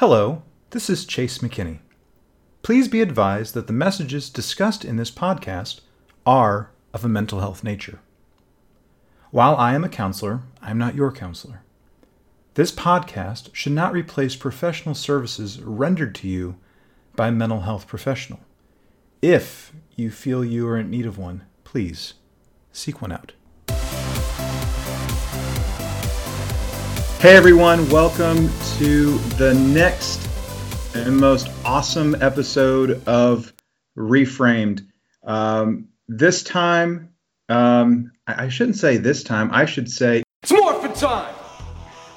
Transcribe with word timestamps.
Hello, 0.00 0.40
this 0.70 0.88
is 0.88 1.04
Chase 1.04 1.40
McKinney. 1.40 1.80
Please 2.62 2.88
be 2.88 3.02
advised 3.02 3.52
that 3.52 3.66
the 3.66 3.74
messages 3.74 4.30
discussed 4.30 4.82
in 4.82 4.96
this 4.96 5.10
podcast 5.10 5.82
are 6.24 6.70
of 6.94 7.04
a 7.04 7.08
mental 7.08 7.40
health 7.40 7.62
nature. 7.62 8.00
While 9.30 9.54
I 9.56 9.74
am 9.74 9.84
a 9.84 9.90
counselor, 9.90 10.40
I 10.62 10.70
am 10.70 10.78
not 10.78 10.94
your 10.94 11.12
counselor. 11.12 11.64
This 12.54 12.72
podcast 12.72 13.54
should 13.54 13.74
not 13.74 13.92
replace 13.92 14.36
professional 14.36 14.94
services 14.94 15.60
rendered 15.60 16.14
to 16.14 16.28
you 16.28 16.56
by 17.14 17.28
a 17.28 17.32
mental 17.32 17.60
health 17.60 17.86
professional. 17.86 18.40
If 19.20 19.74
you 19.96 20.10
feel 20.10 20.42
you 20.42 20.66
are 20.66 20.78
in 20.78 20.88
need 20.88 21.04
of 21.04 21.18
one, 21.18 21.44
please 21.64 22.14
seek 22.72 23.02
one 23.02 23.12
out. 23.12 23.32
Hey 27.20 27.36
everyone, 27.36 27.86
welcome 27.90 28.48
to 28.78 29.18
the 29.36 29.52
next 29.52 30.26
and 30.94 31.18
most 31.18 31.50
awesome 31.66 32.16
episode 32.22 33.06
of 33.06 33.52
Reframed. 33.94 34.86
Um, 35.22 35.88
this 36.08 36.42
time, 36.42 37.10
um, 37.50 38.10
I 38.26 38.48
shouldn't 38.48 38.78
say 38.78 38.96
this 38.96 39.22
time, 39.22 39.50
I 39.52 39.66
should 39.66 39.90
say 39.90 40.22
it's 40.42 40.50
morphin' 40.50 40.94
time! 40.94 41.34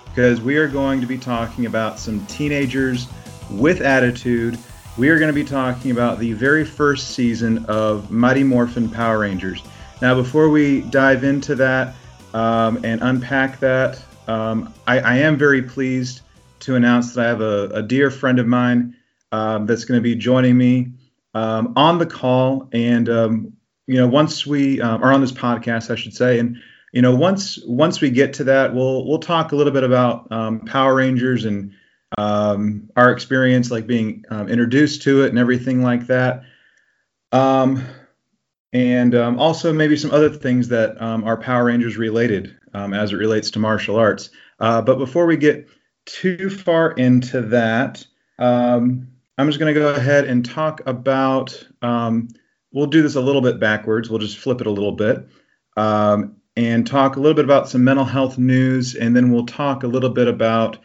Because 0.05 0.40
we 0.40 0.55
are 0.55 0.70
going 0.70 1.02
to 1.02 1.05
be 1.05 1.18
talking 1.18 1.66
about 1.66 1.99
some 1.99 2.26
teenagers 2.27 3.05
with 3.52 3.82
attitude. 3.82 4.58
We 4.98 5.10
are 5.10 5.20
going 5.20 5.27
to 5.27 5.34
be 5.34 5.44
talking 5.44 5.91
about 5.91 6.18
the 6.18 6.32
very 6.32 6.63
first 6.63 7.10
season 7.10 7.66
of 7.66 8.10
Mighty 8.10 8.46
Morphin 8.46 8.90
Power 8.90 9.20
Rangers. 9.20 9.63
Now, 10.02 10.16
before 10.16 10.48
we 10.48 10.80
dive 10.84 11.26
into 11.26 11.55
that 11.55 11.94
um, 12.34 12.80
and 12.85 13.02
unpack 13.04 13.60
that, 13.60 14.02
um, 14.27 14.73
I, 14.88 15.00
I, 15.00 15.16
am 15.18 15.38
very 15.38 15.62
pleased 15.62 16.22
to 16.62 16.76
announce 16.76 17.13
that 17.13 17.26
I 17.26 17.27
have 17.27 17.41
a, 17.41 17.70
a 17.73 17.84
dear 17.84 18.09
friend 18.09 18.40
of 18.40 18.48
mine 18.48 18.96
um, 19.32 19.66
that's 19.66 19.86
going 19.86 19.98
to 19.98 20.02
be 20.02 20.16
joining 20.16 20.58
me 20.58 20.91
um, 21.34 21.74
on 21.76 21.98
the 21.98 22.05
call. 22.05 22.70
And 22.71 23.10
um, 23.10 23.54
you 23.88 23.96
know, 23.96 24.07
once 24.07 24.46
we 24.46 24.82
um, 24.82 25.04
are 25.04 25.12
on 25.12 25.21
this 25.21 25.32
podcast, 25.32 25.91
I 25.91 25.96
should 25.96 26.13
say, 26.13 26.40
and 26.40 26.57
you 26.91 27.01
know, 27.01 27.16
once 27.16 27.60
once 27.66 28.01
we 28.01 28.10
get 28.12 28.34
to 28.34 28.46
that, 28.46 28.74
we'll 28.74 29.07
we'll 29.07 29.20
talk 29.20 29.51
a 29.51 29.55
little 29.55 29.74
bit 29.74 29.84
about 29.84 30.32
um, 30.32 30.62
Power 30.62 30.96
Rangers 30.96 31.46
and 31.46 31.74
our 32.18 33.12
experience, 33.12 33.71
like 33.71 33.88
being 33.88 34.24
introduced 34.32 35.01
to 35.04 35.24
it 35.24 35.29
and 35.29 35.40
everything 35.40 35.82
like 35.82 36.07
that. 36.07 36.44
And 38.74 39.16
also 39.16 39.71
maybe 39.71 39.96
some 39.96 40.12
other 40.12 40.29
things 40.29 40.68
that 40.70 40.99
are 40.99 41.38
Power 41.38 41.66
Rangers 41.66 41.96
related 41.96 42.57
um, 42.74 42.93
as 42.93 43.13
it 43.13 43.18
relates 43.18 43.52
to 43.52 43.60
martial 43.60 43.96
arts. 43.96 44.32
Uh, 44.60 44.82
but 44.82 44.98
before 44.98 45.26
we 45.26 45.38
get 45.38 45.68
too 46.05 46.49
far 46.49 46.91
into 46.91 47.41
that, 47.41 48.05
um, 48.40 49.07
I'm 49.38 49.48
just 49.48 49.60
going 49.60 49.74
to 49.74 49.79
go 49.79 49.94
ahead 49.94 50.26
and 50.26 50.44
talk 50.44 50.82
about. 50.85 51.68
Um, 51.82 52.29
we'll 52.71 52.88
do 52.88 53.04
this 53.04 53.16
a 53.16 53.21
little 53.21 53.41
bit 53.41 53.60
backwards. 53.60 54.10
We'll 54.10 54.20
just 54.20 54.38
flip 54.38 54.62
it 54.62 54.68
a 54.68 54.71
little 54.71 54.91
bit 54.91 55.27
um, 55.77 56.38
and 56.55 56.85
talk 56.85 57.16
a 57.16 57.20
little 57.20 57.35
bit 57.35 57.46
about 57.46 57.70
some 57.70 57.84
mental 57.84 58.05
health 58.05 58.38
news, 58.38 58.96
and 58.96 59.16
then 59.16 59.32
we'll 59.32 59.46
talk 59.46 59.84
a 59.84 59.88
little 59.88 60.10
bit 60.10 60.27
about, 60.27 60.77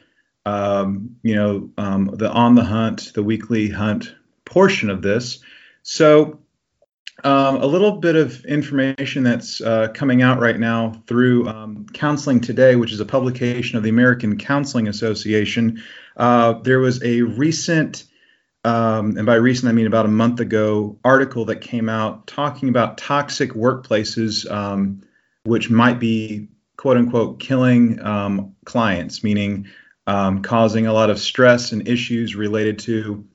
um, 0.45 1.17
you 1.23 1.35
know, 1.35 1.71
um, 1.79 2.11
the 2.15 2.31
on 2.31 2.55
the 2.55 2.65
hunt, 2.65 3.13
the 3.15 3.23
weekly 3.23 3.69
hunt 3.71 4.15
portion 4.45 4.91
of 4.91 5.03
this. 5.03 5.41
So 5.83 6.41
um, 7.25 7.57
a 7.57 7.67
little 7.67 7.93
bit 7.93 8.15
of 8.15 8.45
information 8.45 9.25
that's 9.25 9.61
uh, 9.61 9.89
coming 9.89 10.23
out 10.23 10.39
right 10.39 10.59
now 10.59 11.03
through 11.07 11.49
um, 11.49 11.87
Counseling 11.93 12.41
Today, 12.41 12.77
which 12.77 12.93
is 12.93 13.01
a 13.01 13.05
publication 13.05 13.77
of 13.77 13.83
the 13.83 13.91
American 13.91 14.39
Counseling 14.39 14.87
Association. 14.87 15.83
Uh, 16.17 16.55
there 16.63 16.79
was 16.79 17.03
a 17.03 17.23
recent, 17.23 18.05
um, 18.65 19.17
and 19.17 19.27
by 19.27 19.35
recent 19.35 19.69
I 19.69 19.73
mean 19.73 19.89
about 19.89 20.07
a 20.07 20.11
month 20.11 20.39
ago, 20.39 20.99
article 21.05 21.47
that 21.47 21.61
came 21.61 21.89
out 21.89 22.29
talking 22.29 22.69
about 22.69 22.99
toxic 22.99 23.51
workplaces, 23.51 24.49
um, 24.49 25.03
which 25.43 25.71
might 25.71 25.99
be 25.99 26.49
quote 26.77 26.99
unquote 26.99 27.41
killing 27.41 28.01
um, 28.01 28.55
clients, 28.65 29.25
meaning 29.25 29.67
um, 30.07 30.43
causing 30.43 30.87
a 30.87 30.93
lot 30.93 31.11
of 31.11 31.19
stress 31.19 31.73
and 31.73 31.89
issues 31.89 32.37
related 32.37 32.79
to 32.79 33.27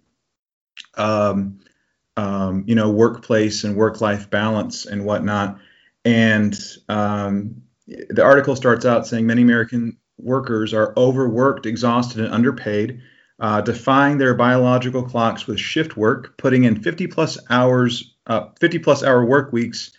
um, 2.18 2.64
you 2.68 2.76
know, 2.76 2.92
workplace 2.92 3.64
and 3.64 3.76
work-life 3.76 4.30
balance 4.30 4.86
and 4.86 5.06
whatnot. 5.06 5.60
And 6.06 6.58
um, 6.90 7.64
the 7.88 8.24
article 8.24 8.56
starts 8.56 8.86
out 8.86 9.08
saying 9.08 9.26
many 9.26 9.42
American 9.42 9.98
workers 10.18 10.74
are 10.74 10.94
overworked, 10.96 11.66
exhausted, 11.66 12.24
and 12.24 12.34
underpaid, 12.34 13.02
uh, 13.40 13.62
defying 13.62 14.18
their 14.18 14.36
biological 14.36 15.04
clocks 15.04 15.48
with 15.48 15.60
shift 15.60 15.98
work, 15.98 16.38
putting 16.38 16.64
in 16.64 16.82
50 16.82 17.08
plus 17.08 17.38
hours, 17.50 18.16
uh, 18.28 18.48
50 18.60 18.80
plus 18.80 19.04
hour 19.04 19.26
work 19.26 19.52
weeks, 19.52 19.92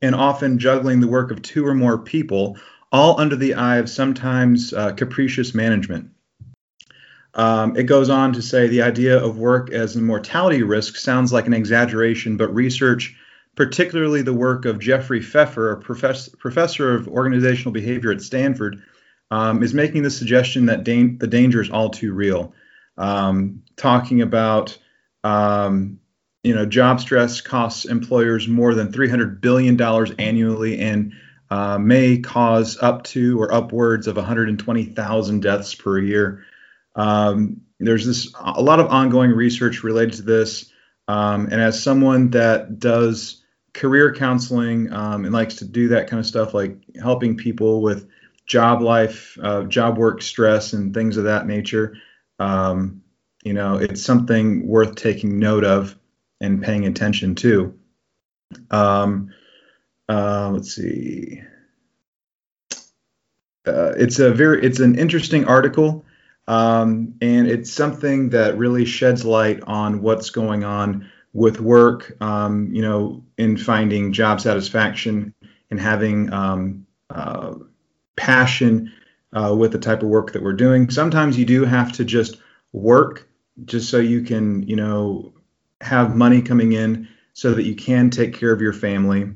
and 0.00 0.14
often 0.14 0.58
juggling 0.58 1.00
the 1.00 1.06
work 1.06 1.30
of 1.30 1.42
two 1.42 1.66
or 1.66 1.74
more 1.74 1.98
people, 1.98 2.58
all 2.90 3.20
under 3.20 3.36
the 3.36 3.54
eye 3.54 3.76
of 3.76 3.88
sometimes 3.88 4.72
uh, 4.72 4.92
capricious 4.92 5.54
management. 5.54 6.10
Um, 7.34 7.76
it 7.76 7.84
goes 7.84 8.10
on 8.10 8.34
to 8.34 8.42
say 8.42 8.66
the 8.66 8.82
idea 8.82 9.18
of 9.18 9.38
work 9.38 9.70
as 9.70 9.96
a 9.96 10.02
mortality 10.02 10.62
risk 10.62 10.96
sounds 10.96 11.32
like 11.32 11.46
an 11.46 11.54
exaggeration, 11.54 12.36
but 12.36 12.54
research, 12.54 13.16
particularly 13.56 14.22
the 14.22 14.34
work 14.34 14.64
of 14.64 14.78
Jeffrey 14.78 15.22
Pfeffer, 15.22 15.72
a 15.72 15.80
profess- 15.80 16.28
professor 16.28 16.94
of 16.94 17.08
organizational 17.08 17.72
behavior 17.72 18.12
at 18.12 18.20
Stanford, 18.20 18.82
um, 19.30 19.62
is 19.62 19.72
making 19.72 20.02
the 20.02 20.10
suggestion 20.10 20.66
that 20.66 20.84
da- 20.84 21.16
the 21.16 21.26
danger 21.26 21.62
is 21.62 21.70
all 21.70 21.88
too 21.88 22.12
real. 22.12 22.52
Um, 22.98 23.62
talking 23.76 24.20
about 24.20 24.76
um, 25.24 26.00
you 26.42 26.54
know 26.54 26.66
job 26.66 27.00
stress 27.00 27.40
costs 27.40 27.86
employers 27.86 28.48
more 28.48 28.74
than 28.74 28.92
300 28.92 29.40
billion 29.40 29.76
dollars 29.76 30.10
annually 30.18 30.78
and 30.80 31.14
uh, 31.50 31.78
may 31.78 32.18
cause 32.18 32.78
up 32.82 33.04
to 33.04 33.40
or 33.40 33.52
upwards 33.52 34.06
of 34.06 34.16
120,000 34.16 35.42
deaths 35.42 35.74
per 35.74 35.98
year. 35.98 36.44
Um, 36.94 37.62
there's 37.80 38.06
this 38.06 38.32
a 38.38 38.62
lot 38.62 38.80
of 38.80 38.86
ongoing 38.88 39.30
research 39.30 39.82
related 39.82 40.14
to 40.14 40.22
this, 40.22 40.70
um, 41.08 41.46
and 41.50 41.60
as 41.60 41.82
someone 41.82 42.30
that 42.30 42.78
does 42.78 43.42
career 43.74 44.14
counseling 44.14 44.92
um, 44.92 45.24
and 45.24 45.32
likes 45.32 45.56
to 45.56 45.64
do 45.64 45.88
that 45.88 46.08
kind 46.08 46.20
of 46.20 46.26
stuff, 46.26 46.54
like 46.54 46.76
helping 47.00 47.36
people 47.36 47.80
with 47.82 48.08
job 48.46 48.82
life, 48.82 49.36
uh, 49.42 49.64
job 49.64 49.96
work 49.96 50.22
stress, 50.22 50.72
and 50.74 50.94
things 50.94 51.16
of 51.16 51.24
that 51.24 51.46
nature, 51.46 51.96
um, 52.38 53.02
you 53.42 53.52
know, 53.52 53.76
it's 53.76 54.02
something 54.02 54.66
worth 54.66 54.94
taking 54.94 55.38
note 55.38 55.64
of 55.64 55.96
and 56.40 56.62
paying 56.62 56.86
attention 56.86 57.34
to. 57.36 57.78
Um, 58.70 59.32
uh, 60.08 60.50
let's 60.50 60.74
see. 60.74 61.42
Uh, 63.64 63.92
it's 63.96 64.18
a 64.18 64.32
very 64.32 64.62
it's 64.64 64.80
an 64.80 64.98
interesting 64.98 65.44
article 65.44 66.04
um, 66.48 67.14
and 67.20 67.46
it's 67.46 67.72
something 67.72 68.30
that 68.30 68.56
really 68.58 68.84
sheds 68.84 69.24
light 69.24 69.62
on 69.66 70.02
what's 70.02 70.30
going 70.30 70.64
on 70.64 71.10
with 71.32 71.60
work, 71.60 72.16
um, 72.20 72.72
you 72.74 72.82
know, 72.82 73.24
in 73.38 73.56
finding 73.56 74.12
job 74.12 74.40
satisfaction 74.40 75.34
and 75.70 75.80
having 75.80 76.32
um, 76.32 76.86
uh, 77.10 77.54
passion 78.16 78.92
uh, 79.32 79.54
with 79.56 79.72
the 79.72 79.78
type 79.78 80.02
of 80.02 80.08
work 80.08 80.32
that 80.32 80.42
we're 80.42 80.52
doing. 80.52 80.90
Sometimes 80.90 81.38
you 81.38 81.44
do 81.44 81.64
have 81.64 81.92
to 81.92 82.04
just 82.04 82.36
work 82.72 83.28
just 83.64 83.88
so 83.88 83.98
you 83.98 84.22
can, 84.22 84.62
you 84.68 84.76
know, 84.76 85.32
have 85.80 86.14
money 86.14 86.42
coming 86.42 86.72
in 86.72 87.08
so 87.32 87.54
that 87.54 87.64
you 87.64 87.74
can 87.74 88.10
take 88.10 88.34
care 88.34 88.52
of 88.52 88.60
your 88.60 88.72
family. 88.72 89.32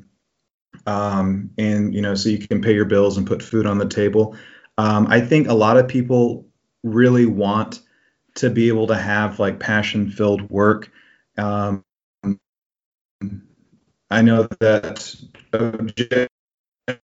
Um, 0.86 1.50
and, 1.56 1.94
you 1.94 2.02
know, 2.02 2.14
so 2.14 2.28
you 2.28 2.38
can 2.38 2.60
pay 2.60 2.74
your 2.74 2.84
bills 2.84 3.16
and 3.16 3.26
put 3.26 3.42
food 3.42 3.66
on 3.66 3.78
the 3.78 3.88
table. 3.88 4.36
Um, 4.78 5.06
I 5.08 5.20
think 5.20 5.48
a 5.48 5.54
lot 5.54 5.78
of 5.78 5.88
people 5.88 6.45
really 6.86 7.26
want 7.26 7.80
to 8.36 8.50
be 8.50 8.68
able 8.68 8.86
to 8.86 8.96
have 8.96 9.38
like 9.38 9.58
passion 9.58 10.10
filled 10.10 10.50
work. 10.50 10.90
Um, 11.36 11.84
I 14.10 14.22
know 14.22 14.48
that 14.60 15.14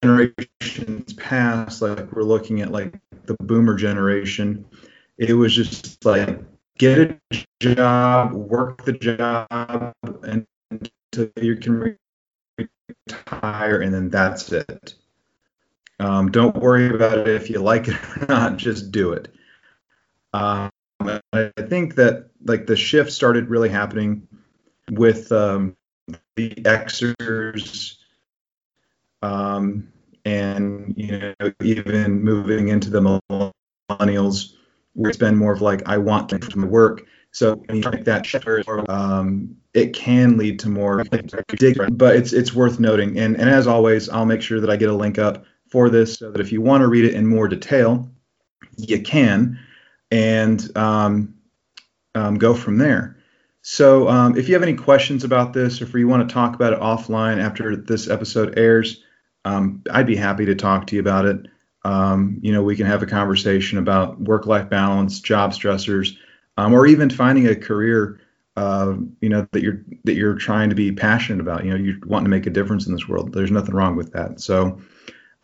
generations 0.03 1.13
past, 1.15 1.83
like 1.83 2.13
we're 2.13 2.23
looking 2.23 2.61
at 2.61 2.71
like 2.71 2.95
the 3.27 3.37
boomer 3.41 3.75
generation, 3.75 4.65
it 5.19 5.35
was 5.35 5.55
just 5.55 6.05
like 6.05 6.39
get 6.79 6.99
a 6.99 7.45
job, 7.61 8.33
work 8.33 8.85
the 8.85 8.93
job 8.93 9.93
until 10.03 11.31
you 11.41 11.57
can 11.57 11.97
retire, 13.09 13.81
and 13.81 13.93
then 13.93 14.11
that's 14.11 14.53
it. 14.53 14.95
Um, 15.99 16.31
don't 16.31 16.57
worry 16.57 16.89
about 16.89 17.19
it 17.19 17.29
if 17.29 17.51
you 17.51 17.59
like 17.61 17.89
it 17.89 17.95
or 18.17 18.27
not, 18.29 18.57
just 18.57 18.93
do 18.93 19.13
it. 19.13 19.29
Um, 20.33 20.71
I 21.33 21.51
think 21.69 21.97
that 21.97 22.31
like 22.45 22.67
the 22.67 22.77
shift 22.77 23.13
started 23.13 23.49
really 23.49 23.69
happening 23.69 24.27
with 24.91 25.31
um, 25.33 25.77
the 26.37 26.51
Xers, 26.51 27.97
um, 29.23 29.89
and 30.25 30.95
you 30.97 31.35
know 31.41 31.53
even 31.63 32.23
moving 32.23 32.69
into 32.69 32.91
the 32.91 33.21
millennials. 33.91 34.55
where 34.95 35.09
it's 35.09 35.19
been 35.19 35.37
more 35.37 35.53
of 35.53 35.61
like 35.61 35.89
I 35.89 35.99
want 35.99 36.29
to 36.31 36.39
from 36.39 36.69
work. 36.71 37.03
So 37.33 37.57
when 37.57 37.79
you 37.79 37.91
make 37.91 38.05
that 38.05 38.27
shift, 38.27 38.47
um, 38.89 39.57
it 39.73 39.95
can 39.95 40.37
lead 40.37 40.59
to 40.61 40.69
more 40.69 41.03
but 41.91 42.17
it's 42.17 42.33
it's 42.33 42.55
worth 42.55 42.79
noting. 42.79 43.19
And 43.19 43.37
and 43.37 43.49
as 43.49 43.67
always, 43.67 44.09
I'll 44.09 44.27
make 44.27 44.43
sure 44.43 44.61
that 44.61 44.71
I 44.71 44.77
get 44.77 44.91
a 44.91 44.95
link 44.95 45.19
up 45.19 45.45
for 45.71 45.89
this 45.89 46.19
so 46.19 46.31
that 46.31 46.41
if 46.41 46.53
you 46.53 46.61
want 46.61 46.83
to 46.83 46.89
read 46.89 47.07
it 47.07 47.15
in 47.15 47.27
more 47.27 47.49
detail, 47.49 48.11
you 48.77 49.01
can, 49.01 49.59
and 50.13 50.77
um, 50.77 51.35
um, 52.15 52.37
go 52.37 52.55
from 52.55 52.77
there. 52.77 53.17
So 53.63 54.09
um, 54.09 54.37
if 54.37 54.47
you 54.47 54.55
have 54.55 54.63
any 54.63 54.75
questions 54.75 55.25
about 55.25 55.55
this, 55.55 55.81
or 55.81 55.85
if 55.85 55.95
you 55.95 56.07
want 56.07 56.29
to 56.29 56.33
talk 56.33 56.55
about 56.55 56.75
it 56.75 56.81
offline 56.81 57.43
after 57.43 57.75
this 57.75 58.11
episode 58.11 58.59
airs, 58.59 59.03
um, 59.45 59.83
I'd 59.91 60.07
be 60.07 60.17
happy 60.17 60.45
to 60.45 60.55
talk 60.55 60.87
to 60.89 60.97
you 60.97 61.01
about 61.01 61.25
it. 61.25 61.47
Um, 61.85 62.39
you 62.43 62.53
know, 62.53 62.63
we 62.63 62.77
can 62.77 62.87
have 62.87 63.03
a 63.03 63.07
conversation 63.07 63.79
about 63.79 64.21
work-life 64.21 64.69
balance, 64.69 65.21
job 65.21 65.53
stressors, 65.53 66.17
um, 66.59 66.75
or 66.75 66.87
even 66.87 67.09
finding 67.09 67.49
a 67.49 67.57
career, 67.57 68.21
uh, 68.57 68.95
you 69.21 69.31
know, 69.31 69.49
that 69.53 69.63
you're 69.63 69.83
that 70.05 70.15
you're 70.15 70.35
trying 70.35 70.69
to 70.69 70.77
be 70.77 70.93
passionate 70.93 71.41
about. 71.41 71.65
You 71.65 71.71
know, 71.71 71.77
you 71.77 72.01
want 72.07 72.25
to 72.25 72.31
make 72.31 72.47
a 72.47 72.51
difference 72.51 72.87
in 72.87 72.93
this 72.93 73.09
world. 73.09 73.33
There's 73.33 73.51
nothing 73.51 73.75
wrong 73.75 73.97
with 73.97 74.13
that. 74.13 74.41
So, 74.41 74.81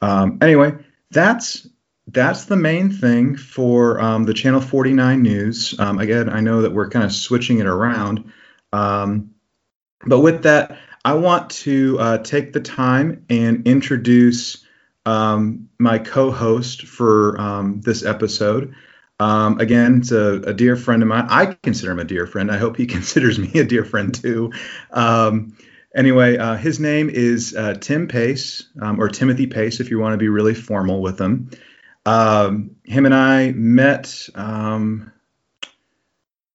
anyway, 0.03 0.75
that's 1.11 1.67
that's 2.10 2.46
the 2.46 2.56
main 2.56 2.90
thing 2.90 3.37
for 3.37 4.00
um, 4.00 4.25
the 4.25 4.32
Channel 4.32 4.60
49 4.60 5.22
news. 5.22 5.78
Um, 5.78 5.99
again, 5.99 6.31
I 6.31 6.40
know 6.40 6.62
that 6.62 6.72
we're 6.72 6.88
kind 6.88 7.05
of 7.05 7.12
switching 7.12 7.58
it 7.58 7.66
around, 7.66 8.32
um, 8.72 9.34
but 10.06 10.20
with 10.20 10.44
that, 10.44 10.78
I 11.05 11.14
want 11.14 11.50
to 11.50 11.99
uh, 11.99 12.19
take 12.19 12.52
the 12.52 12.60
time 12.60 13.25
and 13.28 13.66
introduce 13.66 14.64
um, 15.05 15.69
my 15.78 15.99
co-host 15.99 16.87
for 16.87 17.38
um, 17.40 17.81
this 17.82 18.05
episode. 18.05 18.75
Um, 19.20 19.60
again, 19.60 19.99
it's 19.99 20.12
a, 20.12 20.43
a, 20.43 20.55
dear 20.55 20.76
friend 20.76 21.02
of 21.02 21.08
mine. 21.08 21.26
I 21.28 21.56
consider 21.62 21.93
him 21.93 21.99
a 21.99 22.05
dear 22.05 22.26
friend. 22.26 22.50
I 22.50 22.56
hope 22.56 22.76
he 22.76 22.87
considers 22.96 23.38
me 23.38 23.50
a 23.55 23.64
dear 23.64 23.84
friend 23.84 24.14
too. 24.14 24.52
Anyway, 25.96 26.37
uh, 26.37 26.55
his 26.55 26.78
name 26.78 27.10
is 27.10 27.56
uh, 27.56 27.75
Tim 27.75 28.08
Pace, 28.08 28.69
or 28.81 29.08
Timothy 29.08 29.46
Pace, 29.46 29.81
if 29.81 29.90
you 29.90 29.99
want 29.99 30.12
to 30.12 30.19
be 30.19 30.28
really 30.28 30.55
formal 30.55 31.00
with 31.00 31.19
him. 31.19 31.50
Um, 32.08 32.76
him 32.84 33.05
and 33.05 33.14
I 33.14 33.52
met. 33.52 34.28
Um, 34.34 35.12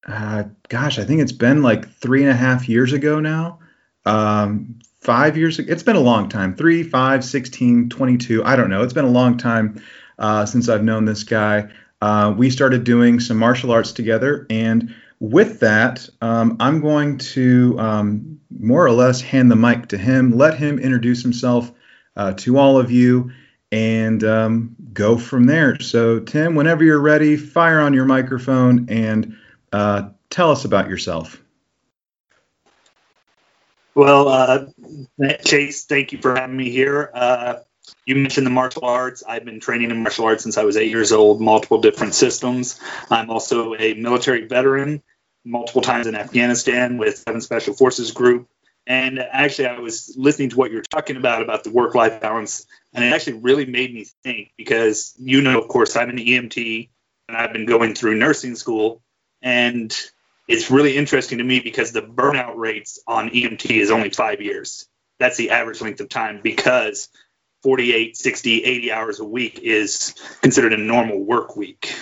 uh, 0.07 0.45
gosh, 0.67 0.97
I 0.97 1.03
think 1.03 1.21
it's 1.21 1.31
been 1.31 1.61
like 1.61 1.87
three 1.87 2.23
and 2.23 2.31
a 2.31 2.35
half 2.35 2.67
years 2.67 2.91
ago 2.91 3.19
now. 3.19 3.59
Um, 4.03 4.79
five 4.99 5.37
years. 5.37 5.59
It's 5.59 5.83
been 5.83 5.95
a 5.95 6.01
long 6.01 6.27
time. 6.27 6.55
Three, 6.55 6.81
five, 6.81 7.23
16, 7.23 7.89
22. 7.89 8.43
I 8.43 8.55
don't 8.55 8.71
know. 8.71 8.81
It's 8.81 8.93
been 8.93 9.05
a 9.05 9.09
long 9.09 9.37
time 9.37 9.79
uh, 10.17 10.47
since 10.47 10.69
I've 10.69 10.83
known 10.83 11.05
this 11.05 11.23
guy. 11.23 11.69
Uh, 12.01 12.33
we 12.35 12.49
started 12.49 12.83
doing 12.83 13.19
some 13.19 13.37
martial 13.37 13.71
arts 13.71 13.91
together. 13.91 14.47
And 14.49 14.95
with 15.19 15.59
that, 15.59 16.09
um, 16.21 16.57
I'm 16.59 16.81
going 16.81 17.19
to 17.19 17.77
um, 17.79 18.39
more 18.59 18.83
or 18.83 18.91
less 18.91 19.21
hand 19.21 19.51
the 19.51 19.55
mic 19.55 19.89
to 19.89 19.99
him, 19.99 20.35
let 20.35 20.57
him 20.57 20.79
introduce 20.79 21.21
himself 21.21 21.71
uh, 22.17 22.33
to 22.37 22.57
all 22.57 22.79
of 22.79 22.89
you, 22.89 23.31
and 23.71 24.23
um, 24.23 24.75
go 24.93 25.17
from 25.17 25.45
there. 25.45 25.79
So, 25.79 26.19
Tim, 26.19 26.55
whenever 26.55 26.83
you're 26.83 26.99
ready, 26.99 27.37
fire 27.37 27.79
on 27.79 27.93
your 27.93 28.05
microphone 28.05 28.87
and 28.89 29.37
uh, 29.71 30.09
tell 30.29 30.51
us 30.51 30.65
about 30.65 30.89
yourself. 30.89 31.41
Well, 33.95 34.27
uh, 34.27 34.65
Chase, 35.45 35.85
thank 35.85 36.11
you 36.11 36.21
for 36.21 36.35
having 36.35 36.57
me 36.57 36.71
here. 36.71 37.11
Uh, 37.13 37.55
you 38.05 38.15
mentioned 38.15 38.45
the 38.45 38.51
martial 38.51 38.85
arts. 38.85 39.23
I've 39.27 39.45
been 39.45 39.59
training 39.59 39.91
in 39.91 40.01
martial 40.01 40.25
arts 40.25 40.43
since 40.43 40.57
I 40.57 40.63
was 40.63 40.77
eight 40.77 40.89
years 40.89 41.11
old, 41.11 41.41
multiple 41.41 41.79
different 41.79 42.15
systems. 42.15 42.79
I'm 43.09 43.29
also 43.29 43.75
a 43.75 43.93
military 43.93 44.47
veteran, 44.47 45.03
multiple 45.45 45.81
times 45.81 46.07
in 46.07 46.15
Afghanistan 46.15 46.97
with 46.97 47.17
Seven 47.17 47.41
Special 47.41 47.73
Forces 47.73 48.11
Group. 48.11 48.49
And 48.87 49.19
actually, 49.19 49.67
I 49.67 49.79
was 49.79 50.13
listening 50.17 50.49
to 50.49 50.57
what 50.57 50.71
you're 50.71 50.81
talking 50.81 51.15
about 51.15 51.41
about 51.41 51.63
the 51.63 51.69
work-life 51.69 52.19
balance, 52.19 52.65
and 52.93 53.03
it 53.03 53.13
actually 53.13 53.39
really 53.39 53.65
made 53.65 53.93
me 53.93 54.05
think 54.23 54.51
because 54.57 55.13
you 55.17 55.41
know, 55.41 55.59
of 55.59 55.67
course, 55.67 55.95
I'm 55.95 56.09
an 56.09 56.17
EMT, 56.17 56.89
and 57.27 57.37
I've 57.37 57.53
been 57.53 57.65
going 57.65 57.95
through 57.95 58.15
nursing 58.15 58.55
school, 58.55 59.01
and 59.41 59.95
it's 60.47 60.69
really 60.69 60.97
interesting 60.97 61.37
to 61.37 61.43
me 61.43 61.59
because 61.59 61.91
the 61.91 62.01
burnout 62.01 62.55
rates 62.57 63.01
on 63.07 63.29
EMT 63.29 63.69
is 63.69 63.91
only 63.91 64.09
five 64.09 64.41
years. 64.41 64.87
That's 65.19 65.37
the 65.37 65.51
average 65.51 65.81
length 65.81 66.01
of 66.01 66.09
time 66.09 66.41
because 66.43 67.09
48, 67.63 68.17
60, 68.17 68.63
80 68.63 68.91
hours 68.91 69.19
a 69.19 69.25
week 69.25 69.59
is 69.59 70.13
considered 70.41 70.73
a 70.73 70.77
normal 70.77 71.23
work 71.23 71.55
week. 71.55 71.93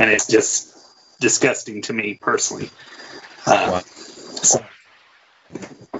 And 0.00 0.10
it's 0.10 0.26
just 0.26 0.76
disgusting 1.20 1.82
to 1.82 1.92
me 1.92 2.18
personally. 2.20 2.70
Uh, 3.46 3.80
so 3.80 4.64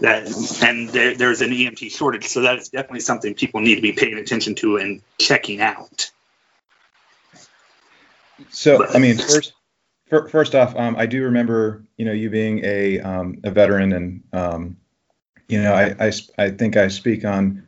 that, 0.01 0.61
and 0.63 0.89
there, 0.91 1.15
there's 1.15 1.41
an 1.41 1.51
EMT 1.51 1.91
shortage. 1.91 2.27
So 2.27 2.43
that 2.43 2.59
is 2.59 2.69
definitely 2.69 3.01
something 3.01 3.35
people 3.35 3.61
need 3.61 3.77
to 3.77 3.83
be 3.83 3.93
paying 3.93 4.19
attention 4.19 4.55
to 4.57 4.77
and 4.77 5.03
checking 5.19 5.61
out. 5.61 6.11
So, 8.51 8.79
but, 8.79 8.95
I 8.95 8.99
mean, 8.99 9.17
first, 9.17 9.53
first 10.09 10.55
off, 10.55 10.77
um, 10.77 10.97
I 10.97 11.07
do 11.07 11.25
remember, 11.25 11.85
you 11.97 12.05
know, 12.05 12.13
you 12.13 12.31
being 12.31 12.65
a 12.65 13.01
um, 13.01 13.41
a 13.45 13.51
veteran, 13.51 13.93
and 13.93 14.23
um, 14.33 14.77
you 15.49 15.63
know, 15.63 15.73
I, 15.73 16.07
I, 16.07 16.13
I 16.39 16.51
think 16.51 16.77
I 16.77 16.89
speak 16.89 17.25
on 17.25 17.67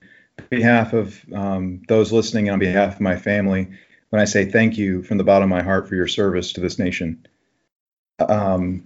behalf 0.48 0.92
of 0.92 1.20
um, 1.34 1.82
those 1.88 2.12
listening 2.12 2.48
and 2.48 2.54
on 2.54 2.58
behalf 2.60 2.94
of 2.94 3.00
my 3.00 3.16
family 3.16 3.68
when 4.10 4.20
I 4.20 4.24
say 4.24 4.44
thank 4.44 4.76
you 4.78 5.02
from 5.02 5.18
the 5.18 5.24
bottom 5.24 5.50
of 5.52 5.56
my 5.56 5.62
heart 5.62 5.88
for 5.88 5.94
your 5.94 6.08
service 6.08 6.52
to 6.54 6.60
this 6.60 6.78
nation. 6.78 7.26
Um, 8.18 8.84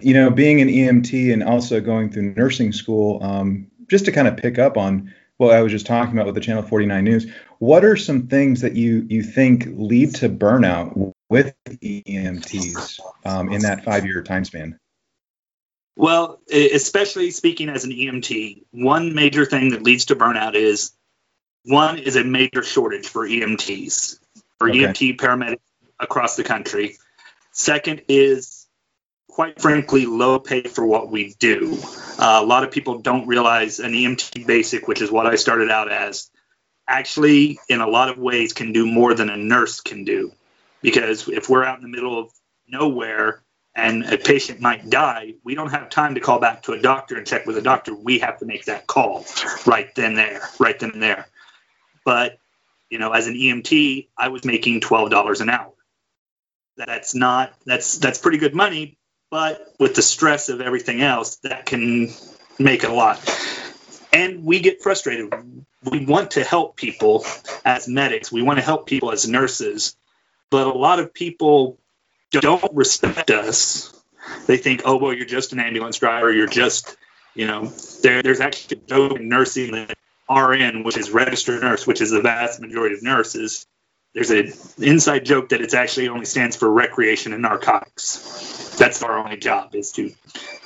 you 0.00 0.14
know, 0.14 0.30
being 0.30 0.60
an 0.60 0.68
EMT 0.68 1.32
and 1.32 1.42
also 1.42 1.80
going 1.80 2.10
through 2.10 2.34
nursing 2.34 2.72
school, 2.72 3.22
um, 3.22 3.70
just 3.88 4.04
to 4.06 4.12
kind 4.12 4.28
of 4.28 4.36
pick 4.36 4.58
up 4.58 4.76
on 4.76 5.12
what 5.36 5.54
I 5.54 5.62
was 5.62 5.72
just 5.72 5.86
talking 5.86 6.14
about 6.14 6.26
with 6.26 6.34
the 6.34 6.40
Channel 6.40 6.62
49 6.62 7.04
News, 7.04 7.26
what 7.58 7.84
are 7.84 7.96
some 7.96 8.28
things 8.28 8.60
that 8.60 8.74
you 8.74 9.06
you 9.08 9.22
think 9.22 9.66
lead 9.70 10.14
to 10.16 10.28
burnout 10.28 11.12
with 11.28 11.54
EMTs 11.66 13.00
um, 13.24 13.52
in 13.52 13.62
that 13.62 13.84
five 13.84 14.04
year 14.04 14.22
time 14.22 14.44
span? 14.44 14.78
Well, 15.96 16.40
especially 16.50 17.30
speaking 17.30 17.68
as 17.68 17.84
an 17.84 17.92
EMT, 17.92 18.64
one 18.72 19.14
major 19.14 19.44
thing 19.44 19.70
that 19.70 19.82
leads 19.82 20.06
to 20.06 20.16
burnout 20.16 20.54
is 20.54 20.92
one 21.64 21.98
is 21.98 22.16
a 22.16 22.24
major 22.24 22.62
shortage 22.62 23.06
for 23.06 23.26
EMTs, 23.26 24.18
for 24.58 24.68
okay. 24.68 24.80
EMT 24.80 25.16
paramedics 25.16 25.60
across 26.00 26.36
the 26.36 26.44
country. 26.44 26.96
Second 27.52 28.02
is, 28.08 28.63
quite 29.34 29.60
frankly, 29.60 30.06
low 30.06 30.38
pay 30.38 30.62
for 30.62 30.86
what 30.86 31.10
we 31.10 31.34
do. 31.40 31.76
Uh, 32.20 32.38
a 32.40 32.46
lot 32.46 32.62
of 32.62 32.70
people 32.70 32.98
don't 32.98 33.26
realize 33.26 33.80
an 33.80 33.90
EMT 33.90 34.46
basic, 34.46 34.86
which 34.86 35.02
is 35.02 35.10
what 35.10 35.26
I 35.26 35.34
started 35.34 35.72
out 35.72 35.90
as, 35.90 36.30
actually, 36.86 37.58
in 37.68 37.80
a 37.80 37.88
lot 37.88 38.08
of 38.08 38.16
ways, 38.16 38.52
can 38.52 38.72
do 38.72 38.86
more 38.86 39.12
than 39.12 39.30
a 39.30 39.36
nurse 39.36 39.80
can 39.80 40.04
do 40.04 40.30
because 40.82 41.28
if 41.28 41.48
we're 41.48 41.64
out 41.64 41.78
in 41.78 41.82
the 41.82 41.88
middle 41.88 42.16
of 42.16 42.30
nowhere 42.68 43.42
and 43.74 44.04
a 44.04 44.18
patient 44.18 44.60
might 44.60 44.88
die, 44.88 45.34
we 45.42 45.56
don't 45.56 45.70
have 45.70 45.90
time 45.90 46.14
to 46.14 46.20
call 46.20 46.38
back 46.38 46.62
to 46.62 46.72
a 46.72 46.80
doctor 46.80 47.16
and 47.16 47.26
check 47.26 47.44
with 47.44 47.58
a 47.58 47.62
doctor. 47.62 47.92
We 47.92 48.20
have 48.20 48.38
to 48.38 48.46
make 48.46 48.66
that 48.66 48.86
call 48.86 49.26
right 49.66 49.92
then 49.96 50.14
there, 50.14 50.42
right 50.60 50.78
then 50.78 51.00
there. 51.00 51.26
But 52.04 52.38
you 52.88 53.00
know, 53.00 53.10
as 53.10 53.26
an 53.26 53.34
EMT, 53.34 54.10
I 54.16 54.28
was 54.28 54.44
making 54.44 54.80
twelve 54.82 55.10
dollars 55.10 55.40
an 55.40 55.50
hour. 55.50 55.72
That's 56.76 57.16
not 57.16 57.52
that's 57.66 57.98
that's 57.98 58.18
pretty 58.20 58.38
good 58.38 58.54
money, 58.54 58.96
but 59.30 59.74
with 59.78 59.94
the 59.94 60.02
stress 60.02 60.48
of 60.48 60.60
everything 60.60 61.02
else, 61.02 61.36
that 61.36 61.66
can 61.66 62.08
make 62.58 62.84
it 62.84 62.90
a 62.90 62.94
lot. 62.94 63.20
And 64.12 64.44
we 64.44 64.60
get 64.60 64.82
frustrated. 64.82 65.32
We 65.82 66.06
want 66.06 66.32
to 66.32 66.44
help 66.44 66.76
people 66.76 67.26
as 67.64 67.88
medics. 67.88 68.30
We 68.30 68.42
want 68.42 68.58
to 68.58 68.64
help 68.64 68.86
people 68.86 69.10
as 69.10 69.26
nurses 69.26 69.96
but 70.54 70.68
a 70.68 70.72
lot 70.72 71.00
of 71.00 71.12
people 71.12 71.80
don't 72.30 72.62
respect 72.74 73.32
us. 73.32 73.92
They 74.46 74.56
think, 74.56 74.82
oh, 74.84 74.98
well, 74.98 75.12
you're 75.12 75.26
just 75.26 75.52
an 75.52 75.58
ambulance 75.58 75.98
driver. 75.98 76.32
You're 76.32 76.46
just, 76.46 76.96
you 77.34 77.48
know, 77.48 77.72
there, 78.02 78.22
there's 78.22 78.38
actually 78.38 78.76
a 78.76 78.88
joke 78.88 79.18
in 79.18 79.28
nursing 79.28 79.72
that 79.72 79.96
RN, 80.30 80.84
which 80.84 80.96
is 80.96 81.10
registered 81.10 81.60
nurse, 81.60 81.88
which 81.88 82.00
is 82.00 82.12
the 82.12 82.20
vast 82.20 82.60
majority 82.60 82.94
of 82.94 83.02
nurses. 83.02 83.66
There's 84.14 84.30
an 84.30 84.52
inside 84.78 85.24
joke 85.24 85.48
that 85.48 85.60
it 85.60 85.74
actually 85.74 86.08
only 86.08 86.24
stands 86.24 86.54
for 86.54 86.70
recreation 86.70 87.32
and 87.32 87.42
narcotics. 87.42 88.76
That's 88.78 89.02
our 89.02 89.18
only 89.18 89.36
job 89.36 89.74
is 89.74 89.90
to 89.92 90.12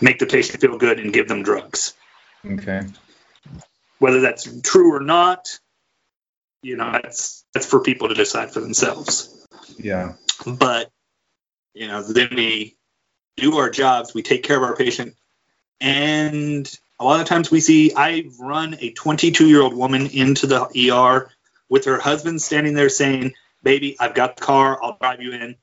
make 0.02 0.19
the 0.19 0.26
patient 0.26 0.61
feel 0.61 0.76
good 0.76 1.00
and 1.00 1.12
give 1.12 1.28
them 1.28 1.43
drugs. 1.43 1.95
Okay. 2.45 2.83
Whether 3.99 4.21
that's 4.21 4.61
true 4.61 4.95
or 4.95 5.00
not, 5.00 5.59
you 6.62 6.76
know, 6.76 6.93
that's 6.93 7.45
that's 7.55 7.67
for 7.67 7.81
people 7.81 8.09
to 8.09 8.14
decide 8.14 8.52
for 8.52 8.61
themselves. 8.61 9.47
Yeah. 9.78 10.14
But, 10.47 10.90
you 11.73 11.88
know, 11.88 12.02
then 12.02 12.28
we 12.35 12.76
do 13.37 13.57
our 13.57 13.71
jobs, 13.71 14.12
we 14.12 14.23
take 14.23 14.43
care 14.43 14.59
of 14.59 14.62
our 14.62 14.76
patient, 14.76 15.14
and 15.81 16.71
a 17.00 17.05
lot 17.05 17.21
of 17.21 17.26
times 17.26 17.50
we 17.50 17.61
see 17.61 17.95
I've 17.95 18.38
run 18.38 18.76
a 18.81 18.90
22 18.90 19.49
year 19.49 19.62
old 19.62 19.75
woman 19.75 20.07
into 20.07 20.47
the 20.47 20.90
ER 20.93 21.31
with 21.68 21.84
her 21.87 21.98
husband 21.98 22.40
standing 22.42 22.75
there 22.75 22.88
saying, 22.88 23.34
Baby, 23.62 23.96
I've 23.98 24.14
got 24.14 24.37
the 24.37 24.44
car, 24.44 24.82
I'll 24.82 24.96
drive 25.00 25.20
you 25.20 25.32
in. 25.32 25.56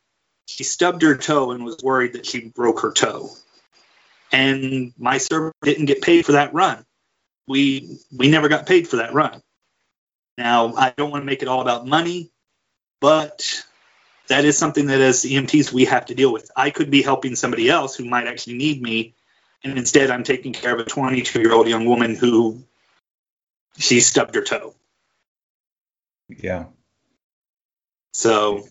she 0.47 0.63
stubbed 0.63 1.01
her 1.01 1.15
toe 1.15 1.51
and 1.51 1.63
was 1.63 1.77
worried 1.83 2.13
that 2.13 2.25
she 2.25 2.49
broke 2.49 2.81
her 2.81 2.91
toe. 2.91 3.29
And 4.31 4.93
my 4.97 5.17
server 5.17 5.53
didn't 5.63 5.85
get 5.85 6.01
paid 6.01 6.25
for 6.25 6.33
that 6.33 6.53
run. 6.53 6.85
We 7.47 7.99
we 8.15 8.29
never 8.29 8.49
got 8.49 8.65
paid 8.65 8.87
for 8.87 8.97
that 8.97 9.13
run. 9.13 9.41
Now 10.37 10.73
I 10.75 10.93
don't 10.95 11.11
want 11.11 11.21
to 11.21 11.25
make 11.25 11.41
it 11.41 11.47
all 11.47 11.61
about 11.61 11.87
money, 11.87 12.31
but 12.99 13.63
that 14.27 14.45
is 14.45 14.57
something 14.57 14.87
that 14.87 15.01
as 15.01 15.23
EMTs 15.23 15.71
we 15.71 15.85
have 15.85 16.07
to 16.07 16.15
deal 16.15 16.33
with. 16.33 16.51
I 16.55 16.69
could 16.71 16.89
be 16.91 17.01
helping 17.01 17.35
somebody 17.35 17.69
else 17.69 17.95
who 17.95 18.05
might 18.05 18.27
actually 18.27 18.57
need 18.57 18.81
me, 18.81 19.13
and 19.63 19.77
instead 19.77 20.09
I'm 20.09 20.23
taking 20.23 20.53
care 20.53 20.73
of 20.73 20.79
a 20.79 20.85
22 20.85 21.39
year 21.39 21.53
old 21.53 21.67
young 21.67 21.85
woman 21.85 22.15
who 22.15 22.63
she 23.77 23.99
stubbed 23.99 24.35
her 24.35 24.43
toe. 24.43 24.73
Yeah. 26.29 26.65
So 28.13 28.65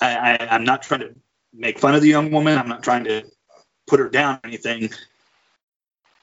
I, 0.00 0.38
I, 0.40 0.48
I'm 0.50 0.64
not 0.64 0.82
trying 0.82 1.00
to 1.00 1.14
make 1.52 1.78
fun 1.78 1.94
of 1.94 2.02
the 2.02 2.08
young 2.08 2.30
woman. 2.30 2.58
I'm 2.58 2.68
not 2.68 2.82
trying 2.82 3.04
to 3.04 3.24
put 3.86 4.00
her 4.00 4.08
down 4.08 4.36
or 4.36 4.40
anything. 4.44 4.90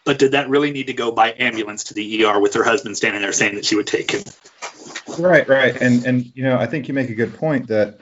But 0.04 0.20
did 0.20 0.32
that 0.32 0.50
really 0.50 0.72
need 0.72 0.88
to 0.88 0.94
go 0.94 1.12
by 1.12 1.34
ambulance 1.38 1.86
to 1.86 1.94
the 1.94 2.26
ER 2.26 2.40
with 2.40 2.56
her 2.56 2.64
husband 2.64 2.98
standing 2.98 3.22
there 3.22 3.34
saying 3.34 3.56
that 3.56 3.66
she 3.66 3.76
would 3.76 3.88
take 3.88 4.12
him? 4.12 4.24
Right, 5.20 5.48
right. 5.48 5.80
And 5.80 6.06
and 6.06 6.26
you 6.36 6.44
know, 6.44 6.58
I 6.58 6.66
think 6.66 6.88
you 6.88 6.94
make 6.94 7.10
a 7.10 7.16
good 7.16 7.36
point 7.36 7.68
that 7.68 8.00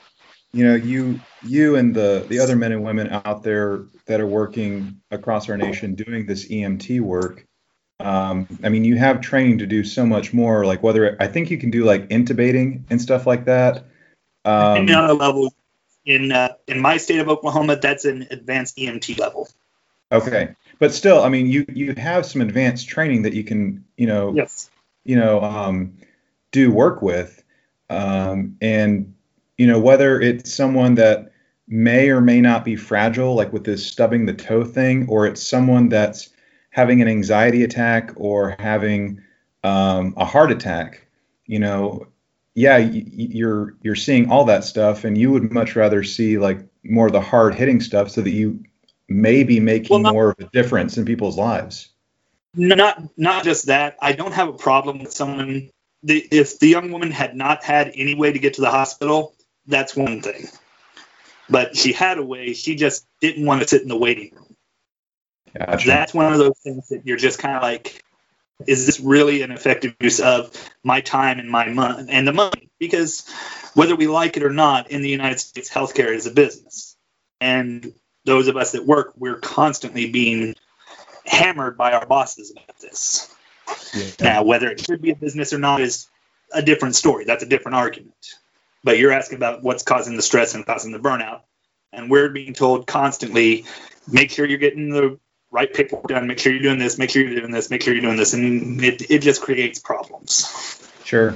you 0.53 0.65
know, 0.65 0.75
you 0.75 1.19
you 1.43 1.75
and 1.75 1.93
the 1.93 2.25
the 2.27 2.39
other 2.39 2.55
men 2.55 2.71
and 2.71 2.83
women 2.83 3.09
out 3.25 3.43
there 3.43 3.85
that 4.05 4.19
are 4.19 4.27
working 4.27 5.01
across 5.11 5.49
our 5.49 5.57
nation 5.57 5.95
doing 5.95 6.25
this 6.25 6.47
EMT 6.47 7.01
work 7.01 7.45
um, 7.99 8.47
I 8.63 8.69
mean, 8.69 8.85
you 8.85 8.95
have 8.95 9.21
training 9.21 9.57
to 9.59 9.65
do 9.65 9.83
so 9.83 10.05
much 10.05 10.33
more. 10.33 10.65
Like 10.65 10.81
whether 10.81 11.17
I 11.19 11.27
think 11.27 11.51
you 11.51 11.57
can 11.57 11.69
do 11.69 11.83
like 11.83 12.07
intubating 12.09 12.83
and 12.89 13.01
stuff 13.01 13.27
like 13.27 13.45
that. 13.45 13.85
Um, 14.45 14.89
on 14.89 15.09
a 15.09 15.13
level 15.13 15.53
in 16.05 16.31
uh, 16.31 16.53
in 16.67 16.79
my 16.79 16.97
state 16.97 17.19
of 17.19 17.27
Oklahoma, 17.27 17.75
that's 17.75 18.05
an 18.05 18.27
advanced 18.31 18.77
EMT 18.77 19.19
level. 19.19 19.49
Okay, 20.11 20.55
but 20.79 20.93
still, 20.93 21.21
I 21.21 21.29
mean, 21.29 21.47
you 21.47 21.65
you 21.73 21.93
have 21.95 22.25
some 22.25 22.41
advanced 22.41 22.87
training 22.87 23.23
that 23.23 23.33
you 23.33 23.43
can, 23.43 23.83
you 23.97 24.07
know, 24.07 24.33
yes, 24.33 24.69
you 25.03 25.17
know, 25.17 25.41
um, 25.41 25.97
do 26.51 26.71
work 26.71 27.01
with, 27.01 27.43
um, 27.89 28.57
and 28.61 29.13
you 29.57 29.67
know 29.67 29.79
whether 29.79 30.19
it's 30.21 30.53
someone 30.53 30.95
that 30.95 31.31
may 31.67 32.09
or 32.09 32.21
may 32.21 32.39
not 32.39 32.63
be 32.63 32.75
fragile, 32.75 33.35
like 33.35 33.51
with 33.51 33.65
this 33.65 33.85
stubbing 33.85 34.25
the 34.25 34.33
toe 34.33 34.63
thing, 34.63 35.07
or 35.09 35.27
it's 35.27 35.43
someone 35.43 35.89
that's 35.89 36.29
having 36.69 37.01
an 37.01 37.07
anxiety 37.07 37.63
attack 37.63 38.11
or 38.15 38.55
having 38.59 39.21
um, 39.63 40.13
a 40.17 40.25
heart 40.25 40.51
attack, 40.51 41.05
you 41.45 41.59
know, 41.59 42.07
yeah, 42.55 42.77
you're 42.77 43.75
you're 43.81 43.95
seeing 43.95 44.29
all 44.29 44.45
that 44.45 44.63
stuff, 44.63 45.03
and 45.03 45.17
you 45.17 45.31
would 45.31 45.51
much 45.51 45.75
rather 45.75 46.03
see 46.03 46.37
like 46.37 46.59
more 46.83 47.07
of 47.07 47.13
the 47.13 47.21
hard 47.21 47.55
hitting 47.55 47.79
stuff, 47.79 48.09
so 48.09 48.21
that 48.21 48.31
you 48.31 48.63
may 49.07 49.43
be 49.43 49.59
making 49.59 49.89
well, 49.89 49.99
not, 49.99 50.13
more 50.13 50.29
of 50.31 50.39
a 50.39 50.49
difference 50.51 50.97
in 50.97 51.05
people's 51.05 51.37
lives. 51.37 51.89
Not 52.53 53.01
not 53.17 53.43
just 53.43 53.67
that. 53.67 53.97
I 54.01 54.13
don't 54.13 54.33
have 54.33 54.49
a 54.49 54.53
problem 54.53 54.99
with 54.99 55.11
someone. 55.11 55.69
The, 56.03 56.25
if 56.31 56.59
the 56.59 56.67
young 56.67 56.91
woman 56.91 57.11
had 57.11 57.35
not 57.35 57.63
had 57.63 57.91
any 57.95 58.15
way 58.15 58.31
to 58.31 58.39
get 58.39 58.55
to 58.55 58.61
the 58.61 58.71
hospital, 58.71 59.35
that's 59.67 59.95
one 59.95 60.21
thing. 60.21 60.47
But 61.49 61.75
she 61.75 61.93
had 61.93 62.17
a 62.17 62.23
way. 62.23 62.53
She 62.53 62.75
just 62.75 63.05
didn't 63.21 63.45
want 63.45 63.61
to 63.61 63.67
sit 63.67 63.81
in 63.81 63.87
the 63.87 63.97
waiting 63.97 64.33
room. 64.35 64.48
Gotcha. 65.57 65.87
That's 65.87 66.13
one 66.13 66.31
of 66.31 66.39
those 66.39 66.57
things 66.59 66.89
that 66.89 67.05
you're 67.05 67.17
just 67.17 67.39
kind 67.39 67.55
of 67.55 67.61
like, 67.61 68.03
is 68.67 68.85
this 68.85 68.99
really 68.99 69.41
an 69.41 69.51
effective 69.51 69.95
use 69.99 70.19
of 70.19 70.51
my 70.83 71.01
time 71.01 71.39
and 71.39 71.49
my 71.49 71.69
money 71.69 72.07
and 72.09 72.27
the 72.27 72.33
money? 72.33 72.69
Because 72.79 73.27
whether 73.73 73.95
we 73.95 74.07
like 74.07 74.37
it 74.37 74.43
or 74.43 74.49
not, 74.49 74.91
in 74.91 75.01
the 75.01 75.09
United 75.09 75.39
States, 75.39 75.69
healthcare 75.69 76.13
is 76.13 76.25
a 76.27 76.31
business, 76.31 76.95
and 77.39 77.93
those 78.25 78.47
of 78.47 78.57
us 78.57 78.73
that 78.73 78.85
work, 78.85 79.13
we're 79.17 79.39
constantly 79.39 80.11
being 80.11 80.55
hammered 81.25 81.77
by 81.77 81.93
our 81.93 82.05
bosses 82.05 82.51
about 82.51 82.77
this. 82.79 83.33
Yeah. 83.93 84.09
Now, 84.19 84.43
whether 84.43 84.69
it 84.69 84.81
should 84.81 85.01
be 85.01 85.11
a 85.11 85.15
business 85.15 85.53
or 85.53 85.59
not 85.59 85.81
is 85.81 86.07
a 86.53 86.61
different 86.61 86.95
story. 86.95 87.25
That's 87.25 87.43
a 87.43 87.47
different 87.47 87.75
argument. 87.75 88.35
But 88.83 88.97
you're 88.97 89.11
asking 89.11 89.37
about 89.37 89.63
what's 89.63 89.83
causing 89.83 90.15
the 90.15 90.21
stress 90.21 90.55
and 90.55 90.65
causing 90.65 90.91
the 90.91 90.99
burnout. 90.99 91.41
And 91.91 92.09
we're 92.09 92.29
being 92.29 92.53
told 92.53 92.87
constantly 92.87 93.65
make 94.07 94.31
sure 94.31 94.45
you're 94.45 94.57
getting 94.57 94.89
the 94.89 95.19
right 95.51 95.73
paperwork 95.73 96.07
done, 96.07 96.27
make 96.27 96.39
sure 96.39 96.51
you're 96.51 96.61
doing 96.61 96.79
this, 96.79 96.97
make 96.97 97.09
sure 97.09 97.23
you're 97.23 97.39
doing 97.39 97.51
this, 97.51 97.69
make 97.69 97.81
sure 97.81 97.93
you're 97.93 98.01
doing 98.01 98.17
this, 98.17 98.33
and 98.33 98.83
it, 98.83 99.09
it 99.09 99.19
just 99.19 99.41
creates 99.41 99.79
problems. 99.79 100.89
Sure. 101.03 101.35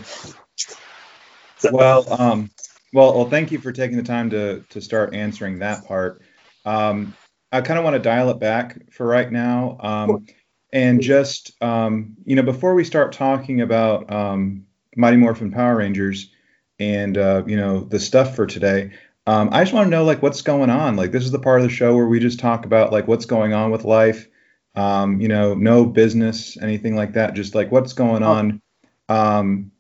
So, 1.58 1.72
well, 1.72 2.22
um, 2.22 2.52
well, 2.94 3.16
well, 3.16 3.30
thank 3.30 3.52
you 3.52 3.60
for 3.60 3.72
taking 3.72 3.98
the 3.98 4.04
time 4.04 4.30
to 4.32 4.64
to 4.70 4.82
start 4.82 5.16
answering 5.16 5.60
that 5.60 5.86
part. 5.86 6.22
Um, 6.66 7.16
I 7.52 7.62
kind 7.62 7.78
of 7.78 7.84
want 7.84 7.96
to 7.96 8.00
dial 8.00 8.30
it 8.30 8.40
back 8.40 8.92
for 8.92 9.06
right 9.06 9.32
now, 9.32 9.78
um, 9.80 10.28
and 10.72 11.02
just 11.02 11.52
um, 11.62 12.16
you 12.26 12.36
know, 12.36 12.44
before 12.44 12.76
we 12.76 12.84
start 12.84 13.14
talking 13.14 13.62
about 13.62 14.12
um, 14.12 14.66
Mighty 14.96 15.18
Morphin 15.18 15.52
Power 15.52 15.78
Rangers 15.78 16.32
and 16.80 17.18
uh, 17.18 17.44
you 17.48 17.58
know 17.58 17.80
the 17.80 18.00
stuff 18.00 18.36
for 18.36 18.46
today, 18.46 18.92
um, 19.26 19.50
I 19.52 19.64
just 19.64 19.74
want 19.74 19.86
to 19.86 19.90
know 19.90 20.04
like 20.04 20.22
what's 20.22 20.42
going 20.42 20.70
on. 20.70 20.96
Like 20.96 21.12
this 21.12 21.24
is 21.24 21.32
the 21.32 21.40
part 21.40 21.62
of 21.62 21.64
the 21.64 21.74
show 21.74 21.96
where 21.96 22.08
we 22.08 22.20
just 22.20 22.40
talk 22.40 22.66
about 22.66 22.92
like 22.92 23.08
what's 23.08 23.26
going 23.26 23.54
on 23.54 23.72
with 23.72 23.86
life. 23.86 24.28
Um, 24.76 25.22
you 25.22 25.28
know, 25.28 25.54
no 25.54 25.86
business, 25.86 26.58
anything 26.62 26.96
like 26.96 27.14
that. 27.14 27.34
Just 27.36 27.56
like 27.56 27.72
what's 27.72 27.94
going 27.94 28.24
on, 28.24 28.62
um, 29.08 29.72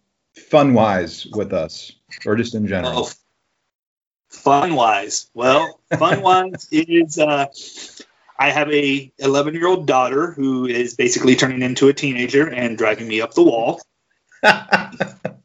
fun 0.49 0.73
wise 0.73 1.25
with 1.25 1.51
us, 1.51 1.91
or 2.25 2.35
just 2.35 2.55
in 2.55 2.67
general. 2.67 2.93
Well, 2.93 3.11
fun 4.29 4.75
wise, 4.75 5.29
well, 5.33 5.79
fun 5.97 6.21
wise 6.21 6.67
is 6.71 7.17
uh, 7.17 7.47
I 8.37 8.49
have 8.51 8.71
a 8.71 9.11
11 9.19 9.53
year 9.55 9.67
old 9.67 9.87
daughter 9.87 10.31
who 10.31 10.67
is 10.67 10.95
basically 10.95 11.35
turning 11.35 11.61
into 11.61 11.87
a 11.89 11.93
teenager 11.93 12.47
and 12.47 12.77
driving 12.77 13.07
me 13.07 13.19
up 13.19 13.33
the 13.33 13.43
wall. 13.43 13.81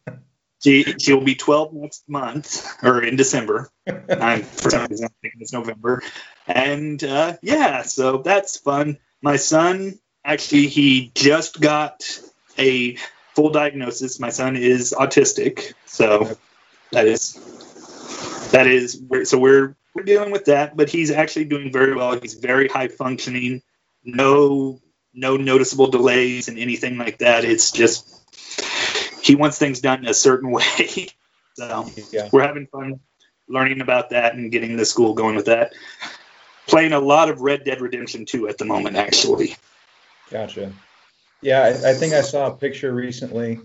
She 0.60 0.82
she'll 0.98 1.20
be 1.20 1.34
12 1.36 1.72
next 1.74 2.08
month 2.08 2.66
or 2.82 3.02
in 3.02 3.16
December. 3.16 3.70
I'm 4.10 4.42
for 4.42 4.70
some 4.70 4.86
reason 4.86 5.06
I'm 5.06 5.14
thinking 5.22 5.40
it's 5.40 5.52
November, 5.52 6.02
and 6.46 7.02
uh, 7.04 7.36
yeah, 7.42 7.82
so 7.82 8.18
that's 8.18 8.58
fun. 8.58 8.98
My 9.22 9.36
son 9.36 9.98
actually 10.24 10.66
he 10.66 11.12
just 11.14 11.60
got 11.60 12.20
a 12.58 12.96
full 13.34 13.50
diagnosis. 13.50 14.18
My 14.18 14.30
son 14.30 14.56
is 14.56 14.92
autistic, 14.98 15.74
so 15.86 16.36
that 16.92 17.06
is 17.06 17.34
that 18.50 18.66
is 18.66 19.00
so 19.24 19.38
we're 19.38 19.76
we're 19.94 20.02
dealing 20.02 20.32
with 20.32 20.46
that, 20.46 20.76
but 20.76 20.88
he's 20.90 21.10
actually 21.10 21.44
doing 21.44 21.72
very 21.72 21.94
well. 21.94 22.18
He's 22.18 22.34
very 22.34 22.68
high 22.68 22.88
functioning. 22.88 23.62
No 24.04 24.80
no 25.14 25.36
noticeable 25.36 25.88
delays 25.88 26.48
and 26.48 26.58
anything 26.58 26.98
like 26.98 27.18
that. 27.18 27.44
It's 27.44 27.70
just 27.70 28.17
he 29.28 29.36
wants 29.36 29.58
things 29.58 29.80
done 29.80 30.06
a 30.06 30.14
certain 30.14 30.50
way. 30.58 31.08
so 31.54 31.86
yeah. 32.10 32.28
we're 32.32 32.42
having 32.42 32.66
fun 32.66 32.98
learning 33.48 33.80
about 33.80 34.10
that 34.10 34.34
and 34.34 34.50
getting 34.50 34.76
the 34.76 34.84
school 34.84 35.14
going 35.14 35.36
with 35.36 35.46
that. 35.46 35.74
Playing 36.66 36.92
a 36.92 36.98
lot 36.98 37.30
of 37.30 37.40
Red 37.40 37.64
Dead 37.64 37.80
Redemption 37.80 38.26
2 38.26 38.48
at 38.48 38.58
the 38.58 38.64
moment, 38.64 38.96
actually. 38.96 39.56
Gotcha. 40.30 40.72
Yeah, 41.40 41.62
I, 41.62 41.90
I 41.90 41.94
think 41.94 42.12
I 42.12 42.20
saw 42.20 42.48
a 42.48 42.54
picture 42.54 42.92
recently 42.92 43.60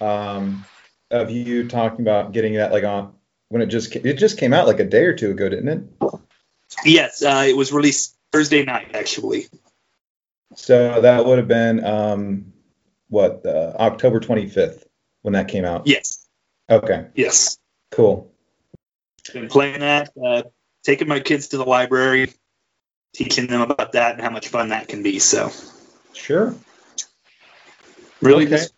um, 0.00 0.64
of 1.10 1.30
you 1.30 1.68
talking 1.68 2.00
about 2.00 2.32
getting 2.32 2.54
that 2.54 2.72
like 2.72 2.84
on 2.84 3.14
when 3.48 3.62
it 3.62 3.66
just 3.66 3.94
it 3.94 4.14
just 4.14 4.38
came 4.38 4.52
out 4.52 4.66
like 4.66 4.80
a 4.80 4.84
day 4.84 5.04
or 5.04 5.14
two 5.14 5.30
ago, 5.30 5.48
didn't 5.48 5.68
it? 5.68 6.10
Yes, 6.84 7.22
uh, 7.22 7.44
it 7.46 7.56
was 7.56 7.72
released 7.72 8.16
Thursday 8.32 8.64
night, 8.64 8.90
actually. 8.94 9.46
So 10.56 11.00
that 11.00 11.24
would 11.24 11.38
have 11.38 11.48
been 11.48 11.84
um, 11.84 12.52
what 13.08 13.46
uh, 13.46 13.72
October 13.78 14.20
25th 14.20 14.84
when 15.22 15.32
that 15.32 15.48
came 15.48 15.64
out? 15.64 15.86
Yes. 15.86 16.26
Okay. 16.68 17.06
Yes. 17.14 17.58
Cool. 17.90 18.32
Been 19.32 19.48
playing 19.48 19.80
that, 19.80 20.10
uh, 20.22 20.42
taking 20.82 21.08
my 21.08 21.20
kids 21.20 21.48
to 21.48 21.56
the 21.56 21.64
library, 21.64 22.32
teaching 23.14 23.46
them 23.46 23.60
about 23.60 23.92
that 23.92 24.14
and 24.14 24.20
how 24.22 24.30
much 24.30 24.48
fun 24.48 24.70
that 24.70 24.88
can 24.88 25.02
be. 25.02 25.18
So. 25.18 25.50
Sure. 26.12 26.54
Really 28.20 28.44
okay. 28.44 28.56
just 28.56 28.74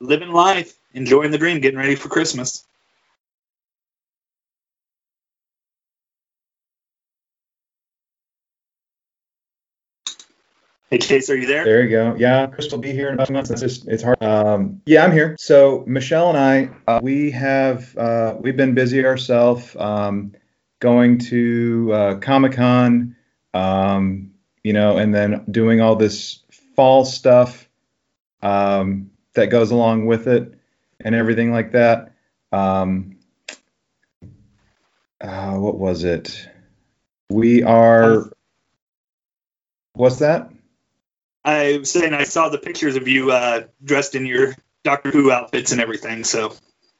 living 0.00 0.30
life, 0.30 0.76
enjoying 0.92 1.30
the 1.30 1.38
dream, 1.38 1.60
getting 1.60 1.78
ready 1.78 1.94
for 1.94 2.08
Christmas. 2.08 2.64
Hey 10.88 10.98
Chase, 10.98 11.28
are 11.30 11.36
you 11.36 11.48
there? 11.48 11.64
There 11.64 11.82
you 11.82 11.90
go. 11.90 12.14
Yeah, 12.16 12.46
Chris 12.46 12.70
will 12.70 12.78
be 12.78 12.92
here 12.92 13.08
in 13.08 13.14
about 13.14 13.28
months. 13.30 13.50
It's 13.50 13.60
just 13.60 13.88
it's 13.88 14.04
hard. 14.04 14.22
Um, 14.22 14.82
yeah, 14.86 15.04
I'm 15.04 15.10
here. 15.10 15.34
So 15.36 15.82
Michelle 15.84 16.28
and 16.28 16.38
I, 16.38 16.70
uh, 16.86 17.00
we 17.02 17.32
have 17.32 17.96
uh, 17.98 18.36
we've 18.38 18.56
been 18.56 18.74
busy 18.74 19.04
ourselves, 19.04 19.74
um, 19.74 20.32
going 20.78 21.18
to 21.18 21.90
uh, 21.92 22.14
Comic 22.18 22.52
Con, 22.52 23.16
um, 23.52 24.30
you 24.62 24.72
know, 24.72 24.96
and 24.96 25.12
then 25.12 25.44
doing 25.50 25.80
all 25.80 25.96
this 25.96 26.44
fall 26.76 27.04
stuff 27.04 27.68
um, 28.42 29.10
that 29.34 29.48
goes 29.48 29.72
along 29.72 30.06
with 30.06 30.28
it, 30.28 30.54
and 31.00 31.16
everything 31.16 31.50
like 31.50 31.72
that. 31.72 32.12
Um, 32.52 33.18
uh, 35.20 35.54
what 35.54 35.78
was 35.78 36.04
it? 36.04 36.48
We 37.28 37.64
are. 37.64 38.30
What's 39.94 40.20
that? 40.20 40.52
I 41.46 41.78
was 41.78 41.90
saying 41.92 42.12
I 42.12 42.24
saw 42.24 42.48
the 42.48 42.58
pictures 42.58 42.96
of 42.96 43.06
you 43.06 43.30
uh, 43.30 43.62
dressed 43.84 44.16
in 44.16 44.26
your 44.26 44.54
Doctor 44.82 45.10
Who 45.10 45.30
outfits 45.30 45.70
and 45.72 45.80
everything. 45.80 46.24
So. 46.24 46.52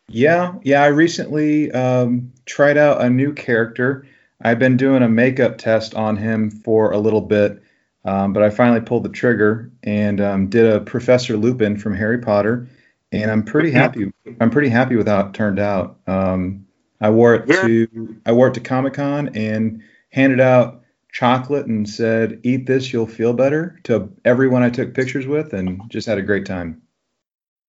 Yeah, 0.08 0.54
yeah. 0.62 0.82
I 0.82 0.86
recently 0.86 1.72
um, 1.72 2.32
tried 2.46 2.78
out 2.78 3.02
a 3.02 3.10
new 3.10 3.34
character. 3.34 4.06
I've 4.40 4.60
been 4.60 4.76
doing 4.76 5.02
a 5.02 5.08
makeup 5.08 5.58
test 5.58 5.96
on 5.96 6.16
him 6.16 6.50
for 6.50 6.92
a 6.92 6.98
little 6.98 7.20
bit, 7.20 7.60
um, 8.04 8.32
but 8.32 8.44
I 8.44 8.50
finally 8.50 8.80
pulled 8.80 9.02
the 9.02 9.08
trigger 9.08 9.72
and 9.82 10.20
um, 10.20 10.48
did 10.48 10.72
a 10.72 10.80
Professor 10.80 11.36
Lupin 11.36 11.76
from 11.76 11.96
Harry 11.96 12.18
Potter, 12.18 12.68
and 13.10 13.30
I'm 13.30 13.42
pretty 13.42 13.72
happy. 13.72 14.12
I'm 14.40 14.50
pretty 14.50 14.68
happy 14.68 14.94
with 14.94 15.08
how 15.08 15.26
it 15.26 15.34
turned 15.34 15.58
out. 15.58 15.98
Um, 16.06 16.66
I 17.00 17.10
wore 17.10 17.34
it 17.34 17.48
to 17.48 18.16
I 18.24 18.32
wore 18.32 18.48
it 18.48 18.54
to 18.54 18.60
Comic 18.60 18.94
Con 18.94 19.30
and 19.34 19.82
handed 20.10 20.40
out 20.40 20.82
chocolate 21.16 21.64
and 21.64 21.88
said, 21.88 22.40
"Eat 22.42 22.66
this, 22.66 22.92
you'll 22.92 23.06
feel 23.06 23.32
better." 23.32 23.80
To 23.85 24.12
everyone 24.25 24.62
I 24.62 24.68
took 24.68 24.92
pictures 24.92 25.26
with, 25.26 25.54
and 25.54 25.80
just 25.88 26.06
had 26.06 26.18
a 26.18 26.23
great 26.23 26.44
time. 26.44 26.82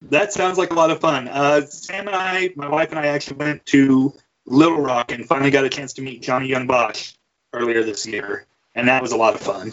That 0.01 0.34
sounds 0.34 0.58
like 0.58 0.72
a 0.72 0.74
lot 0.74 0.92
of 0.92 1.00
fun. 1.00 1.30
Uh, 1.30 1.66
Sam 1.66 2.08
and 2.08 2.16
I, 2.16 2.51
my 2.58 2.68
wife 2.68 2.89
and 2.89 3.00
I, 3.00 3.08
actually 3.08 3.38
went 3.38 3.66
to 3.68 4.13
Little 4.46 4.82
Rock 4.82 5.13
and 5.13 5.25
finally 5.25 5.50
got 5.50 5.63
a 5.63 5.70
chance 5.70 5.94
to 5.94 6.01
meet 6.01 6.22
Johnny 6.22 6.48
Young 6.48 6.68
Bosch 6.68 7.13
earlier 7.54 7.84
this 7.84 8.06
year, 8.06 8.46
and 8.75 8.89
that 8.89 9.01
was 9.01 9.13
a 9.13 9.18
lot 9.18 9.34
of 9.34 9.39
fun. 9.39 9.72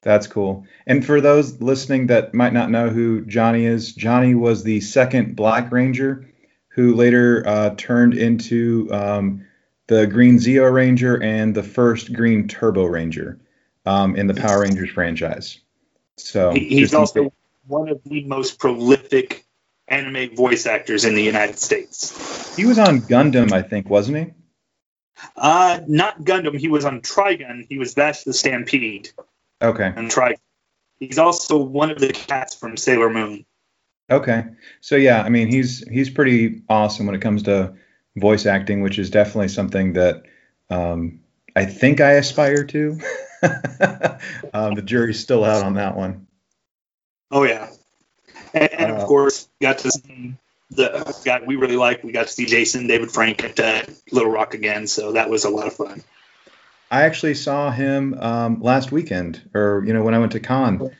That's 0.00 0.26
cool. 0.26 0.66
And 0.86 1.04
for 1.04 1.20
those 1.20 1.60
listening 1.60 2.06
that 2.06 2.32
might 2.32 2.54
not 2.54 2.70
know 2.70 2.88
who 2.88 3.26
Johnny 3.26 3.66
is, 3.66 3.92
Johnny 3.92 4.34
was 4.34 4.64
the 4.64 4.80
second 4.80 5.36
Black 5.36 5.70
Ranger 5.70 6.32
who 6.68 6.94
later 6.94 7.46
uh, 7.46 7.74
turned 7.76 8.14
into 8.14 8.88
um, 8.90 9.46
the 9.86 10.06
Green 10.06 10.36
Zeo 10.36 10.72
Ranger 10.72 11.22
and 11.22 11.54
the 11.54 11.62
first 11.62 12.12
Green 12.12 12.48
Turbo 12.48 12.84
Ranger 12.84 13.38
um, 13.86 14.16
in 14.16 14.26
the 14.26 14.34
Power 14.34 14.62
Rangers 14.62 14.90
franchise. 14.90 15.58
So 16.16 16.52
he's 16.52 16.94
also 16.94 17.32
one 17.66 17.88
of 17.88 18.00
the 18.04 18.24
most 18.24 18.58
prolific 18.58 19.44
anime 19.88 20.34
voice 20.34 20.66
actors 20.66 21.04
in 21.04 21.14
the 21.14 21.22
United 21.22 21.58
States. 21.58 22.56
He 22.56 22.64
was 22.64 22.78
on 22.78 23.00
Gundam, 23.02 23.52
I 23.52 23.62
think, 23.62 23.88
wasn't 23.88 24.18
he? 24.18 24.32
Uh, 25.36 25.80
not 25.86 26.22
Gundam. 26.22 26.58
He 26.58 26.68
was 26.68 26.84
on 26.84 27.00
Trigun. 27.00 27.66
He 27.68 27.78
was 27.78 27.94
Vash 27.94 28.24
the 28.24 28.32
Stampede. 28.32 29.10
Okay. 29.60 29.92
And 29.94 30.10
Trigun. 30.10 30.38
He's 30.98 31.18
also 31.18 31.58
one 31.58 31.90
of 31.90 31.98
the 31.98 32.08
cats 32.08 32.54
from 32.54 32.76
Sailor 32.76 33.10
Moon. 33.10 33.44
Okay. 34.10 34.44
So 34.80 34.96
yeah, 34.96 35.22
I 35.22 35.28
mean, 35.28 35.48
he's 35.48 35.86
he's 35.88 36.10
pretty 36.10 36.62
awesome 36.68 37.06
when 37.06 37.14
it 37.14 37.22
comes 37.22 37.44
to 37.44 37.74
voice 38.16 38.46
acting, 38.46 38.82
which 38.82 38.98
is 38.98 39.10
definitely 39.10 39.48
something 39.48 39.94
that 39.94 40.24
um, 40.70 41.20
I 41.54 41.64
think 41.64 42.00
I 42.00 42.12
aspire 42.12 42.64
to. 42.64 42.98
um, 44.54 44.74
the 44.74 44.82
jury's 44.84 45.20
still 45.20 45.44
out 45.44 45.64
on 45.64 45.74
that 45.74 45.96
one. 45.96 46.26
Oh 47.30 47.44
yeah, 47.44 47.70
and, 48.54 48.72
and 48.72 48.92
of 48.92 48.98
uh, 49.00 49.06
course, 49.06 49.48
got 49.60 49.78
to 49.78 49.90
see 49.90 50.34
the 50.70 51.22
guy 51.24 51.40
we 51.44 51.56
really 51.56 51.76
like. 51.76 52.04
We 52.04 52.12
got 52.12 52.26
to 52.26 52.32
see 52.32 52.46
Jason 52.46 52.86
David 52.86 53.10
Frank 53.10 53.42
at 53.44 53.58
uh, 53.58 53.82
Little 54.10 54.30
Rock 54.30 54.54
again, 54.54 54.86
so 54.86 55.12
that 55.12 55.30
was 55.30 55.44
a 55.44 55.50
lot 55.50 55.66
of 55.66 55.74
fun. 55.74 56.02
I 56.90 57.04
actually 57.04 57.34
saw 57.34 57.70
him 57.70 58.14
um, 58.20 58.60
last 58.60 58.92
weekend, 58.92 59.48
or 59.54 59.82
you 59.86 59.94
know, 59.94 60.02
when 60.02 60.14
I 60.14 60.18
went 60.18 60.32
to 60.32 60.40
con, 60.40 60.90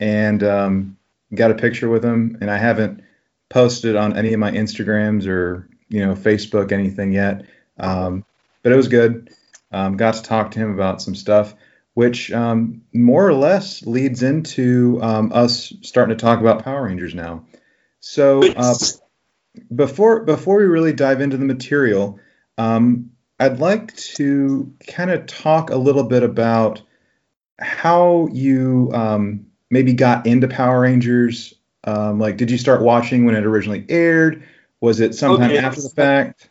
and 0.00 0.42
um, 0.42 0.96
got 1.34 1.50
a 1.50 1.54
picture 1.54 1.88
with 1.88 2.04
him. 2.04 2.38
And 2.40 2.50
I 2.50 2.58
haven't 2.58 3.02
posted 3.48 3.96
on 3.96 4.16
any 4.16 4.32
of 4.32 4.40
my 4.40 4.50
Instagrams 4.50 5.26
or 5.28 5.68
you 5.88 6.04
know 6.04 6.14
Facebook 6.14 6.72
anything 6.72 7.12
yet, 7.12 7.46
um, 7.78 8.24
but 8.62 8.72
it 8.72 8.76
was 8.76 8.88
good. 8.88 9.30
Um, 9.72 9.96
got 9.96 10.14
to 10.14 10.22
talk 10.22 10.52
to 10.52 10.58
him 10.58 10.72
about 10.72 11.02
some 11.02 11.14
stuff 11.14 11.54
which 11.96 12.30
um, 12.30 12.82
more 12.92 13.26
or 13.26 13.32
less 13.32 13.82
leads 13.86 14.22
into 14.22 15.00
um, 15.00 15.32
us 15.32 15.72
starting 15.80 16.14
to 16.14 16.20
talk 16.22 16.40
about 16.40 16.62
Power 16.62 16.84
Rangers 16.84 17.14
now. 17.14 17.46
So 18.00 18.46
uh, 18.52 18.74
before 19.74 20.20
before 20.24 20.58
we 20.58 20.64
really 20.64 20.92
dive 20.92 21.22
into 21.22 21.38
the 21.38 21.46
material, 21.46 22.20
um, 22.58 23.12
I'd 23.40 23.60
like 23.60 23.96
to 23.96 24.74
kind 24.86 25.10
of 25.10 25.24
talk 25.24 25.70
a 25.70 25.76
little 25.76 26.02
bit 26.02 26.22
about 26.22 26.82
how 27.58 28.28
you 28.30 28.90
um, 28.92 29.46
maybe 29.70 29.94
got 29.94 30.26
into 30.26 30.48
Power 30.48 30.82
Rangers. 30.82 31.54
Um, 31.84 32.18
like, 32.18 32.36
did 32.36 32.50
you 32.50 32.58
start 32.58 32.82
watching 32.82 33.24
when 33.24 33.36
it 33.36 33.46
originally 33.46 33.86
aired? 33.88 34.46
Was 34.80 35.00
it 35.00 35.14
sometime 35.14 35.50
okay. 35.50 35.58
after 35.58 35.80
the 35.80 35.88
fact? 35.90 36.48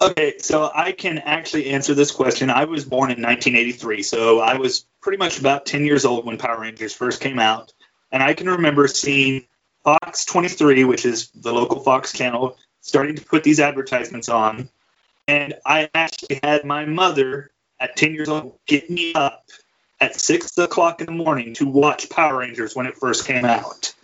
Okay, 0.00 0.38
so 0.38 0.70
I 0.74 0.92
can 0.92 1.18
actually 1.18 1.70
answer 1.70 1.94
this 1.94 2.10
question. 2.10 2.50
I 2.50 2.64
was 2.64 2.84
born 2.84 3.10
in 3.10 3.22
1983, 3.22 4.02
so 4.02 4.40
I 4.40 4.56
was 4.58 4.86
pretty 5.00 5.18
much 5.18 5.38
about 5.38 5.66
10 5.66 5.84
years 5.84 6.04
old 6.04 6.26
when 6.26 6.36
Power 6.36 6.60
Rangers 6.60 6.92
first 6.92 7.20
came 7.20 7.38
out. 7.38 7.72
And 8.10 8.22
I 8.22 8.34
can 8.34 8.48
remember 8.48 8.88
seeing 8.88 9.46
Fox 9.84 10.24
23, 10.24 10.84
which 10.84 11.04
is 11.04 11.30
the 11.30 11.52
local 11.52 11.80
Fox 11.80 12.12
channel, 12.12 12.56
starting 12.80 13.16
to 13.16 13.24
put 13.24 13.44
these 13.44 13.60
advertisements 13.60 14.28
on. 14.28 14.68
And 15.28 15.54
I 15.64 15.88
actually 15.94 16.40
had 16.42 16.64
my 16.64 16.84
mother 16.84 17.50
at 17.80 17.96
10 17.96 18.14
years 18.14 18.28
old 18.28 18.58
get 18.66 18.90
me 18.90 19.14
up 19.14 19.46
at 20.00 20.20
6 20.20 20.58
o'clock 20.58 21.00
in 21.00 21.06
the 21.06 21.12
morning 21.12 21.54
to 21.54 21.66
watch 21.66 22.10
Power 22.10 22.38
Rangers 22.38 22.74
when 22.74 22.86
it 22.86 22.96
first 22.96 23.26
came 23.26 23.44
out. 23.44 23.94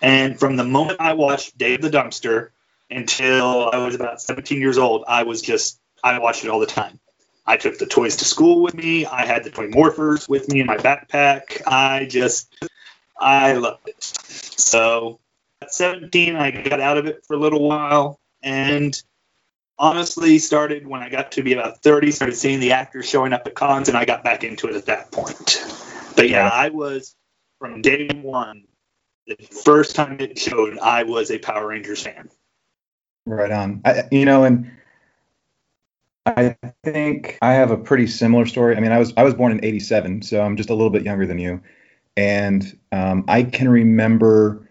And 0.00 0.38
from 0.38 0.56
the 0.56 0.64
moment 0.64 1.00
I 1.00 1.14
watched 1.14 1.58
Day 1.58 1.74
of 1.74 1.82
the 1.82 1.90
Dumpster 1.90 2.50
until 2.90 3.70
I 3.70 3.78
was 3.78 3.94
about 3.94 4.20
17 4.20 4.60
years 4.60 4.78
old. 4.78 5.04
I 5.06 5.24
was 5.24 5.42
just, 5.42 5.80
I 6.02 6.18
watched 6.18 6.44
it 6.44 6.50
all 6.50 6.60
the 6.60 6.66
time. 6.66 6.98
I 7.46 7.56
took 7.56 7.78
the 7.78 7.86
toys 7.86 8.16
to 8.16 8.24
school 8.24 8.62
with 8.62 8.74
me. 8.74 9.06
I 9.06 9.24
had 9.26 9.44
the 9.44 9.50
toy 9.50 9.68
morphers 9.68 10.28
with 10.28 10.48
me 10.48 10.60
in 10.60 10.66
my 10.66 10.76
backpack. 10.76 11.62
I 11.66 12.06
just, 12.06 12.54
I 13.18 13.54
loved 13.54 13.88
it. 13.88 14.02
So 14.02 15.18
at 15.62 15.72
17, 15.72 16.36
I 16.36 16.50
got 16.50 16.80
out 16.80 16.98
of 16.98 17.06
it 17.06 17.24
for 17.26 17.34
a 17.34 17.38
little 17.38 17.66
while 17.66 18.20
and 18.42 19.00
honestly 19.78 20.38
started 20.38 20.86
when 20.86 21.02
I 21.02 21.08
got 21.08 21.32
to 21.32 21.42
be 21.42 21.54
about 21.54 21.82
30, 21.82 22.10
started 22.10 22.36
seeing 22.36 22.60
the 22.60 22.72
actors 22.72 23.08
showing 23.08 23.32
up 23.32 23.46
at 23.46 23.54
cons 23.54 23.88
and 23.88 23.96
I 23.96 24.04
got 24.04 24.24
back 24.24 24.44
into 24.44 24.68
it 24.68 24.76
at 24.76 24.86
that 24.86 25.10
point. 25.10 25.64
But 26.16 26.28
yeah, 26.28 26.48
I 26.48 26.68
was 26.68 27.14
from 27.58 27.80
day 27.80 28.08
one, 28.08 28.64
the 29.28 29.36
first 29.36 29.94
time 29.94 30.18
it 30.20 30.38
showed, 30.38 30.78
I 30.78 31.02
was 31.04 31.30
a 31.30 31.38
Power 31.38 31.68
Rangers 31.68 32.02
fan. 32.02 32.30
Right 33.26 33.50
on. 33.50 33.82
I, 33.84 34.04
you 34.10 34.24
know, 34.24 34.44
and 34.44 34.70
I 36.26 36.56
think 36.82 37.38
I 37.42 37.52
have 37.52 37.70
a 37.70 37.76
pretty 37.76 38.06
similar 38.06 38.46
story. 38.46 38.76
I 38.76 38.80
mean, 38.80 38.92
I 38.92 38.98
was 38.98 39.12
I 39.16 39.22
was 39.22 39.34
born 39.34 39.52
in 39.52 39.64
'87, 39.64 40.22
so 40.22 40.42
I'm 40.42 40.56
just 40.56 40.70
a 40.70 40.74
little 40.74 40.90
bit 40.90 41.02
younger 41.02 41.26
than 41.26 41.38
you, 41.38 41.60
and 42.16 42.78
um, 42.90 43.24
I 43.28 43.42
can 43.42 43.68
remember 43.68 44.66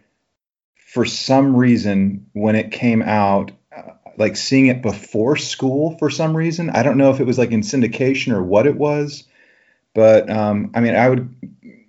for 0.75 1.05
some 1.05 1.55
reason 1.55 2.27
when 2.33 2.55
it 2.55 2.71
came 2.71 3.03
out, 3.03 3.51
uh, 3.75 3.91
like 4.17 4.35
seeing 4.35 4.67
it 4.67 4.81
before 4.81 5.37
school 5.37 5.97
for 5.99 6.09
some 6.09 6.35
reason. 6.35 6.71
I 6.71 6.81
don't 6.81 6.97
know 6.97 7.11
if 7.11 7.19
it 7.19 7.25
was 7.25 7.37
like 7.37 7.51
in 7.51 7.61
syndication 7.61 8.33
or 8.33 8.41
what 8.41 8.65
it 8.65 8.75
was, 8.75 9.23
but 9.93 10.29
um, 10.29 10.71
I 10.73 10.79
mean, 10.79 10.95
I 10.95 11.09
would, 11.09 11.35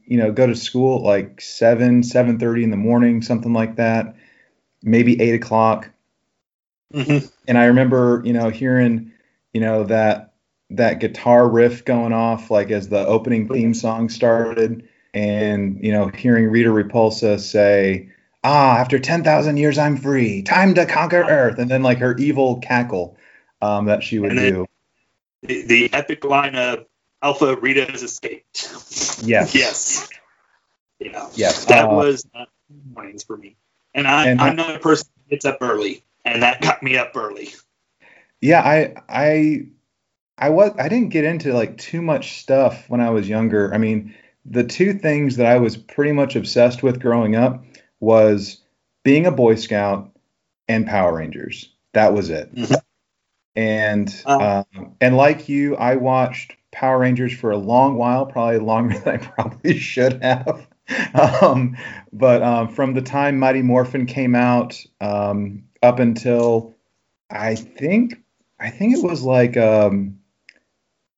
you 0.09 0.19
know, 0.19 0.33
go 0.33 0.47
to 0.47 0.57
school 0.57 1.03
like 1.03 1.41
seven, 1.41 2.03
seven 2.03 2.39
thirty 2.39 2.65
in 2.65 2.71
the 2.71 2.77
morning, 2.77 3.23
something 3.23 3.53
like 3.53 3.77
that, 3.77 4.17
maybe 4.83 5.21
eight 5.21 5.35
o'clock 5.35 5.91
Mm-hmm. 6.93 7.27
And 7.47 7.59
I 7.59 7.67
remember, 7.67 8.23
you 8.25 8.33
know, 8.33 8.49
hearing, 8.49 9.13
you 9.53 9.61
know, 9.61 9.85
that 9.85 10.33
that 10.71 11.01
guitar 11.01 11.49
riff 11.49 11.85
going 11.85 12.13
off 12.13 12.51
like 12.51 12.71
as 12.71 12.89
the 12.89 13.07
opening 13.07 13.49
theme 13.49 13.75
song 13.75 14.09
started, 14.09 14.89
and 15.13 15.83
you 15.83 15.93
know, 15.93 16.09
hearing 16.09 16.47
Rita 16.47 16.71
Repulsa 16.71 17.39
say, 17.39 18.11
"Ah, 18.43 18.79
after 18.79 18.99
ten 18.99 19.23
thousand 19.23 19.59
years, 19.59 19.79
I'm 19.79 19.97
free. 19.97 20.43
Time 20.43 20.75
to 20.75 20.87
conquer 20.87 21.23
Earth," 21.23 21.59
and 21.59 21.71
then 21.71 21.83
like 21.83 21.99
her 21.99 22.17
evil 22.17 22.59
cackle 22.61 23.17
um, 23.61 23.87
that 23.87 24.03
she 24.03 24.19
would 24.19 24.31
do. 24.31 24.67
The, 25.43 25.63
the 25.63 25.93
epic 25.93 26.25
line 26.25 26.55
of 26.55 26.87
Alpha 27.23 27.57
Rita 27.57 27.85
has 27.87 28.03
escaped. 28.03 28.69
Yes. 29.23 29.55
yes. 29.55 30.09
Yeah. 31.01 31.29
Yes. 31.35 31.65
That 31.67 31.87
uh, 31.87 31.95
was 31.95 32.27
uh, 32.35 32.45
mornings 32.93 33.25
for 33.25 33.37
me. 33.37 33.57
And 33.95 34.07
I, 34.07 34.29
and 34.29 34.41
I'm 34.41 34.57
not 34.57 34.77
a 34.77 34.79
person 34.79 35.09
who 35.17 35.31
gets 35.31 35.45
up 35.45 35.59
early 35.61 36.05
and 36.25 36.43
that 36.43 36.61
got 36.61 36.83
me 36.83 36.97
up 36.97 37.17
early. 37.17 37.51
Yeah, 38.41 38.61
I 38.61 38.95
I 39.09 39.67
I 40.37 40.51
was 40.51 40.73
I 40.79 40.89
didn't 40.89 41.09
get 41.09 41.25
into 41.25 41.53
like 41.53 41.79
too 41.79 42.03
much 42.03 42.41
stuff 42.41 42.89
when 42.89 43.01
I 43.01 43.11
was 43.11 43.29
younger. 43.29 43.73
I 43.75 43.79
mean, 43.79 44.15
the 44.45 44.65
two 44.65 44.95
things 44.95 45.37
that 45.37 45.47
I 45.47 45.59
was 45.59 45.77
pretty 45.77 46.13
much 46.13 46.37
obsessed 46.37 46.83
with 46.83 47.01
growing 47.01 47.35
up 47.35 47.65
was 48.01 48.61
being 49.05 49.27
a 49.27 49.33
Boy 49.33 49.57
Scout 49.57 50.11
and 50.69 50.87
Power 50.87 51.17
Rangers. 51.17 51.73
That 51.95 52.13
was 52.13 52.31
it. 52.31 52.55
Mm-hmm. 52.55 52.75
And 53.57 54.23
uh, 54.25 54.63
um, 54.75 54.93
and 55.01 55.17
like 55.17 55.49
you, 55.49 55.77
I 55.77 55.97
watched 55.97 56.55
Power 56.71 56.99
Rangers 56.99 57.33
for 57.33 57.51
a 57.51 57.57
long 57.57 57.97
while, 57.97 58.27
probably 58.27 58.59
longer 58.59 58.99
than 59.05 59.15
I 59.15 59.19
probably 59.19 59.79
should 59.79 60.23
have. 60.23 60.67
um, 61.15 61.77
but 62.13 62.43
um, 62.43 62.69
from 62.69 62.95
the 62.95 63.03
time 63.03 63.39
Mighty 63.39 63.63
Morphin 63.63 64.07
came 64.07 64.35
out 64.35 64.83
um, 65.01 65.65
up 65.83 65.99
until 65.99 66.75
I 67.31 67.55
think 67.55 68.23
I 68.59 68.71
think 68.71 68.97
it 68.97 69.05
was 69.05 69.23
like 69.23 69.57
um, 69.57 70.21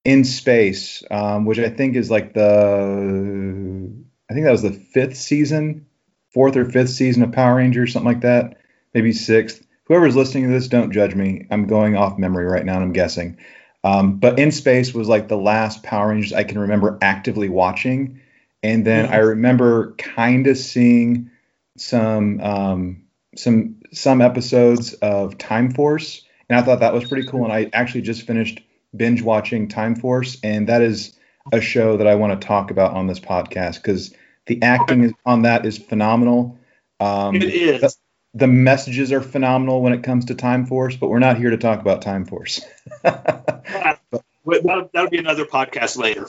in 0.05 0.25
space, 0.25 1.03
um, 1.11 1.45
which 1.45 1.59
I 1.59 1.69
think 1.69 1.97
is 1.97 2.11
like 2.11 2.35
the 2.35 3.93
I 4.29 4.35
think 4.35 4.45
that 4.45 4.53
was 4.53 4.63
the 4.63 4.73
fifth 4.73 5.17
season, 5.17 5.87
fourth 6.33 6.57
or 6.57 6.65
fifth 6.65 6.91
season 6.91 7.23
of 7.23 7.33
Power 7.33 7.57
Rangers, 7.57 7.93
something 7.93 8.13
like 8.13 8.23
that, 8.23 8.59
maybe 8.95 9.13
sixth. 9.13 9.65
Whoever's 9.85 10.17
listening 10.17 10.45
to 10.45 10.51
this, 10.51 10.69
don't 10.69 10.93
judge 10.93 11.15
me. 11.15 11.47
I'm 11.51 11.67
going 11.67 11.97
off 11.97 12.19
memory 12.19 12.45
right 12.45 12.65
now, 12.65 12.75
and 12.75 12.85
I'm 12.85 12.93
guessing. 12.93 13.39
Um, 13.83 14.19
but 14.19 14.39
in 14.39 14.53
space 14.53 14.93
was 14.93 15.09
like 15.09 15.29
the 15.29 15.39
last 15.39 15.83
Power 15.83 16.09
Rangers 16.09 16.33
I 16.33 16.45
can 16.45 16.59
remember 16.59 16.99
actively 17.01 17.49
watching, 17.49 18.21
and 18.63 18.87
then 18.87 19.07
mm-hmm. 19.07 19.15
I 19.15 19.19
remember 19.19 19.93
kind 19.93 20.47
of 20.47 20.59
seeing 20.59 21.31
some 21.77 22.41
um, 22.41 23.03
some 23.37 23.77
some 23.93 24.21
episodes 24.21 24.95
of 24.95 25.39
Time 25.39 25.71
Force, 25.71 26.23
and 26.49 26.59
I 26.59 26.63
thought 26.63 26.81
that 26.81 26.93
was 26.93 27.09
pretty 27.09 27.27
cool. 27.27 27.45
And 27.45 27.53
I 27.53 27.71
actually 27.73 28.03
just 28.03 28.27
finished 28.27 28.61
binge 28.95 29.23
watching 29.23 29.69
Time 29.69 29.95
Force, 29.95 30.39
and 30.43 30.69
that 30.69 30.83
is 30.83 31.19
a 31.53 31.61
show 31.61 31.97
that 31.97 32.07
I 32.07 32.15
want 32.15 32.39
to 32.41 32.47
talk 32.47 32.71
about 32.71 32.93
on 32.93 33.07
this 33.07 33.21
podcast 33.21 33.77
because 33.77 34.15
the 34.47 34.63
acting 34.63 35.15
on 35.25 35.43
that 35.43 35.65
is 35.65 35.79
phenomenal. 35.79 36.59
Um, 36.99 37.37
it 37.37 37.45
is. 37.45 37.81
The, 37.81 37.95
the, 38.35 38.47
messages 38.47 39.11
are 39.13 39.23
phenomenal 39.23 39.81
when 39.81 39.93
it 39.93 40.03
comes 40.03 40.27
to 40.27 40.35
Time 40.35 40.67
Force, 40.67 40.97
but 40.97 41.09
we're 41.09 41.19
not 41.19 41.39
here 41.39 41.51
to 41.51 41.57
talk 41.57 41.81
about 41.81 42.03
Time 42.03 42.27
Force. 42.27 42.61
that'll, 44.51 44.91
that'll 44.93 45.11
be 45.11 45.19
another 45.19 45.45
podcast 45.45 45.97
later. 45.97 46.29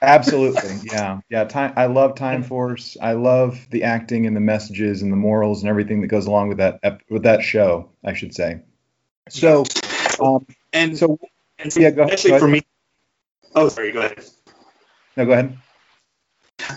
Absolutely, 0.00 0.88
yeah, 0.92 1.20
yeah. 1.28 1.44
Time. 1.44 1.72
I 1.76 1.86
love 1.86 2.14
Time 2.14 2.42
Force. 2.42 2.96
I 3.00 3.12
love 3.12 3.58
the 3.70 3.84
acting 3.84 4.26
and 4.26 4.36
the 4.36 4.40
messages 4.40 5.02
and 5.02 5.12
the 5.12 5.16
morals 5.16 5.62
and 5.62 5.68
everything 5.68 6.02
that 6.02 6.08
goes 6.08 6.26
along 6.26 6.48
with 6.48 6.58
that 6.58 7.00
with 7.10 7.24
that 7.24 7.42
show. 7.42 7.90
I 8.04 8.14
should 8.14 8.34
say. 8.34 8.60
So, 9.28 9.64
um, 10.22 10.46
and 10.72 10.96
so 10.96 11.18
and 11.58 11.72
so, 11.72 11.80
yeah, 11.80 11.90
go, 11.90 12.04
especially 12.04 12.30
go 12.30 12.38
for 12.38 12.48
me. 12.48 12.62
Oh, 13.54 13.68
sorry. 13.68 13.92
Go 13.92 14.00
ahead. 14.00 14.24
No, 15.16 15.26
go 15.26 15.32
ahead. 15.32 15.58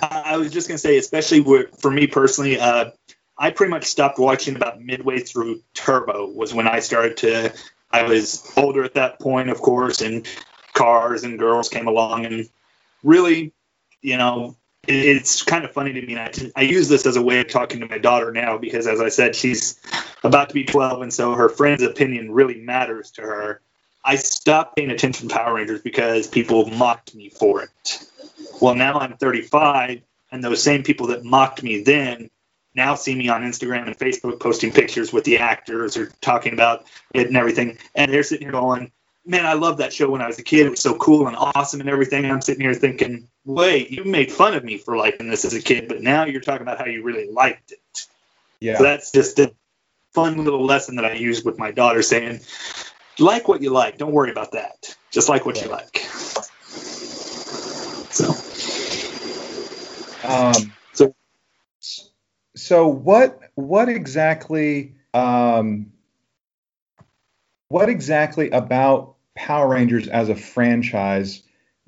I 0.01 0.37
was 0.37 0.51
just 0.51 0.67
going 0.67 0.75
to 0.75 0.79
say, 0.79 0.97
especially 0.97 1.43
for 1.79 1.91
me 1.91 2.07
personally, 2.07 2.59
uh, 2.59 2.91
I 3.37 3.51
pretty 3.51 3.71
much 3.71 3.85
stopped 3.85 4.19
watching 4.19 4.55
about 4.55 4.81
midway 4.81 5.19
through 5.19 5.61
Turbo. 5.73 6.27
Was 6.27 6.53
when 6.53 6.67
I 6.67 6.79
started 6.79 7.17
to. 7.17 7.53
I 7.91 8.03
was 8.03 8.51
older 8.57 8.83
at 8.83 8.93
that 8.95 9.19
point, 9.19 9.49
of 9.49 9.61
course, 9.61 10.01
and 10.01 10.27
cars 10.73 11.23
and 11.23 11.37
girls 11.37 11.69
came 11.69 11.87
along, 11.87 12.25
and 12.25 12.49
really, 13.03 13.53
you 14.01 14.17
know, 14.17 14.55
it's 14.87 15.43
kind 15.43 15.63
of 15.63 15.71
funny 15.71 15.93
to 15.93 16.01
me. 16.01 16.17
I, 16.17 16.31
I 16.55 16.61
use 16.61 16.89
this 16.89 17.05
as 17.05 17.15
a 17.15 17.21
way 17.21 17.39
of 17.39 17.49
talking 17.49 17.81
to 17.81 17.87
my 17.87 17.97
daughter 17.97 18.31
now 18.31 18.57
because, 18.57 18.87
as 18.87 18.99
I 18.99 19.09
said, 19.09 19.35
she's 19.35 19.79
about 20.23 20.49
to 20.49 20.53
be 20.53 20.63
12, 20.63 21.01
and 21.01 21.13
so 21.13 21.33
her 21.33 21.49
friend's 21.49 21.83
opinion 21.83 22.31
really 22.31 22.61
matters 22.61 23.11
to 23.11 23.21
her. 23.21 23.61
I 24.03 24.15
stopped 24.15 24.77
paying 24.77 24.89
attention 24.89 25.27
to 25.27 25.35
Power 25.35 25.55
Rangers 25.55 25.81
because 25.81 26.27
people 26.27 26.65
mocked 26.65 27.13
me 27.13 27.29
for 27.29 27.61
it. 27.61 28.07
Well, 28.59 28.75
now 28.75 28.99
I'm 28.99 29.17
35, 29.17 30.01
and 30.31 30.43
those 30.43 30.63
same 30.63 30.83
people 30.83 31.07
that 31.07 31.23
mocked 31.23 31.61
me 31.61 31.83
then 31.83 32.29
now 32.73 32.95
see 32.95 33.15
me 33.15 33.29
on 33.29 33.43
Instagram 33.43 33.87
and 33.87 33.97
Facebook 33.97 34.39
posting 34.39 34.71
pictures 34.71 35.11
with 35.11 35.23
the 35.23 35.37
actors 35.37 35.97
or 35.97 36.07
talking 36.21 36.53
about 36.53 36.85
it 37.13 37.27
and 37.27 37.37
everything. 37.37 37.77
And 37.95 38.13
they're 38.13 38.23
sitting 38.23 38.47
here 38.47 38.51
going, 38.51 38.91
Man, 39.23 39.45
I 39.45 39.53
love 39.53 39.77
that 39.77 39.93
show 39.93 40.09
when 40.09 40.21
I 40.21 40.27
was 40.27 40.39
a 40.39 40.43
kid. 40.43 40.65
It 40.65 40.71
was 40.71 40.81
so 40.81 40.95
cool 40.95 41.27
and 41.27 41.35
awesome 41.37 41.79
and 41.79 41.89
everything. 41.89 42.23
And 42.23 42.33
I'm 42.33 42.41
sitting 42.41 42.61
here 42.61 42.73
thinking, 42.73 43.27
Wait, 43.45 43.91
you 43.91 44.03
made 44.03 44.31
fun 44.31 44.55
of 44.55 44.63
me 44.63 44.77
for 44.77 44.97
liking 44.97 45.29
this 45.29 45.45
as 45.45 45.53
a 45.53 45.61
kid, 45.61 45.87
but 45.87 46.01
now 46.01 46.25
you're 46.25 46.41
talking 46.41 46.63
about 46.63 46.79
how 46.79 46.85
you 46.85 47.03
really 47.03 47.29
liked 47.29 47.71
it. 47.71 48.07
Yeah. 48.59 48.77
So 48.77 48.83
that's 48.83 49.11
just 49.11 49.37
a 49.39 49.53
fun 50.13 50.43
little 50.43 50.65
lesson 50.65 50.95
that 50.95 51.05
I 51.05 51.13
use 51.13 51.43
with 51.43 51.57
my 51.59 51.71
daughter 51.71 52.01
saying, 52.01 52.41
like 53.19 53.47
what 53.47 53.61
you 53.61 53.69
like. 53.69 53.97
Don't 53.97 54.11
worry 54.11 54.31
about 54.31 54.53
that. 54.53 54.95
Just 55.11 55.29
like 55.29 55.45
what 55.45 55.61
you 55.61 55.69
like. 55.69 55.97
So. 58.11 58.33
Um, 60.27 60.73
so. 62.61 62.87
What 62.87 63.39
what 63.55 63.89
exactly 63.89 64.95
um, 65.13 65.91
what 67.69 67.89
exactly 67.89 68.49
about 68.51 69.15
Power 69.35 69.69
Rangers 69.69 70.07
as 70.07 70.29
a 70.29 70.35
franchise 70.35 71.43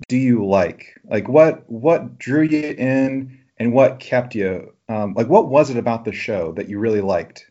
do 0.07 0.17
you 0.17 0.45
like? 0.45 0.99
Like 1.05 1.27
what 1.27 1.69
what 1.69 2.17
drew 2.17 2.43
you 2.43 2.75
in 2.77 3.39
and 3.57 3.73
what 3.73 3.99
kept 3.99 4.35
you? 4.35 4.73
Um, 4.89 5.13
like 5.13 5.27
what 5.27 5.47
was 5.47 5.69
it 5.69 5.77
about 5.77 6.05
the 6.05 6.13
show 6.13 6.51
that 6.53 6.69
you 6.69 6.79
really 6.79 7.01
liked? 7.01 7.49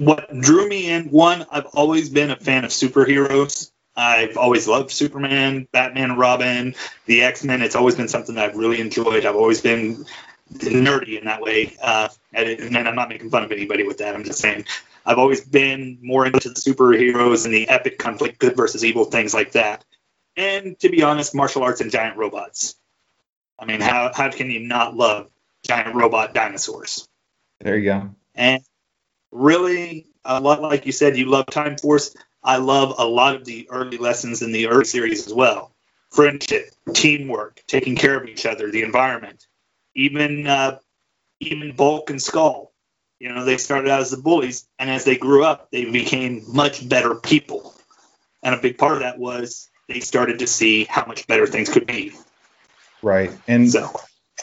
what 0.00 0.32
drew 0.40 0.66
me 0.66 0.90
in 0.90 1.10
one 1.10 1.44
i've 1.52 1.66
always 1.74 2.08
been 2.08 2.30
a 2.30 2.36
fan 2.36 2.64
of 2.64 2.70
superheroes 2.70 3.70
i've 3.94 4.38
always 4.38 4.66
loved 4.66 4.90
superman 4.90 5.68
batman 5.72 6.16
robin 6.16 6.74
the 7.04 7.20
x-men 7.20 7.60
it's 7.60 7.76
always 7.76 7.94
been 7.94 8.08
something 8.08 8.34
that 8.34 8.48
i've 8.48 8.56
really 8.56 8.80
enjoyed 8.80 9.26
i've 9.26 9.36
always 9.36 9.60
been 9.60 10.06
nerdy 10.52 11.18
in 11.18 11.24
that 11.26 11.40
way 11.40 11.74
uh, 11.82 12.08
and 12.32 12.76
i'm 12.76 12.94
not 12.94 13.08
making 13.08 13.30
fun 13.30 13.44
of 13.44 13.52
anybody 13.52 13.84
with 13.84 13.98
that 13.98 14.14
i'm 14.14 14.24
just 14.24 14.40
saying 14.40 14.64
i've 15.04 15.18
always 15.18 15.40
been 15.40 15.98
more 16.02 16.26
into 16.26 16.48
the 16.48 16.54
superheroes 16.54 17.44
and 17.44 17.54
the 17.54 17.68
epic 17.68 17.98
conflict 17.98 18.38
good 18.38 18.56
versus 18.56 18.84
evil 18.84 19.04
things 19.04 19.34
like 19.34 19.52
that. 19.52 19.84
And 20.36 20.78
to 20.80 20.88
be 20.88 21.02
honest 21.02 21.34
martial 21.34 21.62
arts 21.62 21.80
and 21.80 21.90
giant 21.90 22.16
robots. 22.16 22.76
I 23.58 23.66
mean 23.66 23.80
how, 23.80 24.10
how 24.14 24.30
can 24.30 24.50
you 24.50 24.60
not 24.60 24.96
love 24.96 25.30
giant 25.66 25.94
robot 25.94 26.34
dinosaurs? 26.34 27.08
There 27.60 27.76
you 27.76 27.84
go. 27.84 28.10
And 28.34 28.62
really 29.30 30.06
a 30.24 30.40
lot 30.40 30.62
like 30.62 30.86
you 30.86 30.92
said 30.92 31.16
you 31.16 31.26
love 31.26 31.46
time 31.46 31.76
force. 31.76 32.14
I 32.42 32.56
love 32.56 32.94
a 32.98 33.04
lot 33.04 33.36
of 33.36 33.44
the 33.44 33.68
early 33.70 33.98
lessons 33.98 34.40
in 34.40 34.52
the 34.52 34.68
early 34.68 34.84
series 34.84 35.26
as 35.26 35.34
well. 35.34 35.74
Friendship 36.10 36.70
teamwork 36.94 37.62
taking 37.66 37.96
care 37.96 38.16
of 38.16 38.26
each 38.26 38.46
other 38.46 38.70
the 38.70 38.82
environment 38.82 39.46
even 39.94 40.46
uh, 40.46 40.78
even 41.40 41.74
bulk 41.74 42.10
and 42.10 42.22
skull. 42.22 42.72
You 43.18 43.32
know 43.32 43.44
they 43.44 43.58
started 43.58 43.90
out 43.90 44.00
as 44.00 44.10
the 44.10 44.16
bullies 44.16 44.66
and 44.78 44.88
as 44.90 45.04
they 45.04 45.16
grew 45.16 45.44
up 45.44 45.70
they 45.70 45.84
became 45.84 46.42
much 46.48 46.88
better 46.88 47.14
people. 47.14 47.74
And 48.42 48.54
a 48.54 48.58
big 48.58 48.78
part 48.78 48.94
of 48.94 49.00
that 49.00 49.18
was 49.18 49.68
they 49.88 50.00
started 50.00 50.38
to 50.38 50.46
see 50.46 50.84
how 50.84 51.04
much 51.06 51.26
better 51.26 51.46
things 51.46 51.68
could 51.68 51.86
be. 51.86 52.12
Right. 53.02 53.30
And 53.46 53.70
so. 53.70 53.90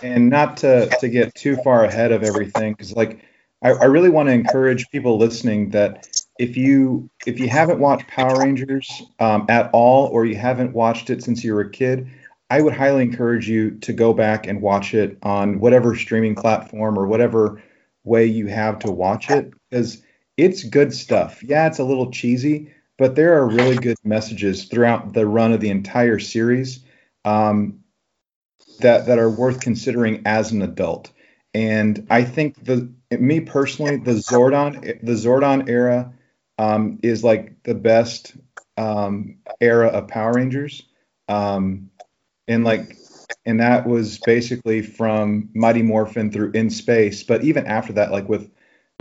and 0.04 0.30
not 0.30 0.58
to 0.58 0.90
to 1.00 1.10
get 1.10 1.34
too 1.34 1.56
far 1.58 1.86
ahead 1.86 2.12
of 2.12 2.24
everything 2.24 2.74
because 2.74 2.96
like 2.96 3.24
I, 3.64 3.72
I 3.72 3.86
really 3.86 4.10
want 4.10 4.30
to 4.30 4.34
encourage 4.34 4.88
people 4.90 5.18
listening 5.18 5.72
that 5.72 6.08
if 6.38 6.58
you 6.58 7.10
if 7.26 7.40
you 7.40 7.50
haven't 7.50 7.80
watched 7.80 8.08
Power 8.08 8.40
Rangers 8.40 8.90
um, 9.20 9.46
at 9.50 9.72
all, 9.74 10.08
or 10.08 10.26
you 10.26 10.36
haven't 10.36 10.74
watched 10.74 11.10
it 11.10 11.24
since 11.24 11.44
you 11.44 11.54
were 11.54 11.62
a 11.62 11.72
kid, 11.72 12.08
I 12.50 12.62
would 12.62 12.74
highly 12.74 13.04
encourage 13.04 13.50
you 13.50 13.72
to 13.80 13.94
go 13.94 14.14
back 14.14 14.48
and 14.48 14.62
watch 14.62 14.94
it 14.94 15.18
on 15.24 15.60
whatever 15.60 15.96
streaming 15.96 16.36
platform 16.36 16.98
or 16.98 17.08
whatever 17.08 17.62
way 18.04 18.26
you 18.26 18.48
have 18.48 18.80
to 18.80 18.92
watch 18.92 19.30
it 19.30 19.52
because 19.70 20.02
it's 20.38 20.64
good 20.64 20.94
stuff. 20.94 21.44
Yeah, 21.44 21.68
it's 21.68 21.80
a 21.80 21.84
little 21.84 22.12
cheesy, 22.12 22.74
but 22.98 23.16
there 23.16 23.38
are 23.38 23.48
really 23.48 23.76
good 23.76 23.98
messages 24.04 24.66
throughout 24.66 25.14
the 25.14 25.28
run 25.28 25.52
of 25.52 25.60
the 25.60 25.70
entire 25.70 26.20
series 26.20 26.86
um, 27.26 27.80
that 28.80 29.08
that 29.08 29.20
are 29.20 29.30
worth 29.30 29.60
considering 29.60 30.22
as 30.26 30.52
an 30.52 30.62
adult. 30.62 31.12
And 31.54 32.08
I 32.10 32.24
think 32.24 32.64
the 32.64 32.90
me 33.12 33.42
personally, 33.42 33.98
the 33.98 34.14
Zordon 34.14 34.82
the 35.04 35.14
Zordon 35.14 35.68
era 35.68 36.14
um, 36.58 37.00
is 37.04 37.24
like 37.24 37.64
the 37.64 37.76
best 37.76 38.38
um, 38.78 39.38
era 39.60 39.88
of 39.88 40.08
Power 40.08 40.34
Rangers. 40.34 40.84
Um, 41.28 41.90
and 42.48 42.64
like 42.64 42.98
and 43.46 43.60
that 43.60 43.88
was 43.88 44.20
basically 44.20 44.82
from 44.82 45.50
Mighty 45.54 45.82
Morphin 45.82 46.32
through 46.32 46.52
In 46.52 46.70
Space. 46.70 47.24
But 47.24 47.44
even 47.44 47.66
after 47.66 47.94
that, 47.94 48.12
like 48.12 48.30
with 48.30 48.50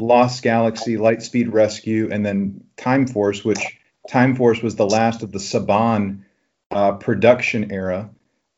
Lost 0.00 0.42
Galaxy, 0.42 0.96
Lightspeed 0.96 1.52
Rescue, 1.52 2.09
and 2.11 2.24
then 2.24 2.64
Time 2.76 3.06
Force, 3.06 3.44
which 3.44 3.78
Time 4.09 4.37
Force 4.37 4.62
was 4.62 4.76
the 4.76 4.87
last 4.87 5.22
of 5.22 5.32
the 5.32 5.38
Saban 5.38 6.22
uh, 6.70 6.92
production 6.92 7.72
era. 7.72 8.11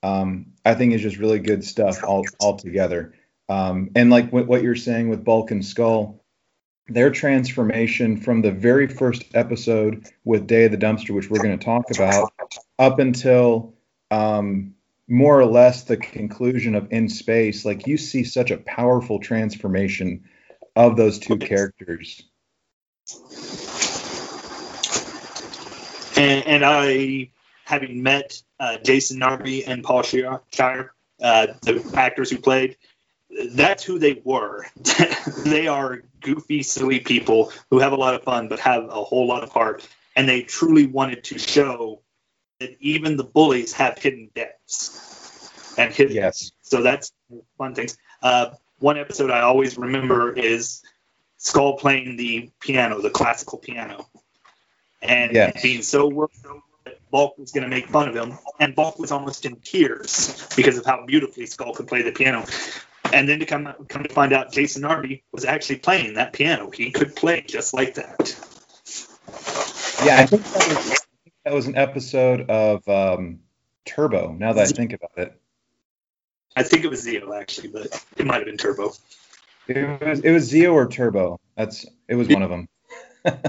Um, 0.02 0.52
I 0.64 0.74
think 0.74 0.92
is 0.92 1.02
just 1.02 1.16
really 1.16 1.38
good 1.38 1.64
stuff 1.64 2.04
all 2.04 2.24
altogether. 2.40 3.14
Um, 3.48 3.90
and 3.96 4.10
like 4.10 4.30
what, 4.30 4.46
what 4.46 4.62
you're 4.62 4.76
saying 4.76 5.08
with 5.08 5.24
Bulk 5.24 5.50
and 5.50 5.64
Skull, 5.64 6.22
their 6.88 7.10
transformation 7.10 8.18
from 8.18 8.42
the 8.42 8.52
very 8.52 8.86
first 8.86 9.24
episode 9.34 10.06
with 10.24 10.46
Day 10.46 10.64
of 10.66 10.72
the 10.72 10.78
Dumpster, 10.78 11.14
which 11.14 11.30
we're 11.30 11.42
going 11.42 11.58
to 11.58 11.64
talk 11.64 11.90
about, 11.90 12.32
up 12.78 12.98
until 12.98 13.74
um, 14.10 14.74
more 15.08 15.40
or 15.40 15.46
less 15.46 15.84
the 15.84 15.96
conclusion 15.96 16.74
of 16.74 16.92
In 16.92 17.08
Space, 17.08 17.64
like 17.64 17.86
you 17.86 17.96
see 17.96 18.24
such 18.24 18.50
a 18.50 18.58
powerful 18.58 19.18
transformation 19.18 20.24
of 20.76 20.96
those 20.96 21.18
two 21.18 21.38
characters. 21.38 22.22
And, 26.16 26.46
and 26.46 26.64
I, 26.64 27.30
having 27.64 28.02
met 28.02 28.42
uh, 28.60 28.76
Jason 28.78 29.20
Narvy 29.20 29.64
and 29.66 29.82
Paul 29.82 30.02
Schrier, 30.02 30.90
uh, 31.22 31.46
the 31.62 31.90
actors 31.94 32.30
who 32.30 32.38
played, 32.38 32.76
that's 33.52 33.82
who 33.84 33.98
they 33.98 34.20
were. 34.24 34.66
they 35.44 35.68
are 35.68 36.02
goofy, 36.20 36.62
silly 36.62 37.00
people 37.00 37.52
who 37.70 37.78
have 37.78 37.92
a 37.92 37.96
lot 37.96 38.14
of 38.14 38.22
fun 38.24 38.48
but 38.48 38.58
have 38.58 38.84
a 38.84 39.04
whole 39.04 39.26
lot 39.26 39.42
of 39.42 39.50
heart. 39.50 39.86
and 40.16 40.28
they 40.28 40.42
truly 40.42 40.86
wanted 40.86 41.22
to 41.24 41.38
show 41.38 42.00
that 42.60 42.76
even 42.80 43.16
the 43.16 43.24
bullies 43.24 43.72
have 43.74 43.98
hidden 43.98 44.30
depths 44.34 45.74
and 45.78 45.92
hidden. 45.92 46.14
Yes. 46.16 46.52
So 46.62 46.82
that's 46.82 47.12
one 47.56 47.74
thing. 47.74 47.88
Uh, 48.22 48.50
one 48.78 48.98
episode 48.98 49.30
I 49.30 49.40
always 49.40 49.78
remember 49.78 50.32
is 50.32 50.82
Skull 51.36 51.78
playing 51.78 52.16
the 52.16 52.50
piano, 52.60 53.00
the 53.00 53.10
classical 53.10 53.58
piano, 53.58 54.08
and 55.00 55.32
Yes. 55.32 55.62
being 55.62 55.82
so 55.82 56.08
worked 56.08 56.36
worried 56.44 56.62
that 56.84 57.10
Bulk 57.10 57.38
was 57.38 57.52
going 57.52 57.62
to 57.62 57.68
make 57.68 57.88
fun 57.88 58.08
of 58.08 58.16
him, 58.16 58.38
and 58.58 58.74
Bulk 58.74 58.98
was 58.98 59.12
almost 59.12 59.46
in 59.46 59.56
tears 59.56 60.48
because 60.56 60.78
of 60.78 60.84
how 60.84 61.04
beautifully 61.06 61.46
Skull 61.46 61.74
could 61.74 61.86
play 61.86 62.02
the 62.02 62.12
piano. 62.12 62.44
And 63.12 63.28
then 63.28 63.38
to 63.38 63.46
come 63.46 63.72
come 63.88 64.02
to 64.02 64.12
find 64.12 64.32
out, 64.32 64.52
Jason 64.52 64.82
Narvy 64.82 65.22
was 65.32 65.44
actually 65.44 65.76
playing 65.76 66.14
that 66.14 66.32
piano. 66.32 66.70
He 66.70 66.90
could 66.90 67.14
play 67.16 67.42
just 67.46 67.72
like 67.72 67.94
that. 67.94 68.36
Yeah, 70.04 70.20
I 70.20 70.26
think 70.26 70.44
that 70.44 70.68
was, 70.68 70.97
that 71.48 71.54
was 71.54 71.66
an 71.66 71.76
episode 71.76 72.50
of 72.50 72.86
um, 72.86 73.38
Turbo. 73.86 74.34
Now 74.34 74.52
that 74.52 74.68
I 74.68 74.70
think 74.70 74.92
about 74.92 75.16
it, 75.16 75.40
I 76.54 76.62
think 76.62 76.84
it 76.84 76.90
was 76.90 77.06
Zeo 77.06 77.34
actually, 77.34 77.68
but 77.68 78.04
it 78.18 78.26
might 78.26 78.36
have 78.36 78.44
been 78.44 78.58
Turbo. 78.58 78.92
it 79.66 79.98
was 80.02 80.20
it 80.20 80.30
was 80.30 80.52
Zeo 80.52 80.74
or 80.74 80.86
Turbo. 80.86 81.40
That's 81.56 81.86
it 82.06 82.16
was 82.16 82.28
one 82.28 82.42
of 82.42 82.50
them. 82.50 82.68
That's 83.24 83.40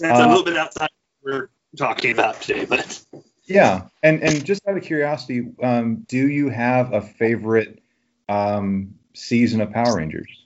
a 0.00 0.14
Uh, 0.14 0.28
little 0.28 0.44
bit 0.44 0.56
outside 0.56 0.88
what 1.22 1.32
we're 1.32 1.48
talking 1.76 2.12
about 2.12 2.40
today, 2.42 2.64
but 2.64 3.02
Yeah, 3.46 3.88
and 4.04 4.22
and 4.22 4.44
just 4.44 4.62
out 4.68 4.76
of 4.76 4.84
curiosity, 4.84 5.48
um, 5.60 6.06
do 6.06 6.28
you 6.28 6.48
have 6.48 6.92
a 6.92 7.02
favorite 7.02 7.82
um, 8.28 8.94
season 9.14 9.60
of 9.62 9.72
Power 9.72 9.96
Rangers? 9.96 10.37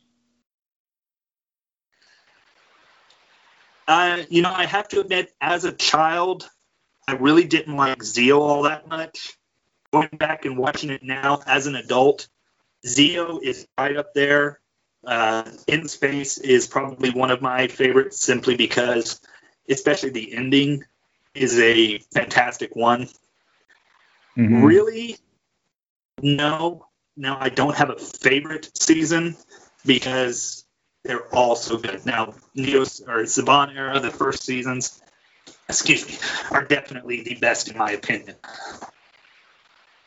Uh, 3.92 4.22
you 4.30 4.40
know, 4.40 4.50
I 4.50 4.64
have 4.64 4.88
to 4.88 5.00
admit, 5.00 5.34
as 5.38 5.66
a 5.66 5.72
child, 5.72 6.48
I 7.06 7.12
really 7.12 7.44
didn't 7.44 7.76
like 7.76 7.98
Zeo 7.98 8.38
all 8.38 8.62
that 8.62 8.88
much. 8.88 9.36
Going 9.92 10.08
back 10.12 10.46
and 10.46 10.56
watching 10.56 10.88
it 10.88 11.02
now 11.02 11.42
as 11.46 11.66
an 11.66 11.74
adult, 11.74 12.26
Zeo 12.86 13.42
is 13.42 13.66
right 13.76 13.94
up 13.94 14.14
there. 14.14 14.60
Uh, 15.06 15.44
In 15.66 15.88
Space 15.88 16.38
is 16.38 16.66
probably 16.66 17.10
one 17.10 17.30
of 17.30 17.42
my 17.42 17.68
favorites 17.68 18.18
simply 18.18 18.56
because, 18.56 19.20
especially 19.68 20.08
the 20.08 20.32
ending, 20.32 20.84
is 21.34 21.58
a 21.58 21.98
fantastic 22.14 22.74
one. 22.74 23.10
Mhm. 24.38 24.64
Really? 24.64 25.18
No. 26.22 26.86
No, 27.14 27.36
I 27.38 27.50
don't 27.50 27.76
have 27.76 27.90
a 27.90 27.98
favorite 27.98 28.70
season 28.74 29.36
because 29.84 30.61
they're 31.04 31.26
all 31.34 31.56
so 31.56 31.76
good. 31.76 32.04
Now, 32.06 32.34
Neos 32.56 33.06
or 33.06 33.22
Saban 33.24 33.74
era, 33.76 34.00
the 34.00 34.10
first 34.10 34.44
seasons, 34.44 35.02
excuse 35.68 36.06
me, 36.06 36.16
are 36.50 36.64
definitely 36.64 37.22
the 37.22 37.34
best 37.34 37.68
in 37.68 37.78
my 37.78 37.92
opinion. 37.92 38.36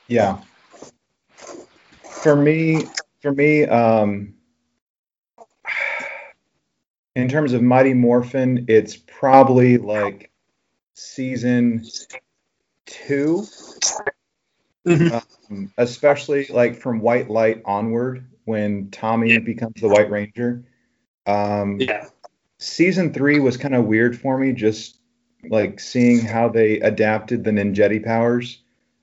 Yeah. 0.08 0.39
For 1.99 2.36
me, 2.36 2.86
for 3.21 3.34
me, 3.34 3.65
um, 3.65 4.36
in 7.15 7.27
terms 7.27 7.53
of 7.53 7.62
Mighty 7.62 7.93
Morphin, 7.93 8.65
it's 8.67 8.95
probably 8.95 9.77
like 9.77 10.31
season 10.93 11.86
two, 12.86 13.45
um, 15.12 15.71
especially 15.77 16.47
like 16.49 16.79
from 16.79 16.99
White 16.99 17.29
Light 17.29 17.62
onward 17.65 18.25
when 18.45 18.89
Tommy 18.91 19.34
Yeah. 19.34 19.39
becomes 19.39 19.81
the 19.81 19.89
White 19.89 20.10
Ranger. 20.10 20.63
Um, 21.26 21.80
Yeah. 21.80 22.06
season 22.60 23.14
three 23.14 23.40
was 23.40 23.58
kind 23.58 23.76
of 23.76 23.86
weird 23.86 24.20
for 24.20 24.38
me, 24.38 24.54
just 24.54 25.00
like 25.50 25.80
seeing 25.80 26.20
how 26.22 26.50
they 26.50 26.80
adapted 26.80 27.44
the 27.44 27.52
Ninjetti 27.52 28.04
powers. 28.04 28.62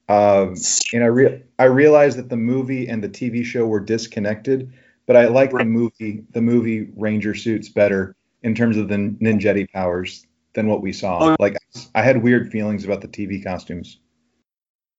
Um, 0.09 0.55
and 0.93 1.03
I 1.03 1.07
re- 1.07 1.43
I 1.59 1.65
realized 1.65 2.19
that 2.19 2.29
the 2.29 2.37
movie 2.37 2.89
and 2.89 3.03
the 3.03 3.09
TV 3.09 3.45
show 3.45 3.67
were 3.67 3.81
disconnected, 3.81 4.73
but 5.07 5.17
I 5.17 5.29
like 5.29 5.53
the 5.53 5.65
movie 5.65 6.25
the 6.33 6.43
movie 6.43 6.89
Ranger 6.97 7.35
suits 7.35 7.69
better 7.69 8.17
in 8.43 8.55
terms 8.55 8.77
of 8.77 8.89
the 8.89 8.97
Ninjetti 8.97 9.71
powers 9.71 10.27
than 10.55 10.67
what 10.67 10.83
we 10.83 10.93
saw. 10.93 11.31
Oh. 11.31 11.37
Like 11.39 11.57
I 11.95 12.03
had 12.03 12.23
weird 12.23 12.51
feelings 12.51 12.85
about 12.85 13.01
the 13.01 13.09
TV 13.09 13.43
costumes. 13.43 14.01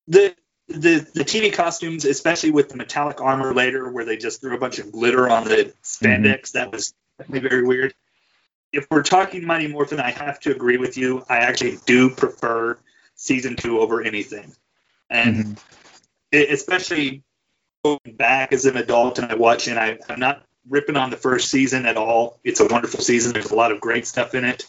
The 0.08 0.36
the 0.68 1.06
the 1.14 1.26
TV 1.26 1.54
costumes, 1.54 2.06
especially 2.06 2.52
with 2.52 2.70
the 2.70 2.78
metallic 2.78 3.22
armor 3.22 3.54
later, 3.54 3.92
where 3.92 4.06
they 4.06 4.18
just 4.18 4.42
threw 4.42 4.56
a 4.56 4.60
bunch 4.60 4.80
of 4.80 4.92
glitter 4.92 5.30
on 5.30 5.44
the 5.44 5.74
spandex, 5.84 6.54
that 6.54 6.72
was 6.72 6.94
definitely 7.18 7.48
very 7.48 7.64
weird. 7.64 7.94
If 8.72 8.88
we're 8.90 9.04
talking 9.04 9.46
Mighty 9.46 9.68
Morphin, 9.68 10.00
I 10.00 10.12
have 10.12 10.40
to 10.42 10.52
agree 10.52 10.78
with 10.78 10.98
you. 10.98 11.24
I 11.30 11.38
actually 11.38 11.78
do 11.86 12.10
prefer 12.10 12.78
season 13.16 13.56
two 13.56 13.80
over 13.80 14.02
anything, 14.02 14.52
and 15.10 15.60
it, 16.32 16.48
mm-hmm. 16.48 16.54
especially 16.54 17.24
going 17.84 18.00
back 18.14 18.52
as 18.52 18.66
an 18.66 18.78
adult 18.78 19.20
and 19.20 19.32
I 19.32 19.36
watch 19.36 19.68
and 19.68 19.78
I, 19.78 20.00
I'm 20.10 20.20
not 20.20 20.44
ripping 20.70 20.96
on 20.96 21.10
the 21.10 21.18
first 21.18 21.52
season 21.52 21.86
at 21.86 21.98
all. 21.98 22.40
It's 22.44 22.62
a 22.62 22.66
wonderful 22.68 23.02
season. 23.02 23.34
There's 23.34 23.52
a 23.52 23.56
lot 23.56 23.72
of 23.72 23.82
great 23.82 24.08
stuff 24.08 24.34
in 24.34 24.46
it, 24.46 24.66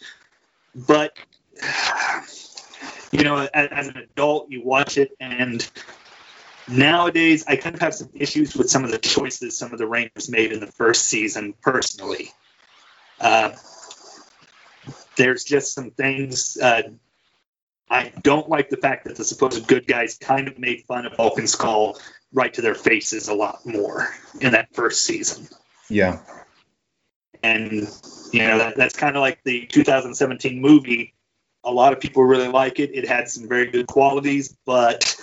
but 0.75 1.17
you 3.13 3.23
know, 3.23 3.49
as, 3.55 3.69
as 3.71 3.89
an 3.89 3.97
adult, 3.97 4.51
you 4.51 4.63
watch 4.63 4.99
it 4.99 5.13
and 5.21 5.69
nowadays 6.69 7.45
I 7.47 7.57
kind 7.57 7.75
of 7.75 7.81
have 7.81 7.95
some 7.95 8.11
issues 8.15 8.57
with 8.57 8.71
some 8.71 8.85
of 8.85 8.91
the 8.91 8.99
choices 8.99 9.57
some 9.57 9.73
of 9.73 9.79
the 9.79 9.87
Rangers 9.87 10.29
made 10.29 10.53
in 10.53 10.61
the 10.61 10.67
first 10.67 11.07
season 11.07 11.55
personally. 11.63 12.31
Uh, 13.21 13.53
there's 15.17 15.45
just 15.45 15.75
some 15.75 15.91
things 15.91 16.57
uh, 16.57 16.83
I 17.91 18.13
don't 18.23 18.49
like 18.49 18.71
the 18.71 18.77
fact 18.77 19.05
that 19.05 19.17
the 19.17 19.25
supposed 19.25 19.67
good 19.67 19.87
guys 19.87 20.17
kind 20.17 20.49
of 20.49 20.59
made 20.59 20.85
fun 20.87 21.07
of 21.07 21.17
Bulk 21.17 21.39
and 21.39 21.49
Skull 21.49 21.99
right 22.33 22.53
to 22.55 22.63
their 22.63 22.75
faces 22.75 23.29
a 23.29 23.35
lot 23.35 23.65
more 23.65 24.09
in 24.41 24.53
that 24.53 24.75
first 24.75 25.03
season. 25.03 25.49
Yeah. 25.89 26.21
And, 27.43 27.89
you 28.33 28.41
know, 28.41 28.59
that, 28.59 28.77
that's 28.77 28.97
kind 28.97 29.17
of 29.17 29.21
like 29.21 29.45
the 29.45 29.67
2017 29.67 30.61
movie. 30.61 31.15
A 31.63 31.71
lot 31.71 31.93
of 31.93 32.01
people 32.01 32.25
really 32.25 32.49
like 32.49 32.81
it. 32.81 32.91
It 32.95 33.07
had 33.07 33.29
some 33.29 33.49
very 33.49 33.71
good 33.71 33.87
qualities, 33.87 34.57
but 34.65 35.17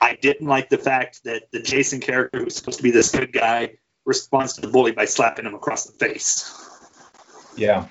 I 0.00 0.14
didn't 0.14 0.46
like 0.46 0.68
the 0.68 0.78
fact 0.78 1.24
that 1.24 1.50
the 1.52 1.60
Jason 1.60 2.00
character, 2.00 2.38
who's 2.38 2.56
supposed 2.56 2.78
to 2.78 2.82
be 2.82 2.90
this 2.90 3.10
good 3.10 3.32
guy, 3.32 3.74
responds 4.04 4.54
to 4.54 4.60
the 4.60 4.68
bully 4.68 4.92
by 4.92 5.04
slapping 5.04 5.44
him 5.44 5.54
across 5.54 5.84
the 5.84 5.92
face. 5.92 6.54
Yeah. 7.56 7.86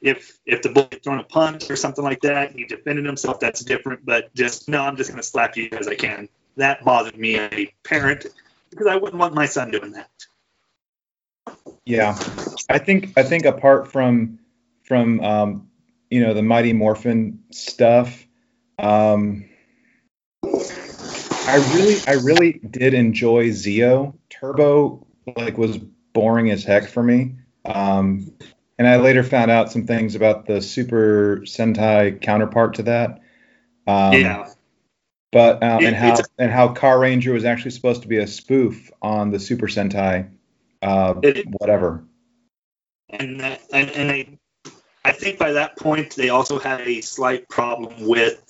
if 0.00 0.38
if 0.46 0.62
the 0.62 0.70
bully 0.70 0.88
had 0.90 1.04
thrown 1.04 1.18
a 1.20 1.24
punch 1.24 1.70
or 1.70 1.76
something 1.76 2.02
like 2.02 2.20
that, 2.22 2.52
he 2.52 2.64
defended 2.64 3.04
himself, 3.04 3.38
that's 3.40 3.62
different. 3.62 4.04
But 4.04 4.34
just 4.34 4.68
no, 4.68 4.82
I'm 4.82 4.96
just 4.96 5.10
going 5.10 5.20
to 5.20 5.26
slap 5.26 5.56
you 5.56 5.68
as 5.72 5.86
I 5.86 5.94
can. 5.94 6.28
That 6.56 6.84
bothered 6.84 7.16
me 7.16 7.36
as 7.36 7.52
a 7.52 7.72
parent 7.84 8.26
because 8.70 8.86
I 8.86 8.96
wouldn't 8.96 9.20
want 9.20 9.34
my 9.34 9.46
son 9.46 9.70
doing 9.70 9.92
that. 9.92 10.10
Yeah, 11.84 12.18
I 12.68 12.78
think 12.78 13.12
I 13.16 13.22
think 13.22 13.44
apart 13.44 13.90
from 13.90 14.38
from 14.84 15.20
um, 15.20 15.70
you 16.10 16.20
know 16.20 16.34
the 16.34 16.42
Mighty 16.42 16.72
Morphin 16.72 17.44
stuff, 17.50 18.26
um, 18.78 19.48
I 21.46 21.56
really 21.56 22.00
I 22.06 22.12
really 22.14 22.52
did 22.52 22.94
enjoy 22.94 23.48
Zeo. 23.48 24.14
Turbo 24.30 25.06
like 25.36 25.58
was 25.58 25.78
boring 25.78 26.50
as 26.50 26.64
heck 26.64 26.88
for 26.88 27.02
me, 27.02 27.34
um, 27.64 28.32
and 28.78 28.86
I 28.86 28.96
later 28.96 29.22
found 29.22 29.50
out 29.50 29.72
some 29.72 29.86
things 29.86 30.14
about 30.14 30.46
the 30.46 30.60
Super 30.62 31.38
Sentai 31.44 32.20
counterpart 32.20 32.74
to 32.74 32.82
that. 32.84 33.20
Um, 33.86 34.12
yeah, 34.12 34.48
but 35.32 35.62
um, 35.62 35.82
It- 35.82 35.86
and 35.86 35.96
how 35.96 36.16
and 36.38 36.50
how 36.52 36.74
Carranger 36.74 37.32
was 37.32 37.44
actually 37.44 37.72
supposed 37.72 38.02
to 38.02 38.08
be 38.08 38.18
a 38.18 38.26
spoof 38.26 38.90
on 39.02 39.30
the 39.30 39.40
Super 39.40 39.66
Sentai, 39.66 40.30
uh, 40.80 41.14
It- 41.22 41.46
whatever. 41.58 42.04
and 43.10 43.40
that, 43.40 43.60
and, 43.72 43.90
and 43.90 44.10
they, 44.10 44.38
I 45.04 45.12
think 45.12 45.38
by 45.38 45.52
that 45.52 45.76
point 45.76 46.14
they 46.14 46.28
also 46.28 46.58
had 46.58 46.80
a 46.82 47.00
slight 47.00 47.48
problem 47.48 48.06
with 48.06 48.40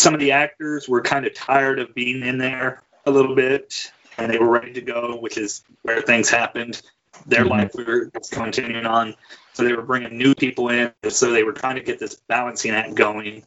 some 0.00 0.14
of 0.14 0.20
the 0.20 0.32
actors 0.32 0.88
were 0.88 1.02
kind 1.02 1.26
of 1.26 1.34
tired 1.34 1.78
of 1.78 1.94
being 1.94 2.22
in 2.22 2.38
there 2.38 2.82
a 3.04 3.10
little 3.10 3.34
bit, 3.34 3.92
and 4.16 4.32
they 4.32 4.38
were 4.38 4.48
ready 4.48 4.72
to 4.72 4.80
go, 4.80 5.16
which 5.16 5.36
is 5.36 5.62
where 5.82 6.00
things 6.00 6.30
happened. 6.30 6.80
Their 7.26 7.44
Mhm. 7.44 7.50
life 7.50 7.74
was 7.74 8.30
continuing 8.30 8.86
on, 8.86 9.14
so 9.52 9.62
they 9.62 9.74
were 9.74 9.82
bringing 9.82 10.16
new 10.16 10.34
people 10.34 10.70
in. 10.70 10.92
So 11.08 11.30
they 11.30 11.42
were 11.42 11.52
trying 11.52 11.74
to 11.74 11.82
get 11.82 11.98
this 11.98 12.14
balancing 12.14 12.70
act 12.70 12.94
going, 12.94 13.44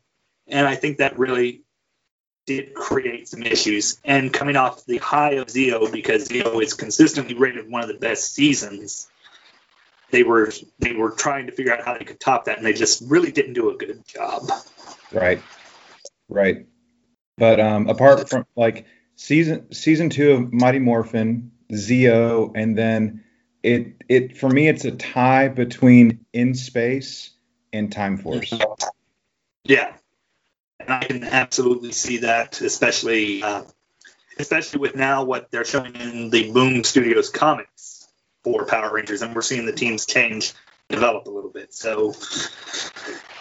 and 0.48 0.68
I 0.68 0.76
think 0.76 0.98
that 0.98 1.18
really 1.18 1.64
did 2.46 2.76
create 2.76 3.28
some 3.30 3.42
issues. 3.42 4.00
And 4.04 4.32
coming 4.32 4.56
off 4.56 4.86
the 4.86 4.98
high 4.98 5.32
of 5.34 5.48
Zeo, 5.48 5.92
because 5.92 6.28
Zeo 6.28 6.62
is 6.62 6.74
consistently 6.74 7.34
rated 7.34 7.72
one 7.72 7.82
of 7.82 7.88
the 7.88 7.96
best 7.96 8.36
seasons, 8.36 9.10
they 10.12 10.22
were 10.22 10.52
they 10.78 10.94
were 10.94 11.10
trying 11.10 11.48
to 11.48 11.52
figure 11.52 11.74
out 11.74 11.84
how 11.84 11.98
they 11.98 12.06
could 12.06 12.20
top 12.20 12.46
that, 12.46 12.58
and 12.58 12.66
they 12.66 12.74
just 12.74 13.02
really 13.08 13.32
didn't 13.32 13.54
do 13.54 13.72
a 13.72 13.76
good 13.76 14.06
job. 14.06 14.52
Right. 15.12 15.42
Right. 16.30 16.68
But 17.38 17.60
um, 17.60 17.90
apart 17.90 18.30
from 18.30 18.46
like 18.56 18.86
season 19.16 19.72
season 19.74 20.10
two 20.10 20.32
of 20.32 20.54
Mighty 20.54 20.80
Morphin, 20.80 21.52
Zeo, 21.72 22.52
and 22.56 22.78
then 22.78 23.24
it 23.64 24.04
it 24.08 24.38
for 24.38 24.50
me 24.50 24.68
it's 24.68 24.86
a 24.86 24.92
tie 24.92 25.48
between 25.48 26.26
In 26.34 26.54
Space 26.54 27.32
and 27.72 27.92
Time 27.92 28.18
Force. 28.18 28.54
Yeah, 29.66 29.94
and 30.80 30.90
I 30.90 31.04
can 31.06 31.24
absolutely 31.24 31.92
see 31.92 32.18
that, 32.18 32.62
especially 32.62 33.42
uh, 33.42 33.64
especially 34.38 34.80
with 34.80 34.96
now 34.96 35.24
what 35.24 35.50
they're 35.52 35.66
showing 35.66 35.96
in 35.96 36.30
the 36.30 36.52
Boom 36.52 36.84
Studios 36.84 37.30
comics 37.30 38.08
for 38.44 38.66
Power 38.66 38.94
Rangers, 38.94 39.22
and 39.22 39.34
we're 39.34 39.42
seeing 39.42 39.66
the 39.66 39.74
teams 39.74 40.06
change, 40.06 40.54
develop 40.90 41.26
a 41.28 41.30
little 41.30 41.50
bit. 41.50 41.74
So 41.74 42.14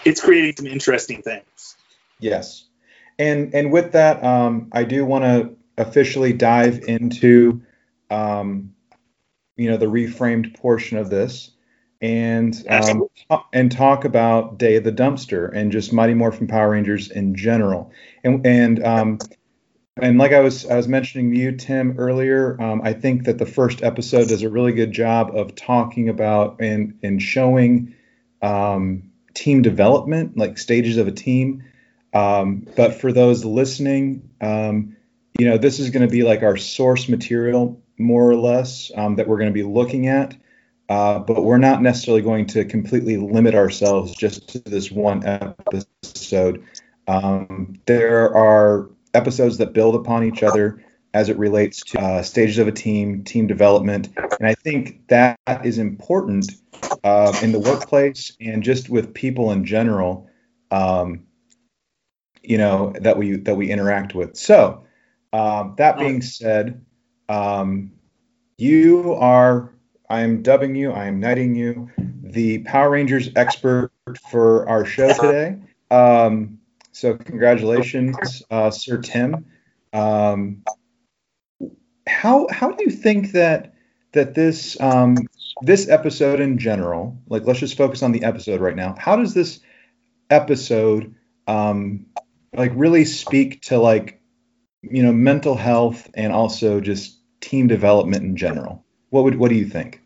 it's 0.04 0.20
creating 0.20 0.54
some 0.56 0.66
interesting 0.66 1.22
things. 1.22 1.76
Yes, 2.20 2.68
and 3.18 3.54
and 3.54 3.72
with 3.72 3.92
that, 3.92 4.22
um, 4.24 4.68
I 4.72 4.84
do 4.84 5.04
want 5.04 5.24
to 5.24 5.56
officially 5.76 6.32
dive 6.32 6.80
into, 6.86 7.62
um, 8.10 8.74
you 9.56 9.70
know, 9.70 9.76
the 9.76 9.86
reframed 9.86 10.56
portion 10.56 10.98
of 10.98 11.10
this, 11.10 11.50
and 12.00 12.54
um, 12.68 13.08
and 13.52 13.70
talk 13.70 14.04
about 14.04 14.58
Day 14.58 14.76
of 14.76 14.84
the 14.84 14.92
Dumpster 14.92 15.50
and 15.54 15.72
just 15.72 15.92
Mighty 15.92 16.14
Morphin 16.14 16.46
Power 16.46 16.70
Rangers 16.70 17.10
in 17.10 17.34
general, 17.34 17.92
and 18.24 18.46
and 18.46 18.84
um, 18.84 19.18
and 19.96 20.18
like 20.18 20.32
I 20.32 20.40
was 20.40 20.66
I 20.66 20.76
was 20.76 20.88
mentioning 20.88 21.32
to 21.32 21.38
you, 21.38 21.52
Tim, 21.52 21.96
earlier, 21.98 22.60
um, 22.60 22.80
I 22.82 22.92
think 22.92 23.24
that 23.24 23.38
the 23.38 23.46
first 23.46 23.82
episode 23.82 24.28
does 24.28 24.42
a 24.42 24.48
really 24.48 24.72
good 24.72 24.92
job 24.92 25.36
of 25.36 25.54
talking 25.54 26.08
about 26.08 26.60
and 26.60 26.98
and 27.02 27.20
showing 27.20 27.94
um, 28.40 29.10
team 29.34 29.62
development, 29.62 30.36
like 30.36 30.58
stages 30.58 30.96
of 30.96 31.08
a 31.08 31.12
team. 31.12 31.64
Um, 32.12 32.66
but 32.76 33.00
for 33.00 33.12
those 33.12 33.44
listening, 33.44 34.30
um, 34.40 34.96
you 35.38 35.48
know, 35.48 35.58
this 35.58 35.78
is 35.78 35.90
going 35.90 36.06
to 36.06 36.12
be 36.12 36.22
like 36.22 36.42
our 36.42 36.56
source 36.56 37.08
material, 37.08 37.82
more 37.98 38.30
or 38.30 38.36
less, 38.36 38.90
um, 38.96 39.16
that 39.16 39.26
we're 39.26 39.38
going 39.38 39.50
to 39.50 39.54
be 39.54 39.62
looking 39.62 40.08
at. 40.08 40.36
Uh, 40.88 41.18
but 41.20 41.42
we're 41.42 41.58
not 41.58 41.80
necessarily 41.80 42.20
going 42.20 42.46
to 42.46 42.64
completely 42.64 43.16
limit 43.16 43.54
ourselves 43.54 44.14
just 44.14 44.48
to 44.48 44.58
this 44.58 44.90
one 44.90 45.24
episode. 45.24 46.64
Um, 47.08 47.80
there 47.86 48.34
are 48.34 48.90
episodes 49.14 49.58
that 49.58 49.72
build 49.72 49.94
upon 49.94 50.24
each 50.24 50.42
other 50.42 50.84
as 51.14 51.28
it 51.28 51.38
relates 51.38 51.82
to 51.82 52.00
uh, 52.00 52.22
stages 52.22 52.58
of 52.58 52.68
a 52.68 52.72
team, 52.72 53.24
team 53.24 53.46
development, 53.46 54.10
and 54.16 54.46
I 54.46 54.54
think 54.54 55.06
that 55.08 55.38
is 55.64 55.78
important 55.78 56.50
uh, 57.04 57.38
in 57.42 57.52
the 57.52 57.58
workplace 57.58 58.36
and 58.40 58.62
just 58.62 58.88
with 58.88 59.14
people 59.14 59.50
in 59.50 59.64
general. 59.64 60.28
Um, 60.70 61.24
you 62.42 62.58
know 62.58 62.92
that 63.00 63.16
we 63.16 63.36
that 63.36 63.56
we 63.56 63.70
interact 63.70 64.14
with. 64.14 64.36
So 64.36 64.84
um, 65.32 65.74
that 65.78 65.98
being 65.98 66.22
said, 66.22 66.84
um, 67.28 67.92
you 68.58 69.14
are 69.14 69.72
I 70.10 70.20
am 70.20 70.42
dubbing 70.42 70.74
you, 70.74 70.92
I 70.92 71.06
am 71.06 71.20
knighting 71.20 71.54
you 71.54 71.90
the 72.22 72.58
Power 72.60 72.90
Rangers 72.90 73.30
expert 73.36 73.90
for 74.30 74.68
our 74.68 74.84
show 74.84 75.12
today. 75.12 75.58
Um, 75.90 76.58
so 76.92 77.16
congratulations, 77.16 78.42
uh, 78.50 78.70
Sir 78.70 78.98
Tim. 78.98 79.46
Um, 79.92 80.62
how 82.06 82.46
how 82.50 82.72
do 82.72 82.84
you 82.84 82.90
think 82.90 83.32
that 83.32 83.74
that 84.12 84.34
this 84.34 84.78
um, 84.80 85.16
this 85.62 85.88
episode 85.88 86.40
in 86.40 86.58
general, 86.58 87.16
like 87.28 87.44
let's 87.44 87.60
just 87.60 87.76
focus 87.76 88.02
on 88.02 88.12
the 88.12 88.24
episode 88.24 88.60
right 88.60 88.76
now. 88.76 88.94
How 88.98 89.16
does 89.16 89.34
this 89.34 89.60
episode 90.30 91.14
um, 91.46 92.06
like 92.52 92.72
really 92.74 93.04
speak 93.04 93.62
to 93.62 93.78
like 93.78 94.20
you 94.82 95.02
know 95.02 95.12
mental 95.12 95.54
health 95.54 96.10
and 96.14 96.32
also 96.32 96.80
just 96.80 97.18
team 97.40 97.66
development 97.66 98.24
in 98.24 98.36
general? 98.36 98.84
What 99.10 99.24
would 99.24 99.34
what 99.36 99.48
do 99.48 99.56
you 99.56 99.66
think? 99.66 100.00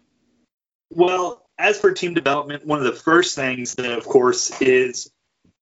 Well, 0.90 1.46
as 1.58 1.78
for 1.80 1.92
team 1.92 2.14
development, 2.14 2.66
one 2.66 2.78
of 2.78 2.84
the 2.84 2.92
first 2.92 3.34
things 3.34 3.74
that, 3.74 3.98
of 3.98 4.04
course, 4.04 4.60
is 4.60 5.10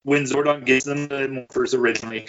when 0.03 0.23
Zordon 0.23 0.65
gives 0.65 0.85
them 0.85 1.07
the 1.07 1.27
morphers 1.27 1.77
originally, 1.77 2.27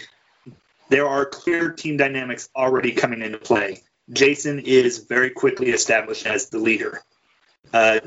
there 0.90 1.08
are 1.08 1.26
clear 1.26 1.72
team 1.72 1.96
dynamics 1.96 2.48
already 2.54 2.92
coming 2.92 3.22
into 3.22 3.38
play. 3.38 3.82
Jason 4.12 4.60
is 4.60 4.98
very 4.98 5.30
quickly 5.30 5.70
established 5.70 6.26
as 6.26 6.50
the 6.50 6.58
leader. 6.58 7.02
Uh, 7.72 8.00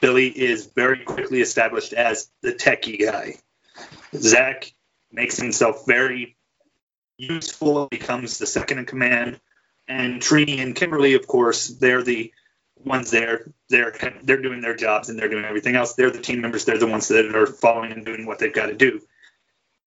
Billy 0.00 0.28
is 0.28 0.66
very 0.66 1.04
quickly 1.04 1.40
established 1.40 1.92
as 1.92 2.30
the 2.42 2.52
techie 2.52 3.00
guy. 3.00 3.36
Zach 4.14 4.72
makes 5.12 5.36
himself 5.36 5.84
very 5.86 6.36
useful, 7.18 7.88
becomes 7.88 8.38
the 8.38 8.46
second 8.46 8.78
in 8.78 8.86
command. 8.86 9.40
And 9.88 10.20
Trini 10.20 10.62
and 10.62 10.74
Kimberly, 10.74 11.14
of 11.14 11.26
course, 11.26 11.68
they're 11.68 12.02
the 12.02 12.32
ones 12.76 13.10
there. 13.10 13.52
They're 13.68 13.94
they're 14.22 14.40
doing 14.40 14.60
their 14.60 14.76
jobs 14.76 15.08
and 15.08 15.18
they're 15.18 15.28
doing 15.28 15.44
everything 15.44 15.76
else. 15.76 15.94
They're 15.94 16.10
the 16.10 16.20
team 16.20 16.40
members. 16.40 16.64
They're 16.64 16.78
the 16.78 16.86
ones 16.86 17.08
that 17.08 17.34
are 17.34 17.46
following 17.46 17.92
and 17.92 18.04
doing 18.04 18.26
what 18.26 18.38
they've 18.38 18.52
got 18.52 18.66
to 18.66 18.74
do. 18.74 19.00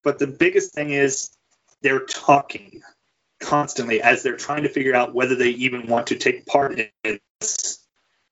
But 0.03 0.19
the 0.19 0.27
biggest 0.27 0.73
thing 0.73 0.91
is 0.91 1.29
they're 1.81 2.05
talking 2.05 2.81
constantly 3.39 4.01
as 4.01 4.23
they're 4.23 4.37
trying 4.37 4.63
to 4.63 4.69
figure 4.69 4.95
out 4.95 5.13
whether 5.13 5.35
they 5.35 5.49
even 5.49 5.87
want 5.87 6.07
to 6.07 6.15
take 6.15 6.45
part 6.45 6.79
in 6.79 7.19
this. 7.39 7.82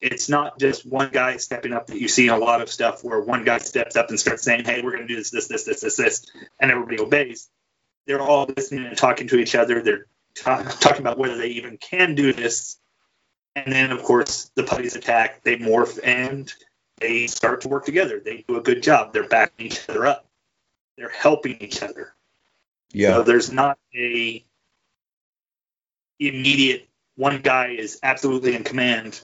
It's 0.01 0.29
not 0.29 0.57
just 0.59 0.85
one 0.85 1.11
guy 1.11 1.37
stepping 1.37 1.73
up 1.73 1.87
that 1.87 1.99
you 1.99 2.07
see 2.07 2.27
in 2.27 2.33
a 2.33 2.37
lot 2.37 2.61
of 2.61 2.69
stuff 2.69 3.03
where 3.03 3.21
one 3.21 3.43
guy 3.43 3.59
steps 3.59 3.95
up 3.95 4.09
and 4.09 4.19
starts 4.19 4.43
saying, 4.43 4.65
"Hey, 4.65 4.81
we're 4.81 4.91
going 4.91 5.07
to 5.07 5.07
do 5.07 5.15
this, 5.15 5.29
this, 5.29 5.47
this, 5.47 5.65
this, 5.65 5.81
this, 5.81 5.97
this," 5.97 6.31
and 6.59 6.71
everybody 6.71 6.99
obeys. 6.99 7.49
They're 8.07 8.21
all 8.21 8.47
listening 8.47 8.85
and 8.85 8.97
talking 8.97 9.27
to 9.27 9.37
each 9.37 9.53
other. 9.53 9.81
They're 9.81 10.07
talking 10.33 11.01
about 11.01 11.19
whether 11.19 11.37
they 11.37 11.49
even 11.49 11.77
can 11.77 12.15
do 12.15 12.33
this 12.33 12.79
and 13.55 13.71
then, 13.71 13.91
of 13.91 14.03
course, 14.03 14.51
the 14.55 14.63
putties 14.63 14.95
attack, 14.95 15.43
they 15.43 15.57
morph, 15.57 15.99
and 16.03 16.51
they 16.99 17.27
start 17.27 17.61
to 17.61 17.67
work 17.67 17.85
together. 17.85 18.21
They 18.23 18.45
do 18.47 18.57
a 18.57 18.61
good 18.61 18.81
job. 18.81 19.11
They're 19.11 19.27
backing 19.27 19.67
each 19.67 19.89
other 19.89 20.05
up. 20.05 20.25
They're 20.97 21.09
helping 21.09 21.57
each 21.61 21.83
other. 21.83 22.13
Yeah. 22.93 23.15
So 23.15 23.23
there's 23.23 23.51
not 23.51 23.77
a 23.95 24.43
immediate 26.19 26.87
one 27.15 27.41
guy 27.41 27.69
is 27.69 27.99
absolutely 28.03 28.55
in 28.55 28.63
command. 28.63 29.19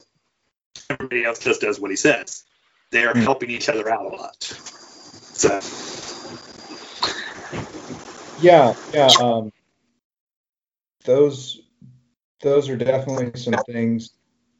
Everybody 0.89 1.23
else 1.25 1.39
just 1.39 1.61
does 1.61 1.79
what 1.79 1.91
he 1.91 1.97
says. 1.97 2.43
They 2.91 3.05
are 3.05 3.13
mm. 3.13 3.21
helping 3.21 3.49
each 3.49 3.69
other 3.69 3.89
out 3.89 4.05
a 4.05 4.09
lot. 4.09 4.43
So. 4.43 5.59
Yeah, 8.39 8.75
yeah. 8.93 9.09
Um, 9.19 9.51
those 11.05 11.61
those 12.41 12.69
are 12.69 12.77
definitely 12.77 13.39
some 13.39 13.55
things 13.65 14.11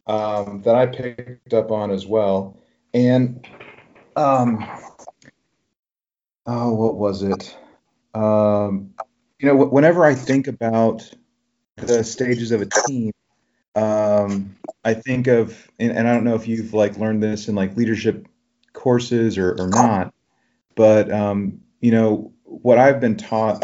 um, 0.07 0.61
that 0.63 0.75
I 0.75 0.87
picked 0.87 1.53
up 1.53 1.71
on 1.71 1.91
as 1.91 2.07
well. 2.07 2.59
And 2.93 3.45
um, 4.15 4.65
oh, 6.45 6.73
what 6.73 6.95
was 6.95 7.21
it? 7.21 7.55
Um, 8.13 8.93
you 9.39 9.47
know, 9.47 9.55
whenever 9.55 10.03
I 10.03 10.15
think 10.15 10.47
about 10.47 11.07
the 11.75 12.03
stages 12.03 12.51
of 12.51 12.61
a 12.61 12.65
team, 12.87 13.11
um, 13.77 14.55
I 14.83 14.93
think 14.95 15.27
of, 15.27 15.69
and, 15.79 15.91
and, 15.91 16.07
I 16.07 16.13
don't 16.13 16.23
know 16.23 16.35
if 16.35 16.47
you've 16.47 16.73
like 16.73 16.97
learned 16.97 17.21
this 17.21 17.47
in 17.47 17.55
like 17.55 17.77
leadership 17.77 18.27
courses 18.73 19.37
or, 19.37 19.51
or 19.59 19.67
not, 19.67 20.13
but 20.75 21.11
um, 21.11 21.59
you 21.79 21.91
know, 21.91 22.33
what 22.43 22.79
I've 22.79 22.99
been 22.99 23.17
taught 23.17 23.63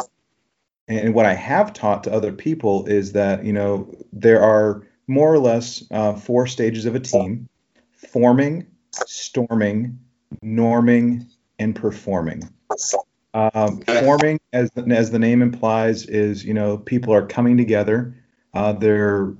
and 0.87 1.13
what 1.13 1.25
I 1.25 1.33
have 1.33 1.73
taught 1.73 2.03
to 2.03 2.13
other 2.13 2.31
people 2.31 2.85
is 2.85 3.13
that 3.13 3.43
you 3.43 3.53
know 3.53 3.91
there 4.11 4.41
are 4.41 4.85
more 5.07 5.33
or 5.33 5.39
less 5.39 5.83
uh, 5.91 6.13
four 6.13 6.45
stages 6.47 6.85
of 6.85 6.95
a 6.95 6.99
team: 6.99 7.47
forming, 7.93 8.67
storming, 8.91 9.97
norming, 10.43 11.25
and 11.59 11.75
performing. 11.75 12.43
Um, 13.33 13.81
forming, 13.81 14.39
as 14.51 14.69
as 14.89 15.09
the 15.09 15.19
name 15.19 15.41
implies, 15.41 16.05
is 16.05 16.45
you 16.45 16.53
know 16.53 16.77
people 16.77 17.13
are 17.13 17.25
coming 17.25 17.57
together. 17.57 18.15
Uh, 18.53 18.73
they're 18.73 19.33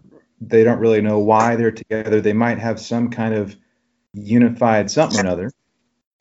they 0.48 0.64
don't 0.64 0.80
really 0.80 1.02
know 1.02 1.20
why 1.20 1.56
they're 1.56 1.72
together. 1.72 2.22
They 2.22 2.34
might 2.34 2.60
have 2.60 2.80
some 2.80 3.10
kind 3.10 3.34
of 3.34 3.56
unified 4.14 4.92
something 4.92 5.20
or 5.20 5.22
another. 5.22 5.52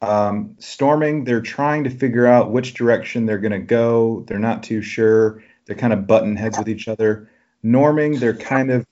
Um, 0.00 0.56
storming, 0.58 1.24
they're 1.24 1.40
trying 1.40 1.84
to 1.84 1.90
figure 1.90 2.26
out 2.26 2.50
which 2.50 2.74
direction 2.74 3.26
they're 3.26 3.38
going 3.38 3.52
to 3.52 3.58
go. 3.58 4.24
They're 4.26 4.38
not 4.38 4.62
too 4.62 4.82
sure. 4.82 5.42
They're 5.66 5.76
kind 5.76 5.92
of 5.92 6.06
button 6.06 6.36
heads 6.36 6.58
with 6.58 6.68
each 6.68 6.88
other. 6.88 7.30
Norming, 7.64 8.18
they're 8.18 8.36
kind 8.36 8.70
of, 8.70 8.84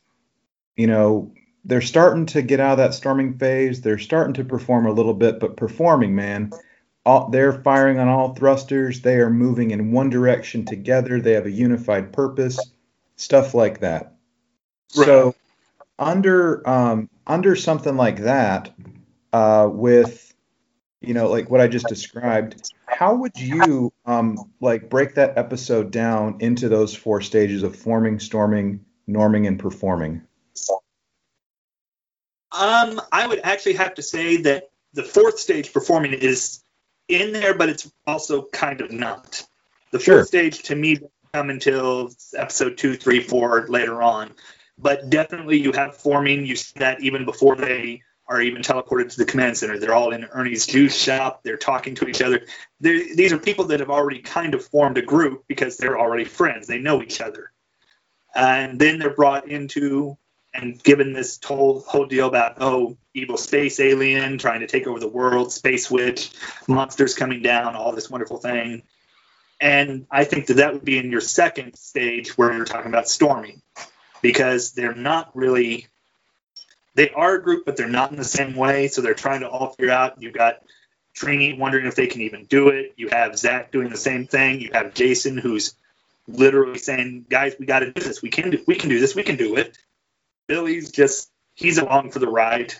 you 0.76 0.86
know, 0.86 1.32
they're 1.64 1.80
starting 1.80 2.26
to 2.26 2.42
get 2.42 2.60
out 2.60 2.72
of 2.72 2.78
that 2.78 2.94
storming 2.94 3.38
phase. 3.38 3.80
They're 3.80 3.98
starting 3.98 4.34
to 4.34 4.44
perform 4.44 4.86
a 4.86 4.92
little 4.92 5.14
bit, 5.14 5.40
but 5.40 5.56
performing, 5.56 6.14
man, 6.14 6.52
all, 7.04 7.28
they're 7.30 7.60
firing 7.62 7.98
on 7.98 8.08
all 8.08 8.34
thrusters. 8.34 9.00
They 9.00 9.16
are 9.16 9.30
moving 9.30 9.72
in 9.72 9.92
one 9.92 10.10
direction 10.10 10.64
together. 10.64 11.20
They 11.20 11.32
have 11.32 11.46
a 11.46 11.50
unified 11.50 12.12
purpose, 12.12 12.58
stuff 13.16 13.52
like 13.52 13.80
that. 13.80 14.14
Right. 14.96 15.06
So, 15.06 15.34
under 15.98 16.68
um, 16.68 17.08
under 17.26 17.54
something 17.56 17.96
like 17.96 18.20
that, 18.20 18.74
uh, 19.32 19.68
with 19.70 20.34
you 21.00 21.14
know, 21.14 21.28
like 21.28 21.50
what 21.50 21.60
I 21.60 21.68
just 21.68 21.86
described, 21.86 22.70
how 22.86 23.14
would 23.14 23.38
you 23.38 23.92
um, 24.04 24.50
like 24.60 24.90
break 24.90 25.14
that 25.14 25.38
episode 25.38 25.90
down 25.90 26.38
into 26.40 26.68
those 26.68 26.94
four 26.94 27.20
stages 27.20 27.62
of 27.62 27.76
forming, 27.76 28.18
storming, 28.20 28.84
norming, 29.08 29.46
and 29.46 29.58
performing? 29.58 30.22
Um, 32.52 33.00
I 33.12 33.26
would 33.26 33.40
actually 33.44 33.74
have 33.74 33.94
to 33.94 34.02
say 34.02 34.38
that 34.38 34.70
the 34.92 35.04
fourth 35.04 35.38
stage, 35.38 35.72
performing, 35.72 36.14
is 36.14 36.62
in 37.08 37.32
there, 37.32 37.54
but 37.54 37.68
it's 37.68 37.90
also 38.06 38.42
kind 38.52 38.80
of 38.80 38.90
not. 38.90 39.46
The 39.92 40.00
Sure. 40.00 40.18
fourth 40.18 40.28
stage 40.28 40.62
to 40.64 40.74
me 40.74 40.94
doesn't 40.94 41.12
come 41.32 41.50
until 41.50 42.10
episode 42.36 42.76
two, 42.76 42.96
three, 42.96 43.22
four 43.22 43.66
later 43.68 44.02
on. 44.02 44.34
But 44.80 45.10
definitely 45.10 45.58
you 45.58 45.72
have 45.72 45.96
forming. 45.96 46.46
You 46.46 46.56
see 46.56 46.78
that 46.78 47.02
even 47.02 47.24
before 47.24 47.56
they 47.56 48.02
are 48.30 48.40
even 48.40 48.62
teleported 48.62 49.10
to 49.10 49.18
the 49.18 49.24
command 49.24 49.56
center. 49.56 49.76
They're 49.76 49.94
all 49.94 50.12
in 50.12 50.24
Ernie's 50.24 50.64
juice 50.64 50.96
shop. 50.96 51.42
They're 51.42 51.56
talking 51.56 51.96
to 51.96 52.06
each 52.06 52.22
other. 52.22 52.46
They're, 52.78 53.14
these 53.16 53.32
are 53.32 53.38
people 53.38 53.64
that 53.66 53.80
have 53.80 53.90
already 53.90 54.20
kind 54.20 54.54
of 54.54 54.64
formed 54.64 54.98
a 54.98 55.02
group 55.02 55.44
because 55.48 55.76
they're 55.76 55.98
already 55.98 56.24
friends. 56.24 56.68
They 56.68 56.78
know 56.78 57.02
each 57.02 57.20
other. 57.20 57.50
And 58.32 58.78
then 58.78 59.00
they're 59.00 59.14
brought 59.14 59.48
into 59.48 60.16
and 60.54 60.82
given 60.82 61.12
this 61.12 61.38
whole 61.44 61.80
whole 61.80 62.06
deal 62.06 62.26
about 62.26 62.56
oh 62.60 62.96
evil 63.14 63.36
space 63.36 63.78
alien 63.78 64.38
trying 64.38 64.60
to 64.60 64.66
take 64.66 64.86
over 64.86 64.98
the 64.98 65.08
world, 65.08 65.52
space 65.52 65.90
witch, 65.90 66.30
monsters 66.68 67.14
coming 67.14 67.42
down, 67.42 67.76
all 67.76 67.92
this 67.92 68.10
wonderful 68.10 68.38
thing. 68.38 68.82
And 69.60 70.06
I 70.10 70.24
think 70.24 70.46
that 70.46 70.54
that 70.54 70.72
would 70.72 70.84
be 70.84 70.98
in 70.98 71.10
your 71.10 71.20
second 71.20 71.76
stage 71.76 72.38
where 72.38 72.52
you're 72.52 72.64
talking 72.64 72.90
about 72.90 73.08
storming, 73.08 73.60
because 74.22 74.72
they're 74.72 74.94
not 74.94 75.34
really. 75.34 75.86
They 76.94 77.10
are 77.10 77.36
a 77.36 77.42
group, 77.42 77.64
but 77.64 77.76
they're 77.76 77.88
not 77.88 78.10
in 78.10 78.16
the 78.16 78.24
same 78.24 78.54
way. 78.56 78.88
So 78.88 79.00
they're 79.00 79.14
trying 79.14 79.40
to 79.40 79.48
all 79.48 79.70
figure 79.70 79.92
out. 79.92 80.20
You've 80.20 80.34
got 80.34 80.62
Trini 81.14 81.56
wondering 81.56 81.86
if 81.86 81.94
they 81.94 82.06
can 82.06 82.22
even 82.22 82.44
do 82.44 82.68
it. 82.68 82.94
You 82.96 83.08
have 83.08 83.38
Zach 83.38 83.70
doing 83.70 83.88
the 83.88 83.96
same 83.96 84.26
thing. 84.26 84.60
You 84.60 84.70
have 84.72 84.94
Jason 84.94 85.38
who's 85.38 85.74
literally 86.26 86.78
saying, 86.78 87.26
"Guys, 87.28 87.54
we 87.58 87.66
got 87.66 87.80
to 87.80 87.92
do 87.92 88.00
this. 88.00 88.22
We 88.22 88.30
can 88.30 88.50
do. 88.50 88.62
We 88.66 88.74
can 88.74 88.88
do 88.88 89.00
this. 89.00 89.14
We 89.14 89.22
can 89.22 89.36
do 89.36 89.56
it." 89.56 89.78
Billy's 90.46 90.90
just 90.90 91.30
he's 91.54 91.78
along 91.78 92.10
for 92.10 92.18
the 92.18 92.28
ride. 92.28 92.74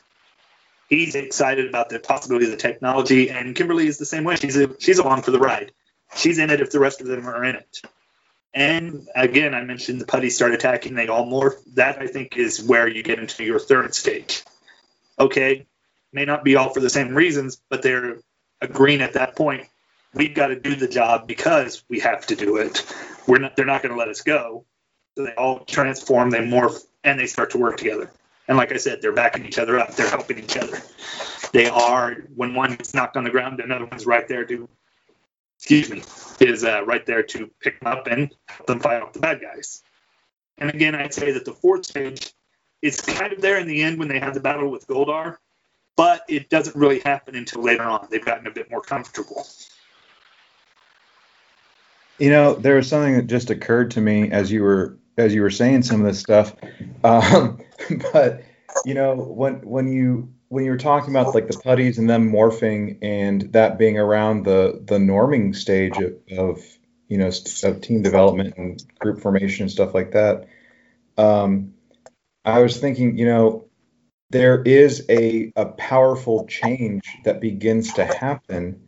He's 0.89 1.15
excited 1.15 1.69
about 1.69 1.89
the 1.89 2.01
possibility 2.01 2.47
of 2.47 2.51
the 2.51 2.57
technology, 2.57 3.31
and 3.31 3.55
Kimberly 3.55 3.87
is 3.87 3.99
the 3.99 4.05
same 4.05 4.25
way. 4.25 4.35
She's 4.37 4.57
a, 4.57 4.69
she's 4.81 4.99
along 4.99 5.23
for 5.23 5.31
the 5.31 5.39
ride. 5.39 5.71
She's 6.17 6.39
in 6.39 6.51
it 6.51 6.61
if 6.61 6.73
the 6.73 6.81
rest 6.81 7.01
of 7.01 7.07
them 7.07 7.29
are 7.29 7.45
in 7.45 7.55
it. 7.55 7.83
And 8.53 9.09
again, 9.15 9.55
I 9.55 9.63
mentioned 9.63 10.01
the 10.01 10.07
putties 10.07 10.37
start 10.37 10.53
attacking. 10.53 10.95
They 10.95 11.09
all 11.09 11.27
morph. 11.27 11.55
That 11.75 11.99
I 11.99 12.07
think 12.07 12.37
is 12.37 12.63
where 12.63 12.89
you 12.89 13.03
get 13.03 13.19
into 13.19 13.45
your 13.45 13.61
third 13.61 13.95
stage. 13.95 14.43
Okay, 15.19 15.67
may 16.13 16.25
not 16.25 16.45
be 16.45 16.57
all 16.57 16.71
for 16.71 16.81
the 16.81 16.91
same 16.91 17.15
reasons, 17.15 17.61
but 17.69 17.83
they're 17.83 18.19
agreeing 18.61 19.03
at 19.03 19.15
that 19.15 19.37
point. 19.37 19.69
We've 20.15 20.35
got 20.35 20.49
to 20.49 20.57
do 20.59 20.75
the 20.75 20.89
job 20.89 21.29
because 21.29 21.85
we 21.89 22.01
have 22.01 22.27
to 22.27 22.37
do 22.37 22.57
it. 22.57 22.85
We're 23.29 23.39
not. 23.39 23.55
They're 23.57 23.67
not 23.67 23.83
going 23.83 23.95
to 23.95 23.99
let 23.99 24.09
us 24.09 24.23
go. 24.23 24.65
So 25.17 25.25
they 25.25 25.35
all 25.35 25.61
transform. 25.61 26.31
They 26.31 26.39
morph 26.39 26.83
and 27.05 27.19
they 27.19 27.27
start 27.27 27.51
to 27.51 27.59
work 27.59 27.77
together. 27.77 28.11
And 28.49 28.57
like 28.57 28.73
I 28.73 28.79
said, 28.79 29.01
they're 29.01 29.13
backing 29.13 29.47
each 29.47 29.59
other 29.59 29.79
up. 29.79 29.95
They're 29.95 30.09
helping 30.09 30.39
each 30.39 30.57
other. 30.57 30.81
They 31.53 31.69
are 31.69 32.17
when 32.35 32.55
one 32.55 32.75
gets 32.75 32.95
knocked 32.95 33.17
on 33.17 33.25
the 33.25 33.31
ground, 33.31 33.61
another 33.61 33.87
one's 33.87 34.07
right 34.07 34.27
there 34.27 34.45
to, 34.45 34.69
excuse 35.61 35.91
me, 35.91 36.03
is 36.41 36.65
uh, 36.65 36.83
right 36.87 37.05
there 37.05 37.23
to 37.23 37.51
pick 37.61 37.79
them 37.81 37.93
up 37.93 38.07
and 38.07 38.35
help 38.49 38.67
them 38.67 38.81
fight 38.81 39.03
off 39.03 39.13
the 39.13 39.19
bad 39.19 39.43
guys. 39.43 39.83
And 40.57 40.71
again, 40.71 40.95
I'd 40.95 41.13
say 41.13 41.33
that 41.33 41.45
the 41.45 41.53
fourth 41.53 41.85
stage 41.85 42.33
is 42.81 42.99
kind 43.03 43.35
of 43.35 43.43
there 43.43 43.59
in 43.59 43.69
the 43.69 43.83
end 43.83 43.99
when 43.99 44.09
they 44.09 44.19
have 44.19 44.33
the 44.33 44.41
battle 44.41 44.71
with 44.71 44.87
Goldar, 44.87 45.37
but 45.99 46.23
it 46.29 46.49
doesn't 46.49 46.75
really 46.75 47.01
happen 47.01 47.35
until 47.35 47.63
later 47.63 47.83
on. 47.83 48.09
They've 48.11 48.25
gotten 48.25 48.47
a 48.47 48.51
bit 48.51 48.71
more 48.71 48.81
comfortable. 48.81 49.47
You 52.19 52.31
know, 52.31 52.55
there 52.55 52.77
was 52.77 52.89
something 52.89 53.17
that 53.17 53.27
just 53.27 53.51
occurred 53.51 53.91
to 53.93 54.01
me 54.01 54.31
as 54.31 54.51
you 54.51 54.63
were 54.63 54.97
as 55.19 55.35
you 55.35 55.43
were 55.43 55.51
saying 55.51 55.83
some 55.83 56.01
of 56.01 56.07
this 56.07 56.21
stuff. 56.21 56.55
Um, 57.03 57.63
but 58.13 58.45
you 58.85 58.93
know, 58.93 59.15
when 59.15 59.55
when 59.63 59.91
you 59.91 60.31
when 60.51 60.65
you 60.65 60.73
were 60.73 60.77
talking 60.77 61.11
about 61.15 61.33
like 61.33 61.47
the 61.47 61.57
putties 61.57 61.99
and 61.99 62.11
them 62.11 62.31
morphing 62.31 62.99
and 63.03 63.53
that 63.53 63.79
being 63.79 63.97
around 63.97 64.45
the 64.45 64.83
the 64.85 64.99
norming 64.99 65.55
stage 65.55 65.99
of, 65.99 66.17
of 66.37 66.61
you 67.09 67.19
know 67.19 67.31
of 67.63 67.81
team 67.81 68.03
development 68.03 68.55
and 68.57 68.85
group 68.99 69.21
formation 69.21 69.63
and 69.63 69.71
stuff 69.71 69.95
like 69.95 70.11
that, 70.11 70.49
um, 71.17 71.75
I 72.45 72.61
was 72.63 72.79
thinking, 72.79 73.17
you 73.17 73.27
know, 73.27 73.69
there 74.31 74.61
is 74.61 75.07
a 75.09 75.53
a 75.55 75.67
powerful 75.67 76.47
change 76.47 77.05
that 77.25 77.41
begins 77.41 77.93
to 77.95 78.05
happen 78.05 78.83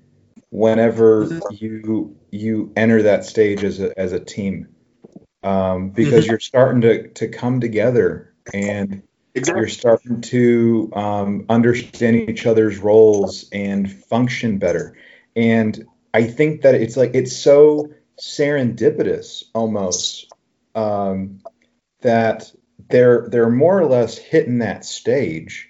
whenever 0.50 1.40
you 1.52 2.16
you 2.32 2.72
enter 2.74 3.04
that 3.04 3.24
stage 3.24 3.62
as 3.62 3.78
a 3.78 3.96
as 3.96 4.12
a 4.12 4.20
team 4.20 4.74
um, 5.44 5.90
because 5.90 6.26
you're 6.26 6.40
starting 6.40 6.80
to 6.80 7.08
to 7.10 7.28
come 7.28 7.60
together 7.60 8.34
and 8.52 9.04
you're 9.34 9.68
starting 9.68 10.20
to 10.20 10.90
um, 10.94 11.46
understand 11.48 12.16
each 12.28 12.46
other's 12.46 12.78
roles 12.78 13.48
and 13.50 13.90
function 14.04 14.58
better. 14.58 14.96
And 15.36 15.86
i 16.14 16.24
think 16.24 16.62
that 16.62 16.74
it's 16.74 16.96
like 16.96 17.12
it's 17.14 17.36
so 17.36 17.88
serendipitous 18.20 19.44
almost 19.54 20.32
um, 20.74 21.40
that 22.02 22.52
they're 22.88 23.28
they're 23.28 23.50
more 23.50 23.78
or 23.78 23.86
less 23.86 24.18
hitting 24.18 24.58
that 24.58 24.84
stage 24.84 25.68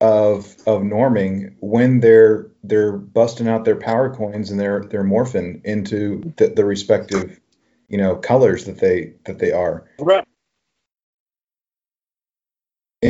of 0.00 0.56
of 0.66 0.82
norming 0.82 1.54
when 1.60 2.00
they're 2.00 2.50
they're 2.62 2.92
busting 2.92 3.48
out 3.48 3.64
their 3.64 3.76
power 3.76 4.14
coins 4.14 4.50
and 4.50 4.60
they're 4.60 4.84
they're 4.84 5.04
morphing 5.04 5.64
into 5.64 6.32
the, 6.36 6.48
the 6.48 6.64
respective 6.64 7.40
you 7.88 7.98
know 7.98 8.16
colors 8.16 8.64
that 8.64 8.78
they 8.78 9.14
that 9.24 9.38
they 9.38 9.52
are. 9.52 9.88
Right. 9.98 10.26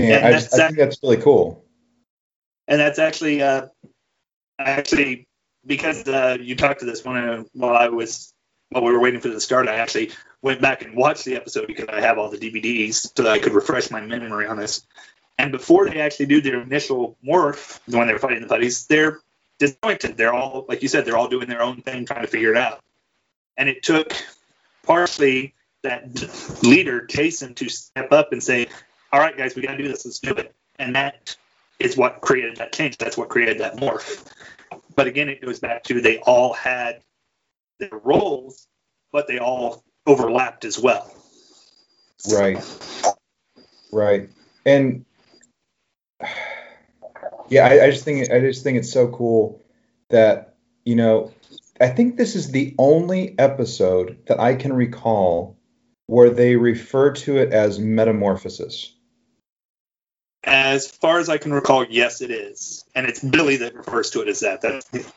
And 0.05 0.25
And 0.25 0.27
I, 0.27 0.33
just, 0.33 0.55
I 0.55 0.67
think 0.67 0.79
that's 0.79 1.03
really 1.03 1.19
cool 1.19 1.67
and 2.69 2.81
that's 2.81 2.99
actually 2.99 3.43
uh, 3.43 3.67
actually 4.59 5.27
because 5.65 6.07
uh, 6.09 6.37
you 6.41 6.57
talked 6.57 6.81
to 6.81 6.87
this 6.87 7.05
one 7.05 7.17
uh, 7.17 7.45
while 7.53 7.77
I 7.77 7.89
was 7.89 8.33
while 8.71 8.85
we 8.85 8.93
were 8.93 9.01
waiting 9.01 9.21
for 9.21 9.29
the 9.29 9.41
start. 9.41 9.69
I 9.69 9.77
actually 9.77 10.13
went 10.43 10.61
back 10.61 10.83
and 10.83 10.97
watched 10.97 11.25
the 11.25 11.37
episode 11.37 11.67
because 11.67 11.89
I 11.89 12.01
have 12.01 12.19
all 12.19 12.31
the 12.31 12.39
DVDs 12.39 13.11
so 13.17 13.23
that 13.23 13.33
I 13.33 13.39
could 13.39 13.53
refresh 13.53 13.91
my 13.91 14.01
memory 14.01 14.47
on 14.47 14.57
this. 14.57 14.87
And 15.39 15.53
before 15.53 15.89
they 15.89 16.01
actually 16.01 16.27
do 16.27 16.41
their 16.41 16.61
initial 16.61 17.17
morph, 17.27 17.79
when 17.87 18.07
they're 18.07 18.19
fighting 18.19 18.41
the 18.41 18.49
putties, 18.49 18.87
they're 18.87 19.21
disjointed. 19.59 20.17
They're 20.17 20.35
all 20.35 20.67
like 20.69 20.83
you 20.83 20.89
said, 20.89 21.05
they're 21.05 21.17
all 21.17 21.29
doing 21.29 21.49
their 21.49 21.63
own 21.63 21.83
thing, 21.83 22.07
trying 22.07 22.23
to 22.23 22.29
figure 22.29 22.51
it 22.51 22.57
out. 22.57 22.81
And 23.57 23.69
it 23.69 23.83
took 23.83 24.13
partially 24.85 25.55
that 25.83 26.63
leader 26.63 27.07
Jason 27.07 27.55
to 27.55 27.69
step 27.69 28.13
up 28.13 28.33
and 28.33 28.43
say, 28.43 28.67
"All 29.13 29.21
right, 29.21 29.37
guys, 29.37 29.55
we 29.55 29.63
got 29.63 29.73
to 29.73 29.83
do 29.83 29.89
this. 29.89 30.05
Let's 30.05 30.19
do 30.19 30.33
it." 30.35 30.55
And 30.79 30.95
that 30.95 31.37
is 31.79 31.97
what 31.97 32.21
created 32.21 32.57
that 32.57 32.73
change. 32.73 32.99
That's 32.99 33.17
what 33.17 33.29
created 33.29 33.59
that 33.59 33.77
morph. 33.77 34.33
But 34.95 35.07
again, 35.07 35.29
it 35.29 35.41
goes 35.41 35.59
back 35.59 35.85
to 35.85 36.01
they 36.01 36.19
all 36.19 36.53
had 36.53 37.03
their 37.79 37.99
roles, 38.03 38.67
but 39.13 39.27
they 39.29 39.39
all 39.39 39.85
overlapped 40.07 40.65
as 40.65 40.79
well. 40.79 41.11
right 42.33 42.59
right 43.93 44.31
and 44.65 45.05
yeah 47.49 47.67
I, 47.67 47.85
I 47.85 47.91
just 47.91 48.05
think 48.05 48.31
i 48.31 48.41
just 48.41 48.65
think 48.65 48.79
it's 48.79 48.93
so 48.93 49.09
cool 49.09 49.63
that 50.11 50.57
you 50.85 50.97
know 50.97 51.33
i 51.81 51.89
think 51.89 52.17
this 52.17 52.35
is 52.35 52.51
the 52.51 52.75
only 52.79 53.39
episode 53.39 54.19
that 54.27 54.41
i 54.41 54.55
can 54.55 54.73
recall 54.73 55.57
where 56.07 56.31
they 56.31 56.57
refer 56.57 57.13
to 57.13 57.39
it 57.39 57.53
as 57.53 57.79
metamorphosis 57.79 58.93
As 60.47 60.89
far 60.89 61.19
as 61.19 61.29
I 61.29 61.39
can 61.39 61.53
recall, 61.53 61.85
yes, 61.85 62.21
it 62.21 62.31
is, 62.31 62.85
and 62.95 63.07
it's 63.07 63.23
Billy 63.23 63.57
that 63.57 63.75
refers 63.75 64.11
to 64.11 64.23
it 64.23 64.29
as 64.29 64.41
that. 64.41 64.63
That's 64.63 65.13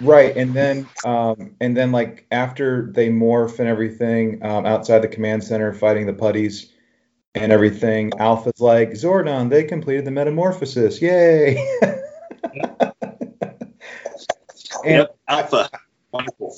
Right, 0.00 0.36
and 0.36 0.54
then 0.54 0.88
um, 1.04 1.56
and 1.60 1.76
then 1.76 1.90
like 1.90 2.26
after 2.30 2.90
they 2.92 3.08
morph 3.08 3.58
and 3.58 3.68
everything 3.68 4.44
um, 4.44 4.66
outside 4.66 5.00
the 5.00 5.08
command 5.08 5.42
center, 5.42 5.72
fighting 5.72 6.06
the 6.06 6.12
putties 6.12 6.72
and 7.34 7.50
everything, 7.50 8.12
Alpha's 8.18 8.60
like 8.60 8.90
Zordon, 8.90 9.50
they 9.50 9.64
completed 9.64 10.04
the 10.04 10.10
metamorphosis, 10.10 11.00
yay! 11.00 11.56
and, 11.82 12.84
yep, 14.84 15.16
Alpha. 15.26 15.70
Wonderful. 16.12 16.56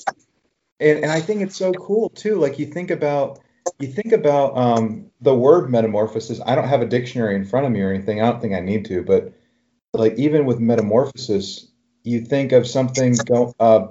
and 0.79 0.99
and 0.99 1.11
I 1.11 1.21
think 1.21 1.41
it's 1.41 1.55
so 1.55 1.71
cool 1.73 2.09
too. 2.09 2.35
Like 2.35 2.59
you 2.59 2.65
think 2.65 2.91
about 2.91 3.39
you 3.79 3.87
think 3.87 4.11
about 4.11 4.57
um, 4.57 5.09
the 5.21 5.35
word 5.35 5.69
metamorphosis. 5.69 6.39
I 6.45 6.55
don't 6.55 6.67
have 6.67 6.81
a 6.81 6.85
dictionary 6.85 7.35
in 7.35 7.45
front 7.45 7.65
of 7.65 7.71
me 7.71 7.81
or 7.81 7.91
anything. 7.91 8.21
I 8.21 8.31
don't 8.31 8.41
think 8.41 8.53
I 8.53 8.59
need 8.59 8.85
to, 8.85 9.03
but 9.03 9.33
like 9.93 10.13
even 10.17 10.45
with 10.45 10.59
metamorphosis, 10.59 11.67
you 12.03 12.21
think 12.21 12.51
of 12.51 12.67
something 12.67 13.15
go, 13.25 13.53
uh, 13.59 13.87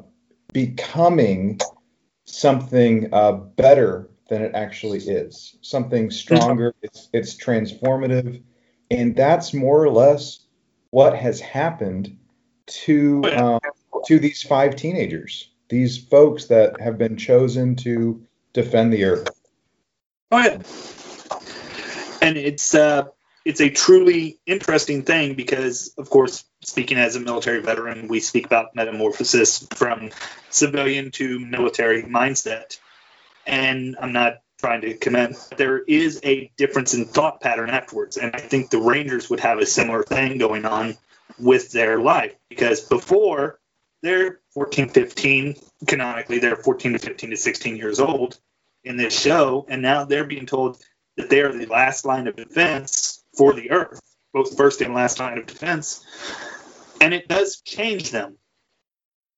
becoming 0.52 1.60
something 2.24 3.12
uh, 3.12 3.32
better 3.32 4.08
than 4.28 4.42
it 4.42 4.54
actually 4.54 4.98
is, 4.98 5.56
something 5.60 6.10
stronger. 6.10 6.74
It's 6.82 7.08
it's 7.12 7.34
transformative, 7.34 8.42
and 8.90 9.14
that's 9.14 9.54
more 9.54 9.82
or 9.82 9.90
less 9.90 10.40
what 10.90 11.16
has 11.16 11.40
happened 11.40 12.16
to 12.66 13.24
um, 13.36 13.60
to 14.06 14.18
these 14.18 14.42
five 14.42 14.76
teenagers, 14.76 15.50
these 15.68 15.98
folks 15.98 16.46
that 16.46 16.80
have 16.80 16.98
been 16.98 17.16
chosen 17.16 17.76
to 17.76 18.24
defend 18.52 18.92
the 18.92 19.04
earth. 19.04 19.35
Oh 20.30 20.38
yeah. 20.38 20.58
And 22.20 22.36
it's 22.36 22.74
uh, 22.74 23.04
it's 23.44 23.60
a 23.60 23.70
truly 23.70 24.40
interesting 24.44 25.02
thing 25.02 25.34
because, 25.34 25.94
of 25.98 26.10
course, 26.10 26.44
speaking 26.62 26.98
as 26.98 27.14
a 27.14 27.20
military 27.20 27.60
veteran, 27.60 28.08
we 28.08 28.18
speak 28.18 28.44
about 28.44 28.74
metamorphosis 28.74 29.66
from 29.76 30.10
civilian 30.50 31.12
to 31.12 31.38
military 31.38 32.02
mindset. 32.02 32.78
And 33.46 33.96
I'm 34.00 34.12
not 34.12 34.40
trying 34.58 34.80
to 34.80 34.94
comment. 34.94 35.36
There 35.56 35.78
is 35.78 36.18
a 36.24 36.50
difference 36.56 36.94
in 36.94 37.04
thought 37.04 37.40
pattern 37.40 37.70
afterwards. 37.70 38.16
And 38.16 38.34
I 38.34 38.40
think 38.40 38.70
the 38.70 38.80
Rangers 38.80 39.30
would 39.30 39.40
have 39.40 39.58
a 39.58 39.66
similar 39.66 40.02
thing 40.02 40.38
going 40.38 40.64
on 40.64 40.96
with 41.38 41.70
their 41.70 42.00
life 42.00 42.34
because 42.48 42.80
before 42.80 43.60
they're 44.02 44.40
14, 44.54 44.88
15, 44.88 45.54
canonically, 45.86 46.40
they're 46.40 46.56
14 46.56 46.94
to 46.94 46.98
15 46.98 47.30
to 47.30 47.36
16 47.36 47.76
years 47.76 48.00
old 48.00 48.40
in 48.86 48.96
this 48.96 49.18
show. 49.18 49.66
And 49.68 49.82
now 49.82 50.04
they're 50.04 50.24
being 50.24 50.46
told 50.46 50.78
that 51.16 51.28
they 51.28 51.40
are 51.40 51.52
the 51.52 51.66
last 51.66 52.04
line 52.04 52.26
of 52.26 52.36
defense 52.36 53.24
for 53.36 53.52
the 53.52 53.70
earth, 53.70 54.00
both 54.32 54.56
first 54.56 54.80
and 54.80 54.94
last 54.94 55.18
line 55.18 55.38
of 55.38 55.46
defense. 55.46 56.04
And 57.00 57.12
it 57.12 57.28
does 57.28 57.60
change 57.60 58.10
them. 58.10 58.38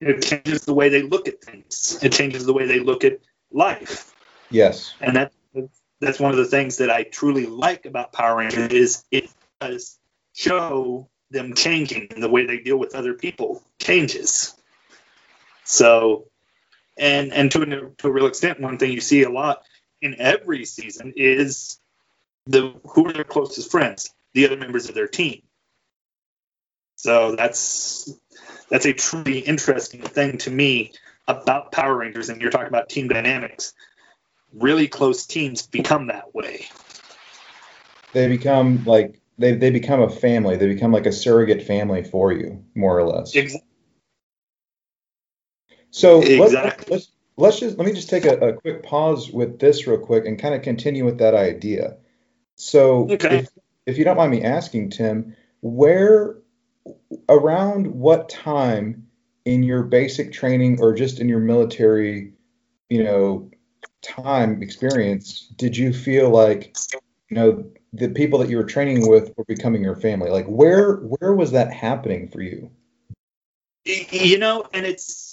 It 0.01 0.22
changes 0.22 0.64
the 0.64 0.74
way 0.74 0.90
they 0.90 1.03
look 1.03 1.26
at 1.26 1.42
things. 1.42 1.99
It 2.03 2.12
changes 2.12 2.46
the 2.46 2.53
way 2.53 2.66
they 2.66 2.78
look 2.78 3.05
at 3.05 3.18
life. 3.51 4.14
Yes. 4.51 4.94
And 5.01 5.16
that 5.16 5.32
that's 6.01 6.20
one 6.20 6.30
of 6.30 6.36
the 6.36 6.44
things 6.44 6.76
that 6.76 6.90
I 6.90 7.03
truly 7.03 7.46
like 7.46 7.84
about 7.84 8.12
Power 8.12 8.36
Rangers 8.36 8.72
is 8.72 9.05
it 9.11 9.28
does 9.61 9.99
show 10.32 11.09
them 11.30 11.55
changing 11.55 12.09
and 12.12 12.22
the 12.22 12.28
way 12.28 12.46
they 12.46 12.59
deal 12.59 12.76
with 12.76 12.94
other 12.94 13.14
people 13.14 13.62
changes. 13.80 14.55
So, 15.64 16.26
and 16.99 17.32
and 17.32 17.51
to 17.53 17.62
a, 17.62 17.66
to 17.66 18.09
a 18.09 18.11
real 18.11 18.26
extent, 18.26 18.61
one 18.61 18.78
thing 18.78 18.92
you 18.92 19.01
see 19.01 19.22
a 19.22 19.30
lot 19.30 19.62
in 20.01 20.16
every 20.18 20.64
season 20.64 21.12
is 21.16 21.78
the 22.46 22.74
who 22.84 23.07
are 23.07 23.12
their 23.12 23.24
closest 23.24 23.70
friends, 23.70 24.12
the 24.34 24.46
other 24.46 24.57
members 24.57 24.88
of 24.88 24.94
their 24.94 25.09
team. 25.09 25.42
So 26.96 27.36
that's 27.36 28.12
that's 28.70 28.86
a 28.86 28.92
truly 28.92 29.38
interesting 29.38 30.03
thing 30.03 30.38
to 30.38 30.51
me 30.51 30.92
about 31.26 31.72
Power 31.72 31.96
Rangers, 31.96 32.28
and 32.28 32.40
you're 32.40 32.51
talking 32.51 32.68
about 32.68 32.88
team 32.88 33.09
dynamics. 33.09 33.74
Really 34.53 34.88
close 34.88 35.26
teams 35.26 35.66
become 35.66 36.09
that 36.09 36.34
way. 36.34 36.66
They 38.12 38.28
become 38.28 38.84
like 38.84 39.20
they, 39.38 39.55
they 39.55 39.70
become 39.70 40.01
a 40.01 40.11
family. 40.11 40.57
They 40.57 40.66
become 40.66 40.92
like 40.92 41.07
a 41.07 41.12
surrogate 41.12 41.62
family 41.62 42.03
for 42.03 42.32
you, 42.32 42.64
more 42.74 42.99
or 42.99 43.05
less. 43.05 43.34
Exactly. 43.34 43.68
So 45.91 46.20
exactly. 46.22 46.51
Let, 46.53 46.91
let's 46.91 47.12
let's 47.39 47.61
just 47.61 47.78
let 47.78 47.86
me 47.86 47.93
just 47.95 48.11
take 48.11 48.26
a, 48.26 48.36
a 48.39 48.53
quick 48.53 48.82
pause 48.82 49.30
with 49.30 49.59
this 49.59 49.86
real 49.86 49.99
quick 49.99 50.26
and 50.26 50.39
kind 50.39 50.55
of 50.55 50.62
continue 50.62 51.05
with 51.05 51.18
that 51.18 51.34
idea. 51.34 51.97
So, 52.57 53.09
okay. 53.11 53.39
if, 53.39 53.49
if 53.86 53.99
you 53.99 54.05
don't 54.05 54.16
mind 54.16 54.32
me 54.32 54.43
asking, 54.43 54.91
Tim, 54.91 55.36
where 55.61 56.36
around 57.28 57.86
what 57.86 58.28
time 58.28 59.07
in 59.45 59.62
your 59.62 59.84
basic 59.84 60.32
training 60.32 60.80
or 60.80 60.95
just 60.95 61.20
in 61.20 61.28
your 61.28 61.39
military, 61.39 62.32
you 62.91 63.05
know, 63.05 63.51
time 64.03 64.62
experience 64.62 65.49
did 65.57 65.76
you 65.76 65.93
feel 65.93 66.30
like, 66.30 66.76
you 67.30 67.36
know, 67.36 67.70
the 67.93 68.09
people 68.09 68.39
that 68.41 68.51
you 68.51 68.57
were 68.57 68.64
training 68.64 69.09
with 69.09 69.32
were 69.36 69.45
becoming 69.45 69.82
your 69.82 69.97
family? 69.97 70.30
Like, 70.30 70.47
where 70.47 70.97
where 70.97 71.32
was 71.32 71.53
that 71.53 71.72
happening 71.72 72.28
for 72.28 72.43
you? 72.43 72.70
You 73.84 74.39
know, 74.39 74.66
and 74.74 74.84
it's 74.84 75.28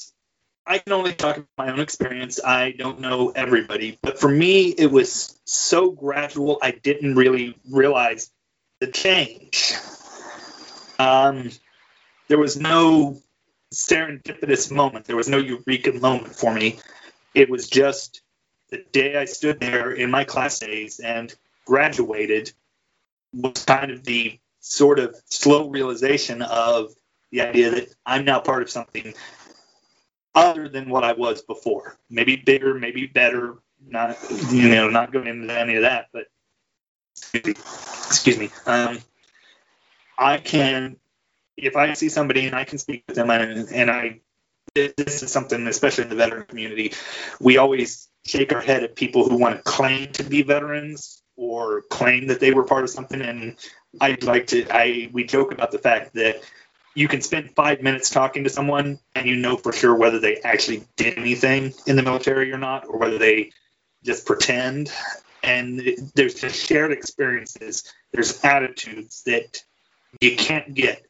I 0.67 0.79
can 0.79 0.93
only 0.93 1.13
talk 1.13 1.37
about 1.37 1.47
my 1.57 1.71
own 1.71 1.79
experience. 1.79 2.39
I 2.43 2.71
don't 2.71 2.99
know 2.99 3.29
everybody, 3.29 3.99
but 4.01 4.19
for 4.19 4.29
me, 4.29 4.69
it 4.69 4.91
was 4.91 5.39
so 5.45 5.91
gradual. 5.91 6.57
I 6.61 6.71
didn't 6.71 7.15
really 7.15 7.55
realize 7.69 8.31
the 8.79 8.87
change. 8.87 9.73
Um, 10.97 11.51
there 12.27 12.39
was 12.39 12.57
no 12.57 13.21
serendipitous 13.71 14.71
moment. 14.71 15.05
There 15.05 15.15
was 15.15 15.29
no 15.29 15.37
eureka 15.37 15.93
moment 15.93 16.35
for 16.35 16.51
me. 16.51 16.79
It 17.35 17.49
was 17.49 17.69
just 17.69 18.21
the 18.69 18.83
day 18.91 19.15
I 19.15 19.25
stood 19.25 19.59
there 19.59 19.91
in 19.91 20.09
my 20.09 20.23
Class 20.23 20.63
A's 20.63 20.99
and 20.99 21.33
graduated 21.65 22.51
was 23.33 23.63
kind 23.65 23.91
of 23.91 24.03
the 24.03 24.39
sort 24.61 24.97
of 24.97 25.15
slow 25.25 25.69
realization 25.69 26.41
of 26.41 26.93
the 27.31 27.41
idea 27.41 27.69
that 27.71 27.89
I'm 28.05 28.25
now 28.25 28.39
part 28.39 28.63
of 28.63 28.69
something 28.69 29.13
other 30.35 30.69
than 30.69 30.89
what 30.89 31.03
I 31.03 31.13
was 31.13 31.41
before. 31.41 31.97
Maybe 32.09 32.35
bigger, 32.35 32.73
maybe 32.73 33.07
better. 33.07 33.55
Not 33.87 34.17
you 34.49 34.69
know, 34.69 34.89
not 34.89 35.11
going 35.11 35.27
into 35.27 35.57
any 35.57 35.75
of 35.75 35.83
that, 35.83 36.07
but 36.11 36.25
excuse 37.33 38.37
me. 38.37 38.49
Um, 38.65 38.99
I 40.17 40.37
can, 40.37 40.97
if 41.57 41.75
I 41.75 41.93
see 41.93 42.09
somebody 42.09 42.47
and 42.47 42.55
I 42.55 42.63
can 42.63 42.77
speak 42.77 43.03
with 43.07 43.15
them, 43.15 43.29
and, 43.29 43.69
and 43.69 43.91
I, 43.91 44.21
this 44.73 45.23
is 45.23 45.31
something, 45.31 45.67
especially 45.67 46.05
in 46.05 46.09
the 46.09 46.15
veteran 46.15 46.45
community, 46.45 46.93
we 47.39 47.57
always 47.57 48.09
shake 48.25 48.53
our 48.53 48.61
head 48.61 48.83
at 48.83 48.95
people 48.95 49.29
who 49.29 49.37
want 49.37 49.55
to 49.55 49.61
claim 49.63 50.11
to 50.13 50.23
be 50.23 50.41
veterans 50.41 51.21
or 51.37 51.83
claim 51.89 52.27
that 52.27 52.39
they 52.39 52.51
were 52.51 52.63
part 52.63 52.83
of 52.83 52.89
something. 52.89 53.21
And 53.21 53.57
I'd 54.01 54.23
like 54.23 54.47
to, 54.47 54.65
I 54.71 55.09
we 55.13 55.23
joke 55.23 55.51
about 55.51 55.71
the 55.71 55.79
fact 55.79 56.13
that 56.15 56.41
you 56.95 57.09
can 57.09 57.21
spend 57.21 57.51
five 57.51 57.81
minutes 57.81 58.09
talking 58.09 58.45
to 58.45 58.49
someone 58.49 58.99
and 59.13 59.27
you 59.27 59.35
know 59.35 59.57
for 59.57 59.73
sure 59.73 59.93
whether 59.93 60.19
they 60.19 60.37
actually 60.37 60.87
did 60.95 61.17
anything 61.17 61.73
in 61.85 61.97
the 61.97 62.01
military 62.03 62.51
or 62.51 62.57
not, 62.57 62.87
or 62.87 62.97
whether 62.97 63.17
they 63.17 63.51
just 64.03 64.25
pretend. 64.25 64.91
And 65.43 65.79
there's 66.15 66.35
just 66.35 66.65
shared 66.65 66.91
experiences, 66.91 67.83
there's 68.11 68.43
attitudes 68.43 69.23
that 69.25 69.61
you 70.21 70.35
can't 70.37 70.73
get 70.73 71.05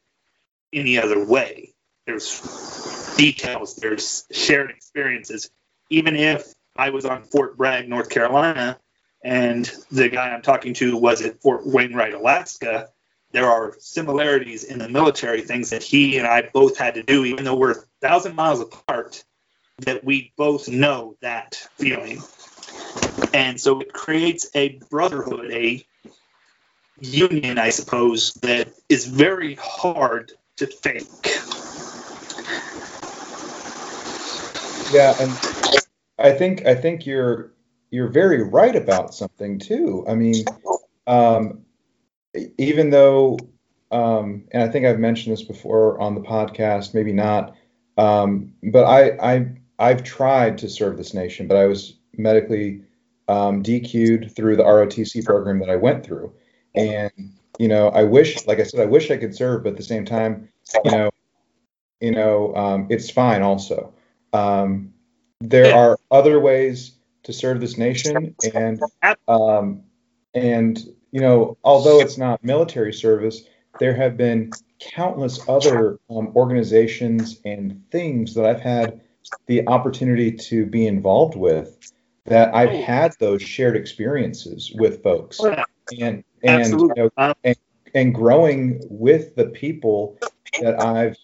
any 0.72 0.98
other 0.98 1.24
way. 1.24 1.72
There's 2.06 3.14
details, 3.16 3.76
there's 3.76 4.26
shared 4.30 4.70
experiences. 4.70 5.50
Even 5.88 6.16
if 6.16 6.52
I 6.76 6.90
was 6.90 7.06
on 7.06 7.22
Fort 7.22 7.56
Bragg, 7.56 7.88
North 7.88 8.10
Carolina, 8.10 8.78
and 9.24 9.70
the 9.90 10.08
guy 10.08 10.30
I'm 10.30 10.42
talking 10.42 10.74
to 10.74 10.96
was 10.96 11.22
at 11.22 11.40
Fort 11.40 11.66
Wainwright, 11.66 12.14
Alaska, 12.14 12.90
there 13.36 13.50
are 13.50 13.76
similarities 13.78 14.64
in 14.64 14.78
the 14.78 14.88
military 14.88 15.42
things 15.42 15.68
that 15.68 15.82
he 15.82 16.16
and 16.16 16.26
I 16.26 16.48
both 16.54 16.78
had 16.78 16.94
to 16.94 17.02
do, 17.02 17.26
even 17.26 17.44
though 17.44 17.54
we're 17.54 17.72
a 17.72 17.82
thousand 18.00 18.34
miles 18.34 18.62
apart, 18.62 19.22
that 19.80 20.02
we 20.02 20.32
both 20.38 20.70
know 20.70 21.18
that 21.20 21.54
feeling. 21.74 22.22
And 23.34 23.60
so 23.60 23.80
it 23.80 23.92
creates 23.92 24.48
a 24.54 24.80
brotherhood, 24.88 25.52
a 25.52 25.86
union, 26.98 27.58
I 27.58 27.68
suppose, 27.68 28.32
that 28.40 28.72
is 28.88 29.04
very 29.04 29.56
hard 29.60 30.32
to 30.56 30.66
fake. 30.66 31.04
Yeah, 34.94 35.14
and 35.20 35.30
I 36.18 36.32
think 36.32 36.64
I 36.64 36.74
think 36.74 37.04
you're 37.04 37.52
you're 37.90 38.08
very 38.08 38.42
right 38.42 38.74
about 38.74 39.12
something 39.12 39.58
too. 39.58 40.06
I 40.08 40.14
mean, 40.14 40.42
um, 41.06 41.65
even 42.58 42.90
though, 42.90 43.38
um, 43.90 44.44
and 44.52 44.62
I 44.62 44.68
think 44.68 44.86
I've 44.86 44.98
mentioned 44.98 45.32
this 45.32 45.42
before 45.42 46.00
on 46.00 46.14
the 46.14 46.20
podcast, 46.20 46.94
maybe 46.94 47.12
not, 47.12 47.54
um, 47.98 48.52
but 48.62 48.84
I, 48.84 49.34
I 49.34 49.46
I've 49.78 50.02
tried 50.02 50.58
to 50.58 50.68
serve 50.68 50.96
this 50.96 51.14
nation, 51.14 51.46
but 51.46 51.56
I 51.56 51.66
was 51.66 51.94
medically 52.16 52.82
um, 53.28 53.62
DQ'd 53.62 54.34
through 54.34 54.56
the 54.56 54.64
ROTC 54.64 55.24
program 55.24 55.58
that 55.60 55.70
I 55.70 55.76
went 55.76 56.04
through, 56.04 56.32
and 56.74 57.10
you 57.58 57.68
know 57.68 57.88
I 57.88 58.04
wish, 58.04 58.46
like 58.46 58.60
I 58.60 58.64
said, 58.64 58.80
I 58.80 58.86
wish 58.86 59.10
I 59.10 59.16
could 59.16 59.34
serve, 59.34 59.64
but 59.64 59.70
at 59.70 59.76
the 59.76 59.82
same 59.82 60.04
time, 60.04 60.48
you 60.84 60.90
know, 60.90 61.10
you 62.00 62.10
know, 62.10 62.54
um, 62.54 62.86
it's 62.90 63.10
fine. 63.10 63.42
Also, 63.42 63.92
um, 64.32 64.92
there 65.40 65.74
are 65.74 65.98
other 66.10 66.40
ways 66.40 66.92
to 67.24 67.32
serve 67.32 67.60
this 67.60 67.76
nation, 67.76 68.34
and 68.54 68.80
um, 69.28 69.82
and 70.34 70.78
you 71.16 71.22
know, 71.22 71.56
although 71.64 71.98
it's 71.98 72.18
not 72.18 72.44
military 72.44 72.92
service, 72.92 73.44
there 73.80 73.94
have 73.94 74.18
been 74.18 74.50
countless 74.80 75.40
other 75.48 75.98
um, 76.10 76.30
organizations 76.36 77.40
and 77.46 77.82
things 77.90 78.34
that 78.34 78.44
I've 78.44 78.60
had 78.60 79.00
the 79.46 79.66
opportunity 79.66 80.30
to 80.30 80.66
be 80.66 80.86
involved 80.86 81.34
with 81.34 81.90
that 82.26 82.54
I've 82.54 82.68
oh. 82.68 82.82
had 82.82 83.14
those 83.18 83.40
shared 83.40 83.78
experiences 83.78 84.70
with 84.74 85.02
folks. 85.02 85.40
Oh, 85.40 85.56
and 85.98 86.22
and, 86.42 86.78
you 86.78 86.92
know, 86.94 87.10
um, 87.16 87.32
and 87.44 87.56
and 87.94 88.14
growing 88.14 88.82
with 88.90 89.36
the 89.36 89.46
people 89.46 90.18
that 90.60 90.78
I've 90.82 91.16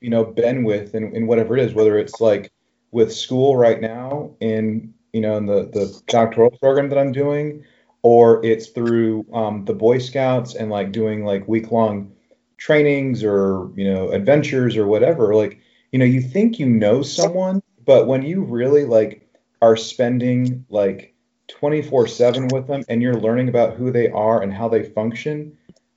you 0.00 0.08
know 0.08 0.24
been 0.24 0.64
with 0.64 0.94
and, 0.94 1.14
and 1.14 1.28
whatever 1.28 1.58
it 1.58 1.62
is, 1.62 1.74
whether 1.74 1.98
it's 1.98 2.22
like 2.22 2.52
with 2.90 3.14
school 3.14 3.54
right 3.54 3.82
now 3.82 4.30
in 4.40 4.94
you 5.12 5.20
know 5.20 5.36
in 5.36 5.44
the 5.44 5.64
the 5.64 5.94
doctoral 6.06 6.52
program 6.52 6.88
that 6.88 6.96
I'm 6.96 7.12
doing 7.12 7.62
or 8.06 8.44
it's 8.44 8.68
through 8.68 9.26
um, 9.32 9.64
the 9.64 9.74
Boy 9.74 9.98
Scouts 9.98 10.54
and 10.54 10.70
like 10.70 10.92
doing 10.92 11.24
like 11.24 11.48
week 11.48 11.72
long 11.72 12.12
trainings 12.56 13.24
or 13.24 13.70
you 13.74 13.92
know 13.92 14.10
adventures 14.10 14.76
or 14.76 14.86
whatever. 14.86 15.34
Like 15.34 15.60
you 15.92 15.98
know, 15.98 16.04
you 16.04 16.20
think 16.20 16.58
you 16.58 16.66
know 16.66 17.02
someone, 17.02 17.62
but 17.84 18.06
when 18.06 18.22
you 18.22 18.42
really 18.42 18.84
like 18.84 19.28
are 19.60 19.76
spending 19.76 20.64
like 20.68 21.14
24 21.48 22.06
7 22.06 22.48
with 22.48 22.66
them 22.66 22.82
and 22.88 23.00
you're 23.00 23.18
learning 23.20 23.48
about 23.48 23.74
who 23.74 23.90
they 23.90 24.08
are 24.10 24.42
and 24.42 24.52
how 24.52 24.68
they 24.68 24.82
function 24.82 25.56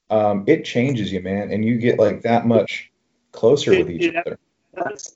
um, 0.10 0.44
it 0.48 0.66
changes 0.66 1.12
you, 1.12 1.22
man, 1.22 1.52
and 1.52 1.64
you 1.64 1.78
get 1.78 2.00
like 2.00 2.24
that 2.24 2.48
much 2.48 2.92
closer 3.32 3.72
with 3.72 3.90
each 3.90 4.06
it, 4.06 4.16
other. 4.16 4.40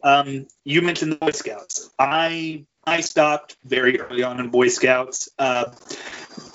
Um, 0.04 0.48
you 0.64 0.82
mentioned 0.82 1.14
the 1.14 1.16
Boy 1.16 1.32
Scouts. 1.32 1.90
I 1.98 2.66
I 2.86 3.02
stopped 3.02 3.58
very 3.64 4.00
early 4.00 4.24
on 4.24 4.40
in 4.40 4.50
Boy 4.50 4.68
Scouts. 4.68 5.30
Uh, 5.40 5.72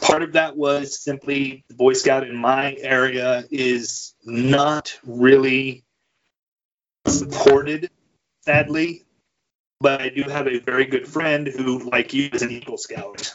part 0.08 0.22
of 0.22 0.32
that 0.32 0.56
was 0.56 0.98
simply 0.98 1.64
the 1.68 1.74
Boy 1.74 1.92
Scout 1.92 2.26
in 2.26 2.34
my 2.34 2.74
area 2.80 3.44
is 3.50 4.14
not 4.24 4.98
really 5.04 5.84
supported, 7.06 7.90
sadly. 8.40 9.04
But 9.80 10.00
I 10.00 10.08
do 10.08 10.22
have 10.22 10.48
a 10.48 10.58
very 10.58 10.86
good 10.86 11.06
friend 11.06 11.46
who, 11.46 11.90
like 11.90 12.12
you, 12.14 12.30
is 12.32 12.42
an 12.42 12.50
Eagle 12.50 12.78
Scout. 12.78 13.32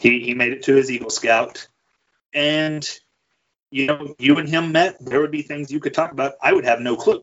He, 0.00 0.20
he 0.20 0.34
made 0.34 0.52
it 0.52 0.62
to 0.64 0.74
his 0.74 0.90
Eagle 0.90 1.10
Scout. 1.10 1.68
And, 2.34 2.88
you 3.70 3.86
know, 3.86 4.14
you 4.18 4.38
and 4.38 4.48
him 4.48 4.72
met, 4.72 4.96
there 4.98 5.20
would 5.20 5.30
be 5.30 5.42
things 5.42 5.70
you 5.70 5.78
could 5.78 5.94
talk 5.94 6.10
about. 6.10 6.34
I 6.42 6.52
would 6.52 6.64
have 6.64 6.80
no 6.80 6.96
clue. 6.96 7.22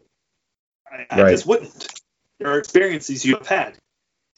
I, 0.89 1.07
I 1.09 1.31
just 1.31 1.47
wouldn't. 1.47 1.87
There 2.39 2.51
are 2.51 2.59
experiences 2.59 3.25
you've 3.25 3.47
had. 3.47 3.77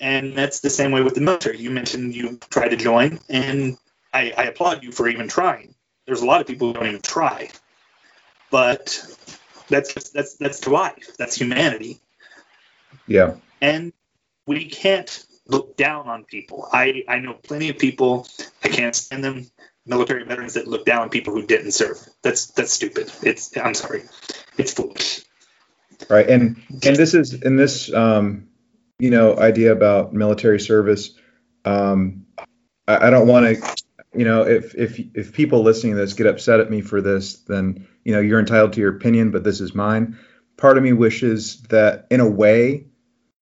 And 0.01 0.35
that's 0.35 0.61
the 0.61 0.69
same 0.69 0.91
way 0.91 1.03
with 1.03 1.13
the 1.13 1.21
military. 1.21 1.59
You 1.59 1.69
mentioned 1.69 2.15
you 2.15 2.39
tried 2.49 2.69
to 2.69 2.75
join, 2.75 3.19
and 3.29 3.77
I, 4.11 4.33
I 4.35 4.43
applaud 4.45 4.83
you 4.83 4.91
for 4.91 5.07
even 5.07 5.27
trying. 5.27 5.75
There's 6.07 6.21
a 6.21 6.25
lot 6.25 6.41
of 6.41 6.47
people 6.47 6.67
who 6.67 6.73
don't 6.73 6.87
even 6.87 7.01
try. 7.01 7.51
But 8.49 8.99
that's 9.69 9.93
just, 9.93 10.13
that's 10.13 10.35
that's 10.35 10.67
life. 10.67 11.15
That's 11.17 11.35
humanity. 11.35 12.01
Yeah. 13.07 13.35
And 13.61 13.93
we 14.47 14.65
can't 14.65 15.25
look 15.47 15.77
down 15.77 16.09
on 16.09 16.25
people. 16.25 16.67
I, 16.73 17.03
I 17.07 17.19
know 17.19 17.33
plenty 17.33 17.69
of 17.69 17.77
people, 17.77 18.27
I 18.63 18.69
can't 18.69 18.95
stand 18.95 19.23
them, 19.23 19.51
military 19.85 20.23
veterans 20.23 20.55
that 20.55 20.67
look 20.67 20.85
down 20.85 21.03
on 21.03 21.09
people 21.09 21.33
who 21.33 21.45
didn't 21.45 21.71
serve. 21.71 21.97
That's 22.23 22.47
that's 22.47 22.71
stupid. 22.73 23.11
It's 23.23 23.55
I'm 23.55 23.73
sorry. 23.73 24.03
It's 24.57 24.73
foolish. 24.73 25.21
Right. 26.09 26.27
And 26.27 26.61
and 26.71 26.95
this 26.95 27.13
is 27.13 27.33
in 27.33 27.55
this 27.55 27.93
um 27.93 28.47
you 29.01 29.09
know 29.09 29.35
idea 29.37 29.71
about 29.71 30.13
military 30.13 30.59
service. 30.59 31.15
Um 31.65 32.25
I, 32.87 33.07
I 33.07 33.09
don't 33.09 33.27
want 33.27 33.45
to 33.45 33.75
you 34.15 34.25
know 34.25 34.43
if 34.43 34.75
if 34.75 34.99
if 35.15 35.33
people 35.33 35.63
listening 35.63 35.93
to 35.93 35.99
this 35.99 36.13
get 36.13 36.27
upset 36.27 36.59
at 36.59 36.69
me 36.69 36.81
for 36.81 37.01
this 37.01 37.39
then 37.39 37.87
you 38.03 38.13
know 38.13 38.19
you're 38.19 38.39
entitled 38.39 38.73
to 38.73 38.79
your 38.79 38.95
opinion 38.95 39.31
but 39.31 39.43
this 39.43 39.59
is 39.59 39.73
mine. 39.73 40.17
Part 40.57 40.77
of 40.77 40.83
me 40.83 40.93
wishes 40.93 41.63
that 41.69 42.05
in 42.11 42.19
a 42.19 42.29
way 42.29 42.85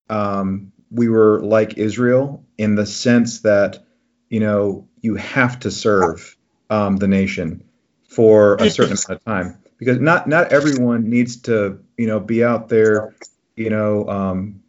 um, 0.09 0.71
we 0.91 1.09
were 1.09 1.41
like 1.41 1.77
Israel 1.77 2.45
in 2.59 2.75
the 2.75 2.85
sense 2.85 3.41
that 3.41 3.83
you 4.29 4.39
know 4.39 4.87
you 5.01 5.15
have 5.15 5.59
to 5.61 5.71
serve 5.71 6.37
um, 6.69 6.97
the 6.97 7.07
nation 7.07 7.63
for 8.07 8.55
a 8.55 8.69
certain 8.69 8.93
amount 8.93 9.09
of 9.09 9.25
time. 9.25 9.57
Because 9.77 9.99
not 9.99 10.27
not 10.27 10.53
everyone 10.53 11.09
needs 11.09 11.41
to 11.41 11.79
you 11.97 12.05
know 12.05 12.19
be 12.19 12.43
out 12.43 12.69
there 12.69 13.15
you 13.55 13.71
know 13.71 14.07
um, 14.07 14.61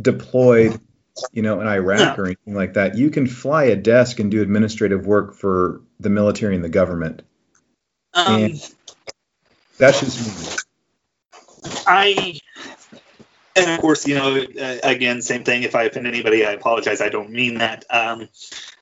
deployed 0.00 0.80
you 1.32 1.42
know 1.42 1.60
in 1.60 1.66
Iraq 1.66 2.18
or 2.18 2.26
anything 2.26 2.54
like 2.54 2.74
that. 2.74 2.96
You 2.96 3.10
can 3.10 3.26
fly 3.26 3.64
a 3.64 3.76
desk 3.76 4.20
and 4.20 4.30
do 4.30 4.42
administrative 4.42 5.06
work 5.06 5.34
for 5.34 5.82
the 6.00 6.10
military 6.10 6.54
and 6.54 6.64
the 6.64 6.68
government. 6.68 7.22
Um, 8.14 8.42
and 8.42 8.74
that's 9.78 10.00
just 10.00 10.64
me. 11.64 11.72
I 11.86 12.40
and 13.56 13.70
of 13.70 13.80
course, 13.80 14.06
you 14.06 14.14
know, 14.14 14.36
uh, 14.36 14.76
again, 14.82 15.22
same 15.22 15.44
thing. 15.44 15.62
If 15.62 15.74
I 15.74 15.84
offend 15.84 16.06
anybody, 16.06 16.44
I 16.44 16.52
apologize. 16.52 17.00
I 17.00 17.08
don't 17.08 17.30
mean 17.30 17.58
that. 17.58 17.84
Um, 17.90 18.28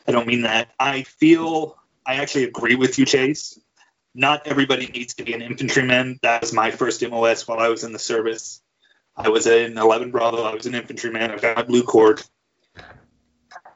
I 0.06 0.12
don't 0.12 0.26
mean 0.26 0.42
that. 0.42 0.70
I 0.78 1.02
feel 1.02 1.76
I 2.04 2.16
actually 2.16 2.44
agree 2.44 2.76
with 2.76 2.98
you, 2.98 3.06
Chase. 3.06 3.58
Not 4.14 4.46
everybody 4.46 4.86
needs 4.86 5.14
to 5.14 5.24
be 5.24 5.34
an 5.34 5.42
infantryman. 5.42 6.18
That 6.22 6.40
was 6.40 6.52
my 6.52 6.70
first 6.70 7.06
MOS 7.06 7.46
while 7.46 7.58
I 7.58 7.68
was 7.68 7.84
in 7.84 7.92
the 7.92 7.98
service. 7.98 8.62
I 9.16 9.28
was 9.28 9.46
in 9.46 9.78
11 9.78 10.10
Bravo. 10.10 10.42
I 10.42 10.54
was 10.54 10.66
an 10.66 10.74
infantryman. 10.74 11.30
I've 11.30 11.42
got 11.42 11.56
my 11.56 11.62
blue 11.62 11.82
cord. 11.82 12.22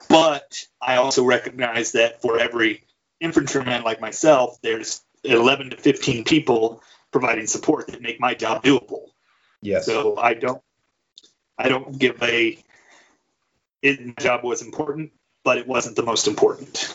But 0.08 0.64
I 0.80 0.96
also 0.96 1.24
recognize 1.24 1.92
that 1.92 2.20
for 2.20 2.38
every 2.38 2.84
infantryman 3.20 3.82
like 3.82 4.00
myself, 4.00 4.58
there's 4.62 5.02
11 5.24 5.70
to 5.70 5.76
15 5.76 6.24
people 6.24 6.82
providing 7.10 7.46
support 7.46 7.86
that 7.88 8.02
make 8.02 8.20
my 8.20 8.34
job 8.34 8.64
doable. 8.64 9.06
Yes. 9.62 9.86
So 9.86 10.16
I 10.18 10.34
don't 10.34 10.62
I 11.60 11.68
don't 11.68 11.98
give 11.98 12.22
a. 12.22 12.58
It, 13.82 14.04
my 14.04 14.14
job 14.18 14.44
was 14.44 14.62
important, 14.62 15.12
but 15.44 15.58
it 15.58 15.66
wasn't 15.66 15.96
the 15.96 16.02
most 16.02 16.26
important. 16.26 16.94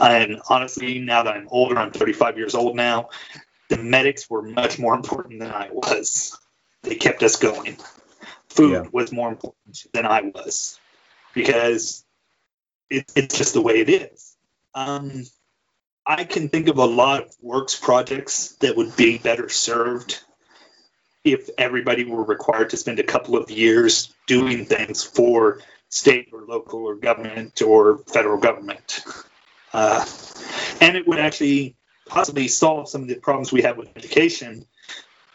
And 0.00 0.40
honestly, 0.48 0.98
now 0.98 1.24
that 1.24 1.34
I'm 1.34 1.48
older, 1.50 1.76
I'm 1.76 1.92
35 1.92 2.38
years 2.38 2.54
old 2.54 2.74
now. 2.74 3.10
The 3.68 3.76
medics 3.76 4.28
were 4.30 4.42
much 4.42 4.78
more 4.78 4.94
important 4.94 5.40
than 5.40 5.50
I 5.50 5.68
was. 5.70 6.38
They 6.82 6.96
kept 6.96 7.22
us 7.22 7.36
going. 7.36 7.76
Food 8.48 8.72
yeah. 8.72 8.84
was 8.92 9.12
more 9.12 9.28
important 9.28 9.86
than 9.92 10.04
I 10.04 10.22
was 10.22 10.78
because 11.34 12.04
it, 12.90 13.10
it's 13.16 13.38
just 13.38 13.54
the 13.54 13.62
way 13.62 13.80
it 13.80 13.88
is. 13.88 14.36
Um, 14.74 15.24
I 16.04 16.24
can 16.24 16.48
think 16.48 16.68
of 16.68 16.78
a 16.78 16.84
lot 16.84 17.22
of 17.22 17.36
works 17.40 17.76
projects 17.76 18.56
that 18.60 18.76
would 18.76 18.96
be 18.96 19.18
better 19.18 19.48
served 19.48 20.20
if 21.24 21.48
everybody 21.56 22.04
were 22.04 22.24
required 22.24 22.70
to 22.70 22.76
spend 22.76 22.98
a 22.98 23.04
couple 23.04 23.36
of 23.36 23.50
years 23.50 24.12
doing 24.26 24.64
things 24.64 25.04
for 25.04 25.60
state 25.88 26.30
or 26.32 26.42
local 26.42 26.80
or 26.84 26.96
government 26.96 27.62
or 27.62 27.98
federal 27.98 28.38
government. 28.38 29.04
Uh, 29.72 30.04
and 30.80 30.96
it 30.96 31.06
would 31.06 31.20
actually 31.20 31.76
possibly 32.06 32.48
solve 32.48 32.88
some 32.88 33.02
of 33.02 33.08
the 33.08 33.14
problems 33.14 33.52
we 33.52 33.62
have 33.62 33.76
with 33.76 33.96
education 33.96 34.66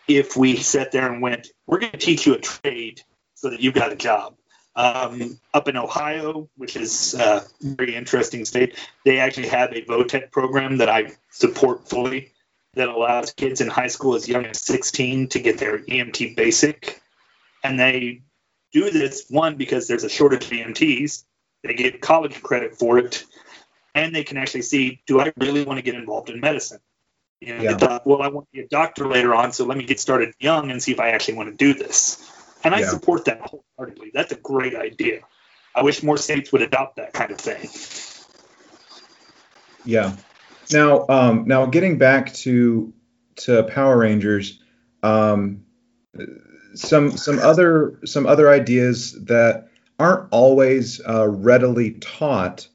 if 0.08 0.36
we 0.36 0.58
sat 0.58 0.92
there 0.92 1.12
and 1.12 1.22
went, 1.22 1.48
we're 1.66 1.80
going 1.80 1.92
to 1.92 1.98
teach 1.98 2.26
you 2.26 2.34
a 2.34 2.40
trade 2.40 3.02
so 3.36 3.50
that 3.50 3.60
you've 3.60 3.74
got 3.74 3.92
a 3.92 3.96
job. 3.96 4.36
Um, 4.76 5.40
up 5.54 5.68
in 5.68 5.76
Ohio, 5.76 6.50
which 6.56 6.76
is 6.76 7.16
a 7.16 7.44
very 7.62 7.96
interesting 7.96 8.46
state, 8.46 8.76
they 9.06 9.20
actually 9.20 9.48
have 9.48 9.72
a 9.72 9.82
VOTEC 9.82 10.32
program 10.32 10.78
that 10.78 10.90
I 10.90 11.14
support 11.32 11.90
fully 11.90 12.32
that 12.76 12.88
allows 12.88 13.34
kids 13.34 13.60
in 13.60 13.70
high 13.70 13.88
school 13.88 14.14
as 14.14 14.30
young 14.30 14.46
as 14.46 14.62
16 14.62 15.30
to 15.30 15.40
get 15.40 15.58
their 15.58 15.80
EMT 15.80 16.36
basic. 16.36 17.02
And 17.64 17.80
they 17.80 18.22
do 18.72 18.92
this, 18.92 19.26
one, 19.30 19.56
because 19.56 19.88
there's 19.88 20.04
a 20.04 20.10
shortage 20.10 20.46
of 20.46 20.52
EMTs, 20.52 21.24
they 21.64 21.74
get 21.74 22.02
college 22.02 22.42
credit 22.44 22.78
for 22.78 23.00
it, 23.00 23.26
and 23.96 24.14
they 24.14 24.24
can 24.24 24.38
actually 24.38 24.62
see 24.62 25.02
do 25.08 25.20
I 25.20 25.34
really 25.38 25.64
want 25.64 25.80
to 25.80 25.82
get 25.82 25.96
involved 25.96 26.30
in 26.30 26.40
medicine? 26.40 26.80
You 27.40 27.56
know, 27.56 27.64
yeah. 27.64 27.78
thought, 27.78 28.08
well, 28.08 28.22
I 28.22 28.30
want 28.30 28.48
to 28.48 28.52
be 28.52 28.66
a 28.66 28.68
doctor 28.68 29.08
later 29.08 29.36
on, 29.36 29.52
so 29.52 29.66
let 29.66 29.78
me 29.78 29.86
get 29.86 30.00
started 30.00 30.34
young 30.40 30.72
and 30.72 30.82
see 30.82 30.92
if 30.92 31.00
I 31.00 31.10
actually 31.10 31.36
want 31.36 31.50
to 31.50 31.56
do 31.56 31.78
this. 31.78 32.32
And 32.64 32.74
I 32.74 32.80
yeah. 32.80 32.90
support 32.90 33.26
that 33.26 33.42
wholeheartedly. 33.42 34.12
That's 34.14 34.32
a 34.32 34.38
great 34.38 34.76
idea. 34.76 35.22
I 35.76 35.84
wish 35.84 36.02
more 36.02 36.18
states 36.18 36.52
would 36.52 36.64
adopt 36.64 36.96
that 36.96 37.14
kind 37.14 37.32
of 37.32 37.38
thing. 37.38 37.70
Yeah, 39.86 40.16
now, 40.72 41.06
um, 41.08 41.46
now 41.48 41.66
getting 41.66 41.98
back 41.98 42.34
to 42.36 42.94
to 43.38 43.64
Power 43.64 43.98
Rangers, 43.98 44.60
um, 45.04 45.66
some 46.74 47.12
some 47.18 47.40
other 47.40 48.00
some 48.06 48.26
other 48.26 48.50
ideas 48.50 49.14
that 49.26 49.70
aren't 50.00 50.28
always 50.32 51.02
uh, 51.08 51.28
readily 51.28 51.92
taught 51.92 52.68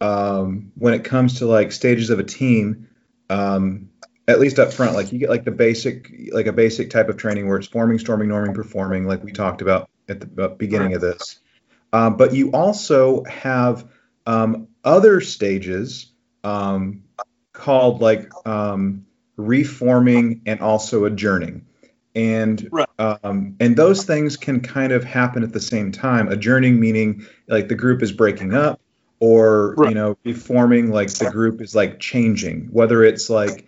um, 0.00 0.72
when 0.76 0.94
it 0.94 1.04
comes 1.04 1.38
to 1.38 1.46
like 1.46 1.72
stages 1.72 2.10
of 2.10 2.18
a 2.18 2.24
team. 2.24 2.88
Um, 3.30 3.90
at 4.28 4.40
least 4.40 4.58
up 4.58 4.72
front, 4.72 4.94
like 4.94 5.12
you 5.12 5.18
get 5.18 5.30
like 5.30 5.44
the 5.44 5.50
basic 5.50 6.12
like 6.32 6.46
a 6.46 6.52
basic 6.52 6.90
type 6.90 7.08
of 7.08 7.16
training 7.16 7.48
where 7.48 7.58
it's 7.58 7.66
forming, 7.66 7.98
storming, 7.98 8.28
norming, 8.28 8.54
performing, 8.54 9.06
like 9.06 9.22
we 9.22 9.32
talked 9.32 9.62
about 9.62 9.88
at 10.08 10.20
the 10.20 10.48
beginning 10.48 10.94
of 10.94 11.00
this. 11.00 11.40
Um, 11.92 12.16
but 12.16 12.34
you 12.34 12.52
also 12.52 13.24
have 13.24 13.88
um, 14.26 14.68
other 14.84 15.20
stages 15.20 16.12
um, 16.44 17.02
called 17.52 18.00
like 18.00 18.30
um, 18.46 19.06
reforming 19.36 20.42
and 20.46 20.60
also 20.60 21.04
adjourning 21.04 21.66
and 22.14 22.68
right. 22.70 22.88
um, 22.98 23.56
and 23.60 23.76
those 23.76 24.04
things 24.04 24.36
can 24.36 24.60
kind 24.60 24.92
of 24.92 25.04
happen 25.04 25.42
at 25.42 25.52
the 25.52 25.60
same 25.60 25.92
time 25.92 26.28
adjourning 26.28 26.78
meaning 26.78 27.26
like 27.48 27.68
the 27.68 27.74
group 27.74 28.02
is 28.02 28.12
breaking 28.12 28.52
up 28.52 28.80
or 29.20 29.74
right. 29.76 29.88
you 29.88 29.94
know 29.94 30.16
reforming 30.24 30.90
like 30.90 31.12
the 31.14 31.30
group 31.30 31.60
is 31.60 31.74
like 31.74 31.98
changing 32.00 32.68
whether 32.70 33.02
it's 33.02 33.30
like 33.30 33.66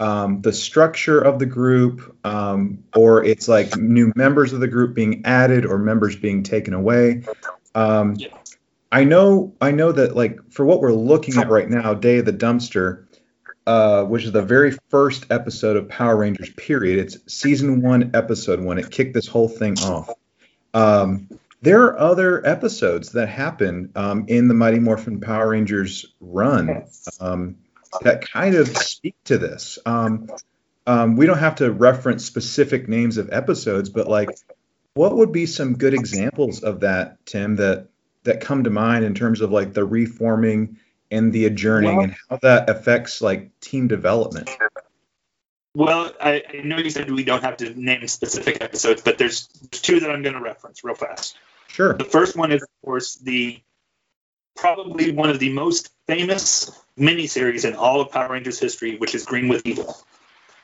um, 0.00 0.40
the 0.42 0.52
structure 0.52 1.20
of 1.20 1.38
the 1.38 1.46
group 1.46 2.16
um, 2.24 2.84
or 2.94 3.24
it's 3.24 3.48
like 3.48 3.76
new 3.76 4.12
members 4.16 4.52
of 4.52 4.60
the 4.60 4.68
group 4.68 4.94
being 4.94 5.24
added 5.24 5.64
or 5.64 5.78
members 5.78 6.16
being 6.16 6.42
taken 6.42 6.74
away 6.74 7.22
um, 7.74 8.14
yeah. 8.16 8.28
i 8.90 9.04
know 9.04 9.52
i 9.60 9.70
know 9.70 9.92
that 9.92 10.16
like 10.16 10.38
for 10.50 10.64
what 10.64 10.80
we're 10.80 10.92
looking 10.92 11.38
at 11.38 11.48
right 11.48 11.70
now 11.70 11.94
day 11.94 12.18
of 12.18 12.24
the 12.24 12.32
dumpster 12.32 13.04
uh, 13.66 14.04
which 14.04 14.24
is 14.24 14.32
the 14.32 14.42
very 14.42 14.76
first 14.90 15.26
episode 15.30 15.76
of 15.76 15.88
Power 15.88 16.16
Rangers. 16.16 16.50
Period. 16.50 16.98
It's 16.98 17.16
season 17.32 17.80
one, 17.80 18.10
episode 18.14 18.60
one. 18.60 18.78
It 18.78 18.90
kicked 18.90 19.14
this 19.14 19.26
whole 19.26 19.48
thing 19.48 19.78
off. 19.78 20.10
Um, 20.74 21.28
there 21.62 21.84
are 21.84 21.98
other 21.98 22.46
episodes 22.46 23.12
that 23.12 23.28
happen 23.28 23.90
um, 23.96 24.26
in 24.28 24.48
the 24.48 24.54
Mighty 24.54 24.80
Morphin 24.80 25.20
Power 25.20 25.48
Rangers 25.48 26.04
run. 26.20 26.84
That 28.02 28.22
kind 28.22 28.54
of 28.54 28.68
speak 28.76 29.14
to 29.24 29.38
this. 29.38 29.78
Um, 29.86 30.28
um, 30.86 31.16
we 31.16 31.26
don't 31.26 31.38
have 31.38 31.56
to 31.56 31.72
reference 31.72 32.24
specific 32.24 32.88
names 32.88 33.16
of 33.16 33.32
episodes, 33.32 33.88
but 33.88 34.08
like, 34.08 34.30
what 34.94 35.16
would 35.16 35.32
be 35.32 35.46
some 35.46 35.76
good 35.76 35.94
examples 35.94 36.62
of 36.62 36.80
that, 36.80 37.24
Tim, 37.26 37.56
that 37.56 37.88
that 38.24 38.40
come 38.40 38.64
to 38.64 38.70
mind 38.70 39.04
in 39.04 39.14
terms 39.14 39.40
of 39.40 39.50
like 39.50 39.72
the 39.72 39.84
reforming 39.84 40.78
and 41.10 41.32
the 41.32 41.46
adjourning 41.46 41.96
well, 41.96 42.04
and 42.04 42.16
how 42.28 42.36
that 42.42 42.68
affects 42.70 43.20
like 43.20 43.58
team 43.60 43.86
development? 43.88 44.50
Well, 45.74 46.12
I, 46.20 46.42
I, 46.48 46.62
know 46.62 46.78
you 46.78 46.90
said 46.90 47.10
we 47.10 47.24
don't 47.24 47.42
have 47.42 47.56
to 47.58 47.78
name 47.78 48.06
specific 48.06 48.58
episodes, 48.62 49.02
but 49.02 49.18
there's, 49.18 49.48
there's 49.48 49.82
two 49.82 50.00
that 50.00 50.10
I'm 50.10 50.22
going 50.22 50.36
to 50.36 50.40
reference 50.40 50.84
real 50.84 50.94
fast. 50.94 51.36
Sure. 51.66 51.94
The 51.94 52.04
first 52.04 52.36
one 52.36 52.52
is, 52.52 52.62
of 52.62 52.68
course, 52.84 53.16
the 53.16 53.60
probably 54.54 55.10
one 55.10 55.30
of 55.30 55.40
the 55.40 55.52
most 55.52 55.90
famous 56.06 56.70
miniseries 56.98 57.64
in 57.64 57.74
all 57.74 58.00
of 58.00 58.10
Power 58.10 58.32
Rangers 58.32 58.58
history, 58.58 58.96
which 58.96 59.14
is 59.14 59.24
Green 59.24 59.48
with 59.48 59.66
Evil. 59.66 59.96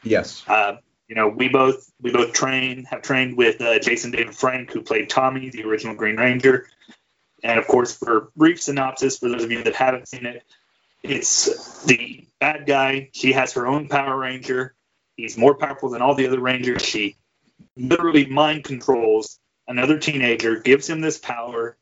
Yes. 0.03 0.43
Uh, 0.47 0.77
you 1.09 1.17
know, 1.17 1.29
we 1.29 1.49
both 1.49 1.91
we 2.01 2.13
both 2.13 2.33
train 2.33 2.85
have 2.85 3.03
trained 3.03 3.37
with 3.37 3.61
uh, 3.61 3.79
Jason 3.81 4.13
David 4.13 4.35
Frank, 4.35 4.73
who 4.73 4.81
played 4.83 5.11
Tommy, 5.11 5.51
the 5.51 5.65
original 5.65 5.95
Green 5.95 6.17
Ranger, 6.17 6.69
and 7.43 7.59
of 7.59 7.67
course, 7.67 7.97
for 7.97 8.31
brief 8.37 8.63
synopsis 8.63 9.19
for 9.19 9.29
those 9.29 9.43
of 9.43 9.51
you 9.51 9.65
that 9.65 9.75
haven't 9.75 10.09
seen 10.09 10.25
it, 10.25 10.45
it's 11.03 11.85
the 11.85 12.25
bad 12.39 12.67
guy. 12.67 13.11
She 13.13 13.33
has 13.33 13.55
her 13.55 13.67
own 13.67 13.89
Power 13.89 14.17
Ranger. 14.17 14.75
He's 15.17 15.37
more 15.37 15.55
powerful 15.55 15.91
than 15.91 16.01
all 16.01 16.15
the 16.15 16.27
other 16.29 16.41
Rangers. 16.41 16.83
She 16.83 17.17
literally 17.77 18.27
mind 18.27 18.65
controls 18.65 19.39
another 19.67 19.99
teenager, 19.99 20.61
gives 20.61 20.89
him 20.89 21.01
this 21.01 21.19
power, 21.19 21.77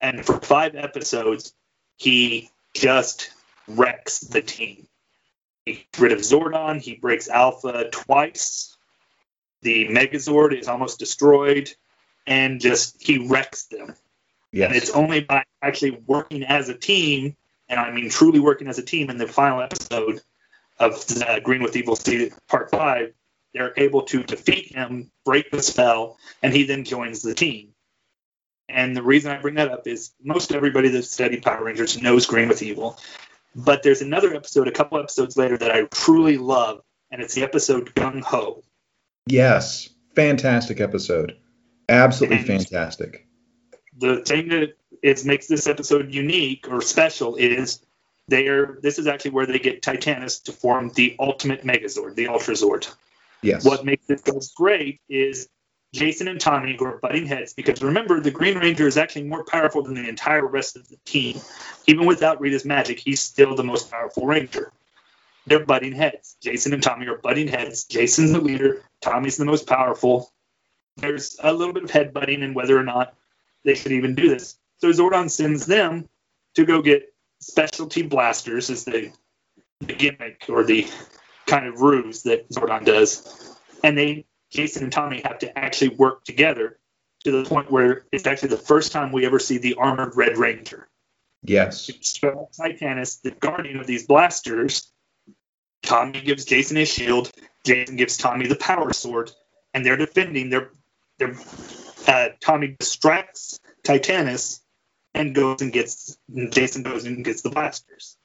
and 0.00 0.24
for 0.24 0.40
five 0.40 0.74
episodes, 0.74 1.54
he 1.96 2.50
just 2.74 3.30
wrecks 3.76 4.20
the 4.20 4.42
team. 4.42 4.86
He 5.64 5.74
gets 5.74 5.98
rid 5.98 6.12
of 6.12 6.18
Zordon. 6.18 6.80
He 6.80 6.94
breaks 6.94 7.28
Alpha 7.28 7.88
twice. 7.90 8.76
The 9.62 9.88
Megazord 9.88 10.58
is 10.58 10.68
almost 10.68 10.98
destroyed, 10.98 11.72
and 12.26 12.60
just 12.60 13.00
he 13.00 13.28
wrecks 13.28 13.66
them. 13.66 13.94
Yes. 14.50 14.68
And 14.68 14.76
it's 14.76 14.90
only 14.90 15.20
by 15.20 15.44
actually 15.62 16.02
working 16.06 16.42
as 16.42 16.68
a 16.68 16.74
team, 16.74 17.36
and 17.68 17.78
I 17.78 17.90
mean 17.92 18.10
truly 18.10 18.40
working 18.40 18.66
as 18.66 18.78
a 18.78 18.82
team 18.82 19.08
in 19.08 19.18
the 19.18 19.28
final 19.28 19.62
episode 19.62 20.20
of 20.78 21.04
uh, 21.26 21.40
Green 21.40 21.62
with 21.62 21.76
Evil 21.76 21.96
Part 22.48 22.70
5, 22.70 23.12
they're 23.54 23.72
able 23.76 24.02
to 24.02 24.22
defeat 24.22 24.74
him, 24.74 25.10
break 25.24 25.50
the 25.50 25.62
spell, 25.62 26.18
and 26.42 26.52
he 26.52 26.64
then 26.64 26.84
joins 26.84 27.22
the 27.22 27.34
team. 27.34 27.68
And 28.68 28.96
the 28.96 29.02
reason 29.02 29.30
I 29.30 29.40
bring 29.40 29.56
that 29.56 29.70
up 29.70 29.86
is 29.86 30.12
most 30.22 30.52
everybody 30.52 30.88
that's 30.88 31.10
studied 31.10 31.42
Power 31.42 31.64
Rangers 31.64 32.00
knows 32.00 32.26
Green 32.26 32.48
with 32.48 32.62
Evil. 32.62 32.98
But 33.54 33.82
there's 33.82 34.02
another 34.02 34.34
episode, 34.34 34.68
a 34.68 34.72
couple 34.72 34.98
episodes 34.98 35.36
later, 35.36 35.58
that 35.58 35.70
I 35.70 35.82
truly 35.84 36.38
love, 36.38 36.82
and 37.10 37.20
it's 37.20 37.34
the 37.34 37.42
episode 37.42 37.94
Gung 37.94 38.22
Ho. 38.22 38.62
Yes, 39.26 39.88
fantastic 40.14 40.80
episode. 40.80 41.36
Absolutely 41.88 42.38
and 42.38 42.46
fantastic. 42.46 43.26
The 43.98 44.22
thing 44.24 44.48
that 44.48 44.74
it 45.02 45.24
makes 45.26 45.46
this 45.48 45.66
episode 45.66 46.14
unique 46.14 46.66
or 46.70 46.80
special 46.80 47.36
is 47.36 47.84
they 48.28 48.48
are. 48.48 48.78
This 48.82 48.98
is 48.98 49.06
actually 49.06 49.32
where 49.32 49.46
they 49.46 49.58
get 49.58 49.82
Titanus 49.82 50.44
to 50.44 50.52
form 50.52 50.90
the 50.94 51.16
ultimate 51.18 51.64
Megazord, 51.64 52.14
the 52.14 52.28
Ultra 52.28 52.54
Zord. 52.54 52.90
Yes. 53.42 53.64
What 53.64 53.84
makes 53.84 54.08
it 54.08 54.24
so 54.24 54.40
great 54.56 55.00
is 55.08 55.48
Jason 55.92 56.26
and 56.28 56.40
Tommy 56.40 56.74
who 56.78 56.86
are 56.86 56.98
butting 56.98 57.26
heads 57.26 57.52
because 57.52 57.82
remember 57.82 58.18
the 58.18 58.30
Green 58.30 58.58
Ranger 58.58 58.86
is 58.86 58.96
actually 58.96 59.24
more 59.24 59.44
powerful 59.44 59.82
than 59.82 59.94
the 59.94 60.08
entire 60.08 60.46
rest 60.46 60.76
of 60.76 60.88
the 60.88 60.96
team. 61.04 61.38
Even 61.86 62.06
without 62.06 62.40
Rita's 62.40 62.64
magic, 62.64 62.98
he's 62.98 63.20
still 63.20 63.54
the 63.54 63.64
most 63.64 63.90
powerful 63.90 64.26
Ranger. 64.26 64.72
They're 65.46 65.64
butting 65.64 65.92
heads. 65.92 66.36
Jason 66.40 66.72
and 66.72 66.82
Tommy 66.82 67.08
are 67.08 67.18
butting 67.18 67.48
heads. 67.48 67.84
Jason's 67.84 68.32
the 68.32 68.40
leader. 68.40 68.82
Tommy's 69.00 69.36
the 69.36 69.44
most 69.44 69.66
powerful. 69.66 70.32
There's 70.96 71.36
a 71.42 71.52
little 71.52 71.74
bit 71.74 71.84
of 71.84 71.90
head 71.90 72.14
butting 72.14 72.42
and 72.42 72.54
whether 72.54 72.78
or 72.78 72.84
not 72.84 73.14
they 73.64 73.74
should 73.74 73.92
even 73.92 74.14
do 74.14 74.28
this. 74.28 74.56
So 74.78 74.88
Zordon 74.90 75.30
sends 75.30 75.66
them 75.66 76.08
to 76.54 76.64
go 76.64 76.80
get 76.80 77.12
specialty 77.40 78.02
blasters, 78.02 78.70
is 78.70 78.84
the, 78.84 79.10
the 79.80 79.94
gimmick 79.94 80.44
or 80.48 80.64
the 80.64 80.86
kind 81.46 81.66
of 81.66 81.80
ruse 81.80 82.22
that 82.22 82.48
Zordon 82.50 82.84
does. 82.84 83.56
And 83.82 83.98
they 83.98 84.26
Jason 84.52 84.84
and 84.84 84.92
Tommy 84.92 85.22
have 85.24 85.38
to 85.40 85.58
actually 85.58 85.96
work 85.96 86.24
together 86.24 86.78
to 87.24 87.30
the 87.30 87.48
point 87.48 87.70
where 87.70 88.04
it's 88.12 88.26
actually 88.26 88.50
the 88.50 88.56
first 88.56 88.92
time 88.92 89.10
we 89.10 89.24
ever 89.24 89.38
see 89.38 89.58
the 89.58 89.74
armored 89.74 90.14
Red 90.16 90.36
Ranger. 90.36 90.88
Yes. 91.42 91.86
Titanus, 91.88 93.20
the 93.22 93.30
guardian 93.32 93.80
of 93.80 93.86
these 93.86 94.06
blasters. 94.06 94.92
Tommy 95.82 96.20
gives 96.20 96.44
Jason 96.44 96.76
his 96.76 96.88
shield. 96.88 97.30
Jason 97.64 97.96
gives 97.96 98.16
Tommy 98.16 98.46
the 98.46 98.56
power 98.56 98.92
sword, 98.92 99.32
and 99.74 99.84
they're 99.84 99.96
defending. 99.96 100.50
Their 100.50 100.70
their 101.18 101.34
uh, 102.06 102.28
Tommy 102.40 102.76
distracts 102.78 103.58
Titanus 103.84 104.60
and 105.14 105.34
goes 105.34 105.62
and 105.62 105.72
gets. 105.72 106.16
Jason 106.50 106.82
goes 106.82 107.04
and 107.04 107.24
gets 107.24 107.42
the 107.42 107.50
blasters. 107.50 108.16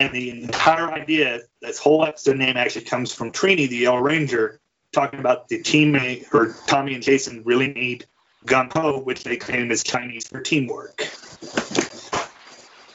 And 0.00 0.12
the 0.12 0.30
entire 0.30 0.90
idea, 0.90 1.42
this 1.60 1.78
whole 1.78 2.04
episode 2.04 2.36
name 2.36 2.56
actually 2.56 2.86
comes 2.86 3.14
from 3.14 3.30
Trini, 3.30 3.68
the 3.68 3.76
Yellow 3.76 4.00
Ranger, 4.00 4.60
talking 4.92 5.20
about 5.20 5.48
the 5.48 5.60
teammate 5.62 6.32
or 6.32 6.54
Tommy 6.66 6.94
and 6.94 7.02
Jason 7.02 7.42
really 7.44 7.72
need 7.72 8.06
gung 8.46 8.72
ho, 8.72 9.00
which 9.00 9.24
they 9.24 9.36
claim 9.36 9.70
is 9.70 9.82
Chinese 9.82 10.28
for 10.28 10.40
teamwork. 10.40 11.08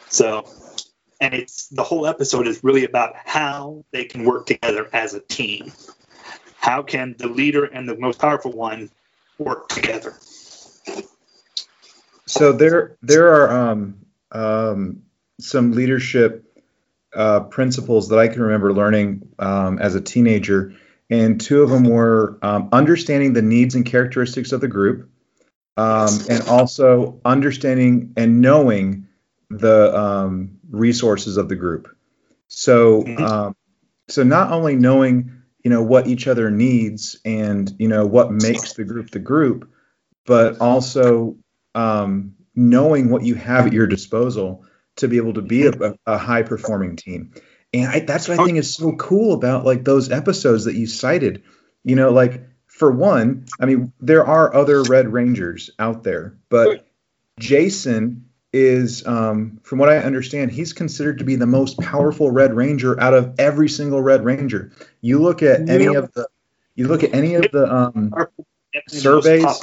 So, 0.09 0.47
and 1.19 1.33
it's 1.33 1.67
the 1.67 1.83
whole 1.83 2.05
episode 2.05 2.47
is 2.47 2.63
really 2.63 2.85
about 2.85 3.15
how 3.15 3.83
they 3.91 4.05
can 4.05 4.23
work 4.23 4.45
together 4.45 4.87
as 4.93 5.13
a 5.13 5.19
team. 5.19 5.71
How 6.59 6.83
can 6.83 7.15
the 7.17 7.27
leader 7.27 7.65
and 7.65 7.87
the 7.87 7.97
most 7.97 8.19
powerful 8.19 8.51
one 8.51 8.89
work 9.37 9.69
together? 9.69 10.15
So 12.25 12.51
there, 12.51 12.97
there 13.01 13.33
are 13.33 13.71
um, 13.71 14.05
um, 14.31 15.03
some 15.39 15.71
leadership 15.71 16.43
uh, 17.15 17.41
principles 17.41 18.09
that 18.09 18.19
I 18.19 18.27
can 18.27 18.41
remember 18.41 18.73
learning 18.73 19.29
um, 19.39 19.79
as 19.79 19.95
a 19.95 20.01
teenager 20.01 20.75
and 21.09 21.39
two 21.39 21.61
of 21.63 21.69
them 21.69 21.83
were 21.83 22.37
um, 22.41 22.69
understanding 22.71 23.33
the 23.33 23.41
needs 23.41 23.75
and 23.75 23.85
characteristics 23.85 24.51
of 24.51 24.61
the 24.61 24.67
group, 24.67 25.09
um, 25.77 26.09
and 26.29 26.47
also 26.47 27.19
understanding 27.23 28.13
and 28.17 28.41
knowing 28.41 29.07
the 29.49 29.97
um, 29.97 30.59
resources 30.69 31.37
of 31.37 31.49
the 31.49 31.55
group. 31.55 31.95
So, 32.47 33.03
mm-hmm. 33.03 33.23
um, 33.23 33.55
so 34.07 34.23
not 34.23 34.51
only 34.51 34.75
knowing 34.75 35.33
you 35.63 35.69
know 35.69 35.83
what 35.83 36.07
each 36.07 36.27
other 36.27 36.49
needs 36.49 37.19
and 37.25 37.73
you 37.77 37.87
know 37.87 38.05
what 38.05 38.31
makes 38.31 38.73
the 38.73 38.83
group 38.83 39.11
the 39.11 39.19
group, 39.19 39.69
but 40.25 40.59
also 40.59 41.37
um, 41.75 42.35
knowing 42.55 43.09
what 43.09 43.23
you 43.23 43.35
have 43.35 43.67
at 43.67 43.73
your 43.73 43.87
disposal 43.87 44.65
to 44.97 45.07
be 45.07 45.17
able 45.17 45.33
to 45.33 45.41
be 45.41 45.67
a, 45.67 45.95
a 46.05 46.17
high 46.17 46.41
performing 46.41 46.95
team 46.95 47.33
and 47.73 47.87
I, 47.87 47.99
that's 47.99 48.27
what 48.27 48.39
I 48.39 48.45
think 48.45 48.57
is 48.57 48.73
so 48.73 48.95
cool 48.95 49.33
about 49.33 49.65
like 49.65 49.83
those 49.83 50.11
episodes 50.11 50.65
that 50.65 50.75
you 50.75 50.87
cited. 50.87 51.43
You 51.83 51.95
know, 51.95 52.11
like 52.11 52.43
for 52.67 52.91
one, 52.91 53.45
I 53.59 53.65
mean, 53.65 53.93
there 53.99 54.25
are 54.25 54.53
other 54.53 54.83
Red 54.83 55.11
Rangers 55.11 55.69
out 55.79 56.03
there, 56.03 56.37
but 56.49 56.87
Jason 57.39 58.25
is, 58.53 59.05
um, 59.05 59.59
from 59.63 59.79
what 59.79 59.89
I 59.89 59.97
understand, 59.97 60.51
he's 60.51 60.73
considered 60.73 61.19
to 61.19 61.23
be 61.23 61.35
the 61.35 61.45
most 61.45 61.79
powerful 61.79 62.31
Red 62.31 62.53
Ranger 62.53 62.99
out 62.99 63.13
of 63.13 63.35
every 63.39 63.69
single 63.69 64.01
Red 64.01 64.23
Ranger. 64.23 64.71
You 65.01 65.19
look 65.19 65.43
at 65.43 65.69
any 65.69 65.93
of 65.93 66.11
the, 66.13 66.27
you 66.75 66.87
look 66.87 67.03
at 67.03 67.13
any 67.13 67.35
of 67.35 67.51
the 67.51 67.73
um, 67.73 68.13
surveys, 68.87 69.61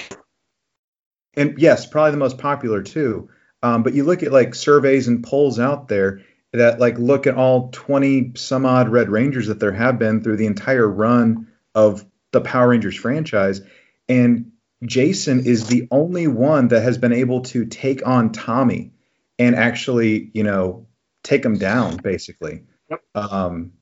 and 1.35 1.55
yes, 1.59 1.87
probably 1.87 2.13
the 2.13 2.17
most 2.17 2.39
popular 2.39 2.83
too. 2.83 3.29
Um, 3.63 3.83
but 3.83 3.95
you 3.95 4.05
look 4.05 4.23
at 4.23 4.33
like 4.33 4.55
surveys 4.55 5.09
and 5.09 5.25
polls 5.25 5.59
out 5.59 5.89
there, 5.89 6.21
that 6.55 6.79
like 6.79 6.99
look 6.99 7.27
at 7.27 7.35
all 7.35 7.71
20 7.71 8.33
some 8.37 8.65
odd 8.65 8.89
Red 8.89 9.09
Rangers 9.09 9.49
that 9.49 9.59
there 9.59 9.73
have 9.73 9.99
been 9.99 10.23
through 10.23 10.37
the 10.37 10.47
entire 10.47 10.87
run 10.87 11.49
of 11.75 12.05
the 12.33 12.41
Power 12.41 12.69
Rangers 12.69 12.97
franchise. 12.97 13.61
And 14.09 14.53
Jason 14.85 15.47
is 15.47 15.67
the 15.67 15.89
only 15.91 16.29
one 16.29 16.69
that 16.69 16.83
has 16.83 16.97
been 16.97 17.13
able 17.13 17.43
to 17.43 17.67
take 17.67 18.07
on 18.07 18.31
Tommy 18.33 18.93
and 19.39 19.57
actually, 19.57 20.31
you 20.33 20.45
know, 20.45 20.87
take 21.25 21.45
him 21.45 21.59
down 21.59 21.97
basically. 21.97 22.63
Yep. 22.89 23.01
Um, 23.17 23.73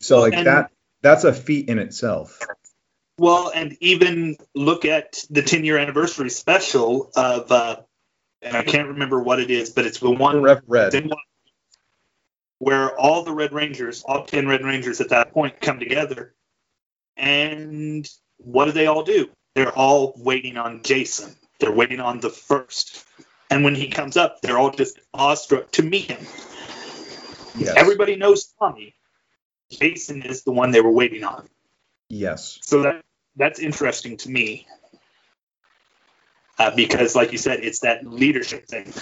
so 0.00 0.20
like 0.20 0.32
and, 0.32 0.46
that 0.46 0.70
that's 1.02 1.24
a 1.24 1.34
feat 1.34 1.68
in 1.68 1.78
itself. 1.78 2.38
Well, 3.18 3.52
and 3.54 3.76
even 3.80 4.36
look 4.54 4.86
at 4.86 5.22
the 5.28 5.42
10 5.42 5.64
year 5.64 5.76
anniversary 5.76 6.30
special 6.30 7.10
of 7.14 7.52
uh, 7.52 7.76
and 8.40 8.56
I 8.56 8.64
can't 8.64 8.88
remember 8.88 9.20
what 9.22 9.38
it 9.38 9.50
is, 9.50 9.70
but 9.70 9.84
it's 9.84 9.98
the 9.98 10.10
one 10.10 10.42
Red. 10.42 10.62
Red 10.66 10.92
where 12.62 12.96
all 12.96 13.24
the 13.24 13.32
Red 13.32 13.52
Rangers, 13.52 14.04
all 14.06 14.24
10 14.24 14.46
Red 14.46 14.62
Rangers 14.62 15.00
at 15.00 15.08
that 15.08 15.32
point, 15.32 15.60
come 15.60 15.80
together. 15.80 16.32
And 17.16 18.08
what 18.36 18.66
do 18.66 18.70
they 18.70 18.86
all 18.86 19.02
do? 19.02 19.30
They're 19.56 19.76
all 19.76 20.14
waiting 20.16 20.56
on 20.56 20.84
Jason. 20.84 21.34
They're 21.58 21.72
waiting 21.72 21.98
on 21.98 22.20
the 22.20 22.30
first. 22.30 23.04
And 23.50 23.64
when 23.64 23.74
he 23.74 23.88
comes 23.88 24.16
up, 24.16 24.42
they're 24.42 24.58
all 24.58 24.70
just 24.70 25.00
awestruck 25.12 25.72
to 25.72 25.82
meet 25.82 26.08
him. 26.08 26.24
Yes. 27.58 27.74
Everybody 27.76 28.14
knows 28.14 28.54
Tommy, 28.60 28.94
Jason 29.68 30.22
is 30.22 30.44
the 30.44 30.52
one 30.52 30.70
they 30.70 30.80
were 30.80 30.92
waiting 30.92 31.24
on. 31.24 31.48
Yes. 32.10 32.60
So 32.62 32.82
that 32.82 33.02
that's 33.34 33.58
interesting 33.58 34.18
to 34.18 34.30
me 34.30 34.68
uh, 36.60 36.70
because, 36.76 37.16
like 37.16 37.32
you 37.32 37.38
said, 37.38 37.64
it's 37.64 37.80
that 37.80 38.06
leadership 38.06 38.68
thing. 38.68 38.92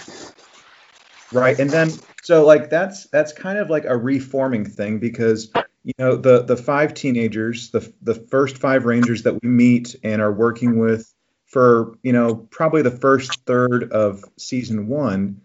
Right, 1.32 1.58
and 1.58 1.70
then 1.70 1.90
so 2.22 2.44
like 2.44 2.70
that's 2.70 3.06
that's 3.08 3.32
kind 3.32 3.58
of 3.58 3.70
like 3.70 3.84
a 3.84 3.96
reforming 3.96 4.64
thing 4.64 4.98
because 4.98 5.52
you 5.84 5.92
know 5.98 6.16
the 6.16 6.42
the 6.42 6.56
five 6.56 6.94
teenagers, 6.94 7.70
the 7.70 7.92
the 8.02 8.14
first 8.14 8.58
five 8.58 8.84
rangers 8.84 9.22
that 9.22 9.40
we 9.42 9.48
meet 9.48 9.94
and 10.02 10.20
are 10.20 10.32
working 10.32 10.78
with 10.78 11.12
for 11.46 11.96
you 12.02 12.12
know 12.12 12.34
probably 12.34 12.82
the 12.82 12.90
first 12.90 13.44
third 13.46 13.92
of 13.92 14.24
season 14.38 14.88
one. 14.88 15.40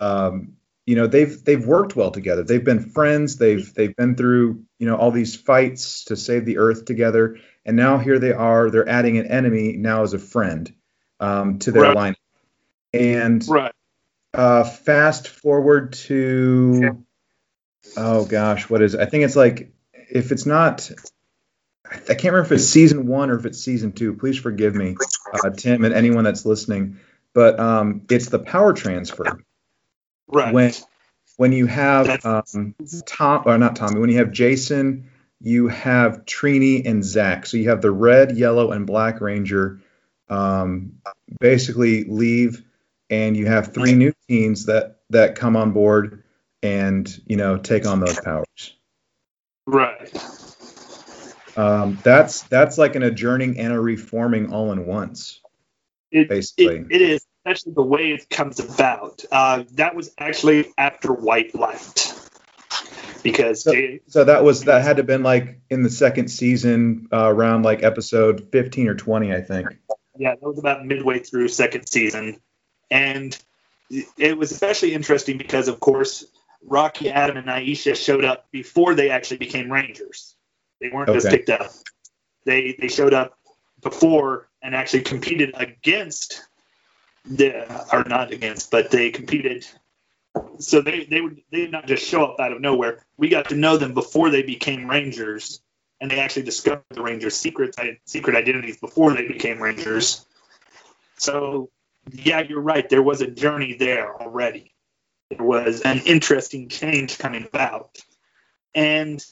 Um, 0.00 0.54
you 0.86 0.94
know 0.94 1.06
they've 1.06 1.42
they've 1.44 1.66
worked 1.66 1.96
well 1.96 2.10
together. 2.10 2.42
They've 2.42 2.64
been 2.64 2.80
friends. 2.90 3.36
They've 3.36 3.72
they've 3.74 3.94
been 3.94 4.14
through 4.16 4.64
you 4.78 4.86
know 4.86 4.96
all 4.96 5.10
these 5.10 5.36
fights 5.36 6.04
to 6.04 6.16
save 6.16 6.46
the 6.46 6.58
Earth 6.58 6.84
together, 6.86 7.38
and 7.64 7.76
now 7.76 7.98
here 7.98 8.18
they 8.18 8.32
are. 8.32 8.70
They're 8.70 8.88
adding 8.88 9.18
an 9.18 9.26
enemy 9.26 9.76
now 9.76 10.02
as 10.02 10.14
a 10.14 10.18
friend 10.18 10.72
um, 11.20 11.58
to 11.60 11.72
their 11.72 11.82
Right. 11.82 11.94
line. 11.94 12.16
And 12.92 13.44
Right. 13.48 13.72
Uh, 14.36 14.64
fast 14.64 15.28
forward 15.28 15.94
to 15.94 17.04
oh 17.96 18.24
gosh, 18.24 18.68
what 18.68 18.82
is 18.82 18.94
it? 18.94 19.00
I 19.00 19.06
think 19.06 19.24
it's 19.24 19.36
like 19.36 19.72
if 19.92 20.32
it's 20.32 20.46
not, 20.46 20.90
I 21.90 22.14
can't 22.14 22.24
remember 22.24 22.42
if 22.42 22.52
it's 22.52 22.64
season 22.68 23.06
one 23.06 23.30
or 23.30 23.38
if 23.38 23.46
it's 23.46 23.58
season 23.58 23.92
two. 23.92 24.14
Please 24.14 24.38
forgive 24.38 24.74
me, 24.74 24.96
uh, 25.32 25.50
Tim, 25.50 25.84
and 25.84 25.94
anyone 25.94 26.24
that's 26.24 26.44
listening. 26.44 26.98
But 27.32 27.58
um, 27.60 28.02
it's 28.08 28.28
the 28.28 28.38
power 28.38 28.72
transfer 28.72 29.38
Right. 30.28 30.52
when 30.52 30.72
when 31.36 31.52
you 31.52 31.66
have 31.66 32.24
um, 32.24 32.74
Tom 33.06 33.42
or 33.46 33.58
not 33.58 33.76
Tommy, 33.76 34.00
when 34.00 34.10
you 34.10 34.18
have 34.18 34.32
Jason, 34.32 35.10
you 35.40 35.68
have 35.68 36.24
Trini 36.24 36.86
and 36.86 37.04
Zach. 37.04 37.46
So 37.46 37.56
you 37.56 37.68
have 37.68 37.82
the 37.82 37.90
red, 37.90 38.36
yellow, 38.36 38.72
and 38.72 38.86
black 38.86 39.20
ranger 39.20 39.80
um, 40.28 40.94
basically 41.38 42.04
leave, 42.04 42.64
and 43.10 43.36
you 43.36 43.46
have 43.46 43.72
three 43.72 43.94
new 43.94 44.12
teens 44.28 44.66
that 44.66 45.00
that 45.10 45.34
come 45.36 45.56
on 45.56 45.72
board 45.72 46.24
and 46.62 47.20
you 47.26 47.36
know 47.36 47.56
take 47.56 47.86
on 47.86 48.00
those 48.00 48.18
powers. 48.20 48.74
right. 49.66 50.12
Um, 51.56 51.98
that's 52.02 52.42
that's 52.42 52.76
like 52.76 52.96
an 52.96 53.02
adjourning 53.02 53.58
and 53.58 53.72
a 53.72 53.80
reforming 53.80 54.52
all 54.52 54.72
in 54.72 54.84
once, 54.84 55.40
It, 56.10 56.28
basically. 56.28 56.76
it, 56.76 56.86
it 56.90 57.00
is 57.02 57.26
especially 57.46 57.72
the 57.72 57.82
way 57.82 58.10
it 58.12 58.28
comes 58.28 58.60
about. 58.60 59.24
Uh, 59.32 59.64
that 59.72 59.94
was 59.94 60.12
actually 60.18 60.66
after 60.76 61.12
White 61.14 61.54
left 61.54 62.12
because 63.22 63.62
So- 63.62 63.72
So 64.08 64.24
that 64.24 64.44
was 64.44 64.64
that 64.64 64.82
had 64.82 64.96
to 64.96 65.00
have 65.00 65.06
been 65.06 65.22
like 65.22 65.60
in 65.70 65.82
the 65.82 65.88
second 65.88 66.28
season, 66.28 67.08
uh, 67.10 67.32
around 67.32 67.62
like 67.62 67.82
episode 67.82 68.48
fifteen 68.52 68.88
or 68.88 68.94
twenty, 68.94 69.32
I 69.32 69.40
think. 69.40 69.68
yeah, 70.18 70.34
that 70.34 70.42
was 70.42 70.58
about 70.58 70.84
midway 70.84 71.20
through 71.20 71.48
second 71.48 71.88
season, 71.88 72.38
and 72.90 73.38
it 74.18 74.36
was 74.36 74.50
especially 74.50 74.94
interesting 74.94 75.38
because, 75.38 75.68
of 75.68 75.80
course, 75.80 76.24
Rocky, 76.62 77.10
Adam, 77.10 77.36
and 77.36 77.46
Aisha 77.46 77.94
showed 77.94 78.24
up 78.24 78.50
before 78.50 78.94
they 78.94 79.10
actually 79.10 79.38
became 79.38 79.70
Rangers. 79.70 80.34
They 80.80 80.88
weren't 80.88 81.12
just 81.12 81.28
picked 81.28 81.50
up; 81.50 81.70
they 82.44 82.76
they 82.78 82.88
showed 82.88 83.14
up 83.14 83.38
before 83.82 84.48
and 84.62 84.74
actually 84.74 85.02
competed 85.02 85.52
against 85.54 86.42
the 87.24 87.64
or 87.92 88.04
not 88.04 88.32
against, 88.32 88.70
but 88.70 88.90
they 88.90 89.10
competed. 89.10 89.66
So 90.58 90.80
they 90.80 91.04
they 91.04 91.20
would 91.20 91.40
they 91.50 91.58
did 91.58 91.72
not 91.72 91.86
just 91.86 92.06
show 92.06 92.24
up 92.24 92.40
out 92.40 92.52
of 92.52 92.60
nowhere. 92.60 93.04
We 93.16 93.28
got 93.28 93.50
to 93.50 93.54
know 93.54 93.76
them 93.76 93.94
before 93.94 94.30
they 94.30 94.42
became 94.42 94.90
Rangers, 94.90 95.60
and 96.00 96.10
they 96.10 96.18
actually 96.18 96.42
discovered 96.42 96.84
the 96.90 97.02
Rangers' 97.02 97.36
secrets 97.36 97.78
secret 98.04 98.36
identities 98.36 98.78
before 98.78 99.14
they 99.14 99.26
became 99.26 99.62
Rangers. 99.62 100.26
So 101.16 101.70
yeah, 102.12 102.40
you're 102.40 102.60
right. 102.60 102.88
There 102.88 103.02
was 103.02 103.20
a 103.20 103.26
journey 103.26 103.74
there 103.74 104.14
already. 104.20 104.72
There 105.30 105.44
was 105.44 105.80
an 105.80 106.02
interesting 106.06 106.68
change 106.68 107.18
coming 107.18 107.44
about, 107.44 107.98
and 108.74 109.24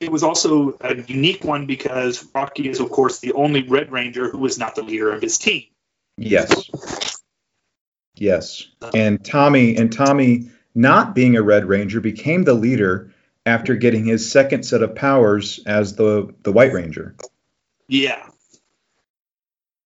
it 0.00 0.12
was 0.12 0.22
also 0.22 0.76
a 0.80 0.94
unique 0.94 1.42
one 1.44 1.66
because 1.66 2.24
Rocky 2.34 2.68
is, 2.68 2.78
of 2.80 2.90
course, 2.90 3.18
the 3.18 3.32
only 3.32 3.66
Red 3.66 3.90
Ranger 3.90 4.30
who 4.30 4.38
was 4.38 4.58
not 4.58 4.76
the 4.76 4.82
leader 4.82 5.12
of 5.12 5.20
his 5.20 5.38
team. 5.38 5.64
Yes. 6.16 6.70
Yes. 8.14 8.66
And 8.94 9.24
Tommy 9.24 9.76
and 9.76 9.92
Tommy 9.92 10.50
not 10.74 11.14
being 11.14 11.36
a 11.36 11.42
Red 11.42 11.66
Ranger 11.66 12.00
became 12.00 12.44
the 12.44 12.54
leader 12.54 13.12
after 13.46 13.74
getting 13.74 14.04
his 14.04 14.30
second 14.30 14.64
set 14.64 14.82
of 14.82 14.94
powers 14.94 15.60
as 15.66 15.96
the 15.96 16.32
the 16.42 16.52
White 16.52 16.72
Ranger. 16.72 17.16
Yeah. 17.88 18.28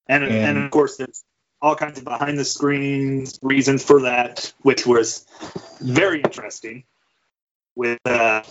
And, 0.07 0.25
and, 0.25 0.33
And- 0.33 0.59
of 0.65 0.71
course, 0.71 0.97
there's 0.97 1.25
all 1.61 1.77
kinds 1.77 1.99
of 1.99 2.05
behind 2.05 2.39
the 2.39 2.45
screens 2.45 3.39
reasons 3.43 3.85
for 3.85 4.03
that, 4.03 4.53
which 4.63 4.87
was 4.87 5.27
very 5.81 6.21
interesting. 6.21 6.85
With, 7.77 8.01
uh, 8.05 8.43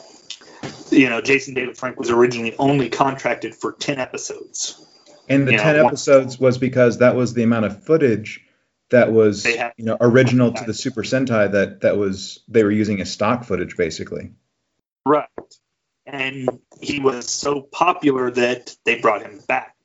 you 0.89 1.09
know, 1.09 1.21
Jason 1.21 1.53
David 1.53 1.77
Frank 1.77 1.99
was 1.99 2.09
originally 2.09 2.55
only 2.57 2.89
contracted 2.89 3.53
for 3.53 3.73
10 3.73 3.99
episodes. 3.99 4.83
And 5.29 5.47
the 5.47 5.53
Yeah, 5.53 5.63
10 5.63 5.77
one- 5.77 5.85
episodes 5.87 6.39
was 6.39 6.57
because 6.57 6.99
that 6.99 7.15
was 7.15 7.33
the 7.33 7.43
amount 7.43 7.65
of 7.65 7.83
footage 7.83 8.45
that 8.89 9.11
was 9.11 9.45
had- 9.45 9.73
you 9.77 9.85
know 9.85 9.95
original 10.01 10.51
to 10.51 10.63
the 10.65 10.73
Super 10.73 11.03
Sentai 11.03 11.51
that 11.51 11.81
that 11.81 11.97
was 11.97 12.39
they 12.49 12.63
were 12.63 12.71
using 12.71 12.99
as 12.99 13.11
stock 13.11 13.43
footage 13.45 13.77
basically. 13.77 14.31
Right. 15.05 15.27
And 16.05 16.59
he 16.81 16.99
was 16.99 17.29
so 17.29 17.61
popular 17.61 18.31
that 18.31 18.75
they 18.83 18.99
brought 18.99 19.21
him 19.21 19.39
back. 19.47 19.75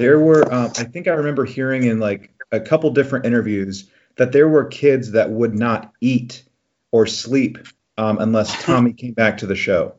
There 0.00 0.18
were, 0.18 0.50
um, 0.50 0.72
I 0.78 0.84
think 0.84 1.08
I 1.08 1.12
remember 1.12 1.44
hearing 1.44 1.84
in 1.84 2.00
like 2.00 2.32
a 2.50 2.58
couple 2.58 2.90
different 2.90 3.26
interviews 3.26 3.90
that 4.16 4.32
there 4.32 4.48
were 4.48 4.64
kids 4.64 5.12
that 5.12 5.30
would 5.30 5.54
not 5.54 5.92
eat 6.00 6.42
or 6.90 7.06
sleep 7.06 7.58
um, 7.98 8.16
unless 8.18 8.62
Tommy 8.64 8.94
came 8.94 9.12
back 9.12 9.38
to 9.38 9.46
the 9.46 9.54
show. 9.54 9.96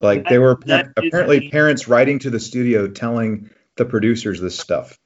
Like 0.00 0.28
there 0.28 0.40
were 0.40 0.56
is 0.64 0.88
apparently 0.96 1.40
the- 1.40 1.50
parents 1.50 1.88
writing 1.88 2.20
to 2.20 2.30
the 2.30 2.38
studio 2.38 2.86
telling 2.86 3.50
the 3.76 3.84
producers 3.84 4.40
this 4.40 4.56
stuff. 4.56 4.96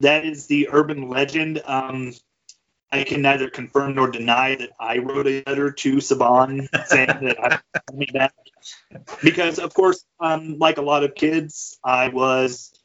That 0.00 0.26
is 0.26 0.46
the 0.46 0.68
urban 0.70 1.08
legend. 1.08 1.62
Um, 1.64 2.12
I 2.92 3.04
can 3.04 3.22
neither 3.22 3.48
confirm 3.48 3.94
nor 3.94 4.10
deny 4.10 4.56
that 4.56 4.70
I 4.78 4.98
wrote 4.98 5.26
a 5.26 5.42
letter 5.46 5.72
to 5.72 5.96
Saban 5.96 6.68
saying 6.86 7.06
that 7.06 7.62
I 7.74 7.92
me 7.94 8.08
back. 8.12 8.34
Because, 9.22 9.58
of 9.58 9.72
course, 9.72 10.04
um, 10.20 10.58
like 10.58 10.76
a 10.76 10.82
lot 10.82 11.02
of 11.02 11.14
kids, 11.14 11.78
I 11.82 12.08
was 12.08 12.77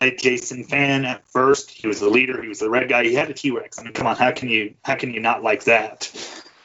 a 0.00 0.10
Jason 0.14 0.64
fan 0.64 1.04
at 1.04 1.26
first. 1.28 1.70
He 1.70 1.88
was 1.88 2.00
the 2.00 2.08
leader. 2.08 2.40
He 2.40 2.48
was 2.48 2.60
the 2.60 2.70
red 2.70 2.88
guy. 2.88 3.04
He 3.04 3.14
had 3.14 3.30
a 3.30 3.34
T 3.34 3.50
Rex. 3.50 3.78
I 3.78 3.84
mean, 3.84 3.92
come 3.92 4.06
on, 4.06 4.16
how 4.16 4.30
can 4.30 4.48
you 4.48 4.74
how 4.84 4.94
can 4.94 5.12
you 5.12 5.20
not 5.20 5.42
like 5.42 5.64
that? 5.64 6.12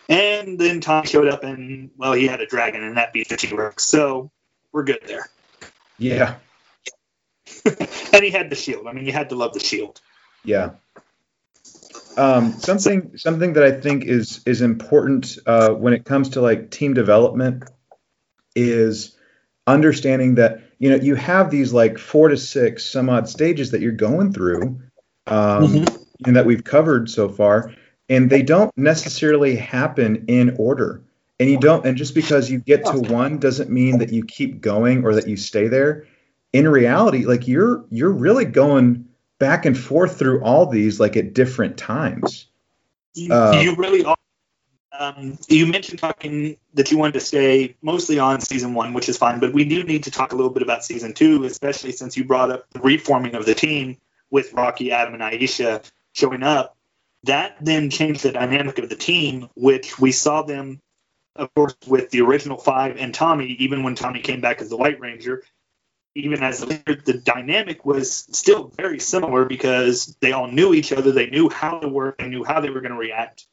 And 0.07 0.59
then 0.59 0.81
Tom 0.81 1.05
showed 1.05 1.27
up, 1.27 1.43
and 1.43 1.89
well, 1.97 2.13
he 2.13 2.27
had 2.27 2.41
a 2.41 2.45
dragon, 2.45 2.83
and 2.83 2.97
that 2.97 3.13
beat 3.13 3.29
the 3.29 3.37
T 3.37 3.53
Rex. 3.55 3.85
So 3.85 4.31
we're 4.71 4.83
good 4.83 5.01
there. 5.07 5.27
Yeah, 5.97 6.35
and 8.13 8.23
he 8.23 8.29
had 8.29 8.49
the 8.49 8.55
shield. 8.55 8.87
I 8.87 8.93
mean, 8.93 9.05
you 9.05 9.11
had 9.11 9.29
to 9.29 9.35
love 9.35 9.53
the 9.53 9.59
shield. 9.59 10.01
yeah. 10.43 10.71
Um, 12.17 12.53
something 12.53 13.17
something 13.17 13.53
that 13.53 13.63
I 13.63 13.71
think 13.71 14.05
is 14.05 14.41
is 14.45 14.61
important 14.61 15.37
uh, 15.45 15.71
when 15.71 15.93
it 15.93 16.05
comes 16.05 16.29
to 16.29 16.41
like 16.41 16.71
team 16.71 16.93
development 16.93 17.65
is 18.55 19.17
understanding 19.67 20.35
that 20.35 20.61
you 20.79 20.89
know 20.89 20.95
you 20.95 21.15
have 21.15 21.49
these 21.49 21.73
like 21.73 21.97
four 21.97 22.29
to 22.29 22.37
six 22.37 22.85
some 22.85 23.09
odd 23.09 23.27
stages 23.27 23.71
that 23.71 23.81
you're 23.81 23.91
going 23.91 24.31
through 24.31 24.79
um, 25.27 25.85
and 26.25 26.35
that 26.35 26.45
we've 26.45 26.63
covered 26.63 27.09
so 27.09 27.29
far 27.29 27.73
and 28.09 28.29
they 28.29 28.41
don't 28.41 28.75
necessarily 28.77 29.55
happen 29.55 30.25
in 30.27 30.55
order. 30.57 31.01
And 31.39 31.49
you 31.49 31.59
don't 31.59 31.85
and 31.85 31.97
just 31.97 32.15
because 32.15 32.49
you 32.49 32.59
get 32.59 32.85
to 32.85 32.99
one 32.99 33.39
doesn't 33.39 33.69
mean 33.69 33.97
that 33.97 34.13
you 34.13 34.23
keep 34.23 34.61
going 34.61 35.03
or 35.03 35.15
that 35.15 35.27
you 35.27 35.35
stay 35.35 35.67
there. 35.67 36.07
In 36.53 36.67
reality 36.67 37.25
like 37.25 37.47
you're 37.47 37.83
you're 37.89 38.11
really 38.11 38.45
going 38.45 39.05
back 39.37 39.65
and 39.65 39.77
forth 39.77 40.17
through 40.17 40.41
all 40.43 40.65
these 40.65 40.99
like 40.99 41.17
at 41.17 41.33
different 41.33 41.77
times. 41.77 42.47
You, 43.15 43.33
Uh, 43.33 43.59
you 43.61 43.75
really 43.75 44.05
are. 44.05 44.15
Um, 44.99 45.37
you 45.47 45.65
mentioned 45.65 45.99
talking 45.99 46.57
that 46.73 46.91
you 46.91 46.97
wanted 46.97 47.13
to 47.13 47.19
stay 47.19 47.75
mostly 47.81 48.19
on 48.19 48.41
season 48.41 48.73
one, 48.73 48.93
which 48.93 49.09
is 49.09 49.17
fine, 49.17 49.39
but 49.39 49.53
we 49.53 49.65
do 49.65 49.83
need 49.83 50.03
to 50.03 50.11
talk 50.11 50.31
a 50.31 50.35
little 50.35 50.51
bit 50.51 50.63
about 50.63 50.83
season 50.83 51.13
two, 51.13 51.43
especially 51.43 51.91
since 51.91 52.15
you 52.15 52.23
brought 52.23 52.51
up 52.51 52.69
the 52.71 52.79
reforming 52.79 53.35
of 53.35 53.45
the 53.45 53.55
team 53.55 53.97
with 54.29 54.53
Rocky, 54.53 54.91
Adam, 54.91 55.13
and 55.13 55.23
Aisha 55.23 55.89
showing 56.13 56.43
up. 56.43 56.77
That 57.23 57.57
then 57.59 57.89
changed 57.89 58.23
the 58.23 58.31
dynamic 58.31 58.77
of 58.77 58.89
the 58.89 58.95
team, 58.95 59.49
which 59.55 59.97
we 59.99 60.11
saw 60.11 60.43
them, 60.43 60.81
of 61.35 61.53
course, 61.55 61.75
with 61.87 62.11
the 62.11 62.21
original 62.21 62.57
five 62.57 62.97
and 62.97 63.13
Tommy, 63.13 63.55
even 63.59 63.83
when 63.83 63.95
Tommy 63.95 64.21
came 64.21 64.41
back 64.41 64.61
as 64.61 64.69
the 64.69 64.77
White 64.77 64.99
Ranger. 64.99 65.43
Even 66.17 66.43
as 66.43 66.61
the 66.61 67.01
the 67.03 67.13
dynamic 67.13 67.83
was 67.83 68.25
still 68.31 68.71
very 68.77 68.99
similar 68.99 69.43
because 69.43 70.15
they 70.21 70.31
all 70.31 70.47
knew 70.47 70.73
each 70.73 70.93
other. 70.93 71.11
They 71.11 71.29
knew 71.29 71.49
how 71.49 71.79
to 71.79 71.89
work. 71.89 72.19
They 72.19 72.29
knew 72.29 72.45
how 72.45 72.61
they 72.61 72.69
were 72.69 72.79
going 72.79 72.93
to 72.93 72.97
react. 72.97 73.47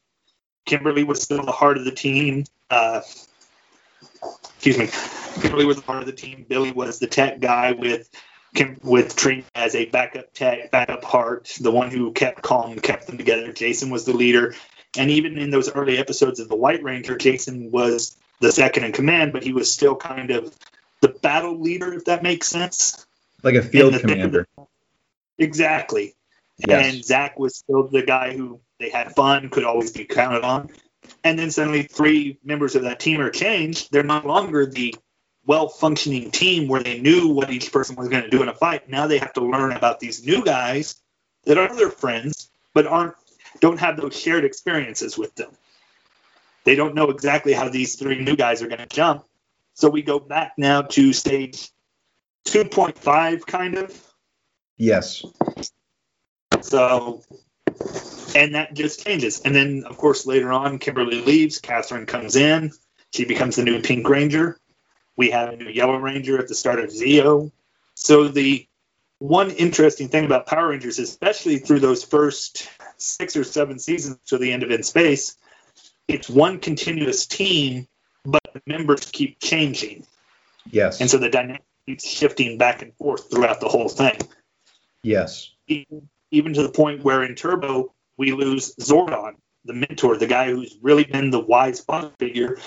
Kimberly 0.65 1.03
was 1.03 1.21
still 1.21 1.43
the 1.43 1.51
heart 1.51 1.77
of 1.77 1.85
the 1.85 1.91
team. 1.91 2.45
Uh, 2.69 3.01
excuse 4.55 4.77
me, 4.77 4.89
Kimberly 5.41 5.65
was 5.65 5.77
a 5.77 5.81
part 5.81 5.99
of 5.99 6.05
the 6.05 6.13
team. 6.13 6.45
Billy 6.47 6.71
was 6.71 6.99
the 6.99 7.07
tech 7.07 7.39
guy 7.39 7.73
with 7.73 8.09
with 8.83 9.15
Trini 9.15 9.43
as 9.55 9.73
a 9.75 9.85
backup 9.85 10.31
tech, 10.33 10.69
backup 10.69 11.03
heart, 11.03 11.51
the 11.59 11.71
one 11.71 11.89
who 11.89 12.11
kept 12.11 12.43
calm, 12.43 12.77
kept 12.79 13.07
them 13.07 13.17
together. 13.17 13.51
Jason 13.51 13.89
was 13.89 14.05
the 14.05 14.13
leader, 14.13 14.53
and 14.97 15.09
even 15.09 15.37
in 15.37 15.49
those 15.49 15.71
early 15.71 15.97
episodes 15.97 16.39
of 16.39 16.49
the 16.49 16.55
White 16.55 16.83
Ranger, 16.83 17.17
Jason 17.17 17.71
was 17.71 18.15
the 18.39 18.51
second 18.51 18.83
in 18.83 18.91
command, 18.91 19.33
but 19.33 19.43
he 19.43 19.53
was 19.53 19.71
still 19.71 19.95
kind 19.95 20.29
of 20.29 20.55
the 21.01 21.09
battle 21.09 21.59
leader, 21.59 21.93
if 21.93 22.05
that 22.05 22.23
makes 22.23 22.47
sense. 22.47 23.05
Like 23.41 23.55
a 23.55 23.61
field 23.61 23.99
commander. 23.99 24.47
Exactly. 25.37 26.13
Yes. 26.57 26.93
And 26.93 27.03
Zach 27.03 27.39
was 27.39 27.55
still 27.55 27.87
the 27.87 28.03
guy 28.03 28.35
who 28.35 28.59
they 28.83 28.89
had 28.89 29.15
fun, 29.15 29.49
could 29.49 29.63
always 29.63 29.91
be 29.91 30.03
counted 30.03 30.43
on. 30.43 30.69
And 31.23 31.39
then 31.39 31.51
suddenly 31.51 31.83
three 31.83 32.37
members 32.43 32.75
of 32.75 32.83
that 32.83 32.99
team 32.99 33.21
are 33.21 33.29
changed. 33.29 33.91
They're 33.91 34.03
no 34.03 34.19
longer 34.19 34.65
the 34.65 34.93
well 35.45 35.69
functioning 35.69 36.31
team 36.31 36.67
where 36.67 36.83
they 36.83 36.99
knew 36.99 37.29
what 37.29 37.49
each 37.49 37.71
person 37.71 37.95
was 37.95 38.09
going 38.09 38.23
to 38.23 38.29
do 38.29 38.43
in 38.43 38.49
a 38.49 38.53
fight. 38.53 38.89
Now 38.89 39.07
they 39.07 39.19
have 39.19 39.33
to 39.33 39.41
learn 39.41 39.71
about 39.71 40.01
these 40.01 40.25
new 40.25 40.43
guys 40.43 40.95
that 41.45 41.57
are 41.57 41.73
their 41.73 41.89
friends, 41.89 42.49
but 42.73 42.85
aren't 42.85 43.15
don't 43.59 43.79
have 43.79 43.97
those 43.97 44.19
shared 44.19 44.43
experiences 44.43 45.17
with 45.17 45.33
them. 45.35 45.51
They 46.65 46.75
don't 46.75 46.95
know 46.95 47.09
exactly 47.09 47.53
how 47.53 47.69
these 47.69 47.95
three 47.95 48.21
new 48.21 48.35
guys 48.35 48.61
are 48.61 48.67
going 48.67 48.79
to 48.79 48.85
jump. 48.85 49.25
So 49.75 49.89
we 49.89 50.01
go 50.01 50.19
back 50.19 50.53
now 50.57 50.81
to 50.81 51.13
stage 51.13 51.69
2.5, 52.47 53.45
kind 53.45 53.77
of. 53.77 54.13
Yes. 54.77 55.25
So, 56.61 57.21
and 58.35 58.55
that 58.55 58.73
just 58.73 59.05
changes. 59.05 59.41
And 59.41 59.55
then, 59.55 59.83
of 59.85 59.97
course, 59.97 60.25
later 60.25 60.51
on, 60.51 60.79
Kimberly 60.79 61.21
leaves. 61.21 61.59
Katherine 61.59 62.05
comes 62.05 62.35
in. 62.35 62.71
She 63.13 63.25
becomes 63.25 63.55
the 63.55 63.63
new 63.63 63.81
Pink 63.81 64.07
Ranger. 64.07 64.57
We 65.15 65.31
have 65.31 65.49
a 65.49 65.57
new 65.57 65.69
Yellow 65.69 65.97
Ranger 65.97 66.39
at 66.39 66.47
the 66.47 66.55
start 66.55 66.79
of 66.79 66.89
Zeo. 66.89 67.51
So 67.95 68.27
the 68.27 68.67
one 69.19 69.51
interesting 69.51 70.09
thing 70.09 70.25
about 70.25 70.47
Power 70.47 70.69
Rangers, 70.69 70.99
especially 70.99 71.59
through 71.59 71.79
those 71.79 72.03
first 72.03 72.67
six 72.97 73.35
or 73.37 73.43
seven 73.43 73.79
seasons 73.79 74.17
to 74.27 74.37
the 74.37 74.51
end 74.51 74.63
of 74.63 74.71
In 74.71 74.83
Space, 74.83 75.37
it's 76.07 76.29
one 76.29 76.59
continuous 76.59 77.25
team, 77.25 77.87
but 78.25 78.41
the 78.53 78.61
members 78.65 79.05
keep 79.05 79.39
changing. 79.39 80.05
Yes. 80.69 80.99
And 80.99 81.09
so 81.09 81.17
the 81.17 81.29
dynamic 81.29 81.63
keeps 81.85 82.07
shifting 82.07 82.57
back 82.57 82.81
and 82.81 82.93
forth 82.95 83.29
throughout 83.29 83.61
the 83.61 83.69
whole 83.69 83.89
thing. 83.89 84.19
Yes. 85.03 85.51
Even, 85.67 86.09
even 86.31 86.53
to 86.53 86.63
the 86.63 86.69
point 86.69 87.03
where 87.03 87.23
in 87.23 87.35
Turbo, 87.35 87.93
we 88.17 88.31
lose 88.31 88.75
Zordon, 88.75 89.35
the 89.65 89.73
mentor, 89.73 90.17
the 90.17 90.27
guy 90.27 90.51
who's 90.51 90.77
really 90.81 91.03
been 91.03 91.31
the 91.31 91.39
wise 91.39 91.79
father 91.79 92.11
figure 92.19 92.57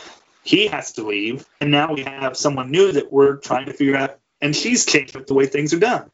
he 0.42 0.68
has 0.68 0.92
to 0.92 1.06
leave, 1.06 1.44
and 1.60 1.70
now 1.70 1.92
we 1.92 2.04
have 2.04 2.36
someone 2.36 2.70
new 2.70 2.92
that 2.92 3.12
we're 3.12 3.36
trying 3.36 3.66
to 3.66 3.72
figure 3.72 3.96
out, 3.96 4.18
and 4.40 4.54
she's 4.54 4.86
changed 4.86 5.16
up 5.16 5.26
the 5.26 5.34
way 5.34 5.46
things 5.46 5.74
are 5.74 5.80
done. 5.80 6.10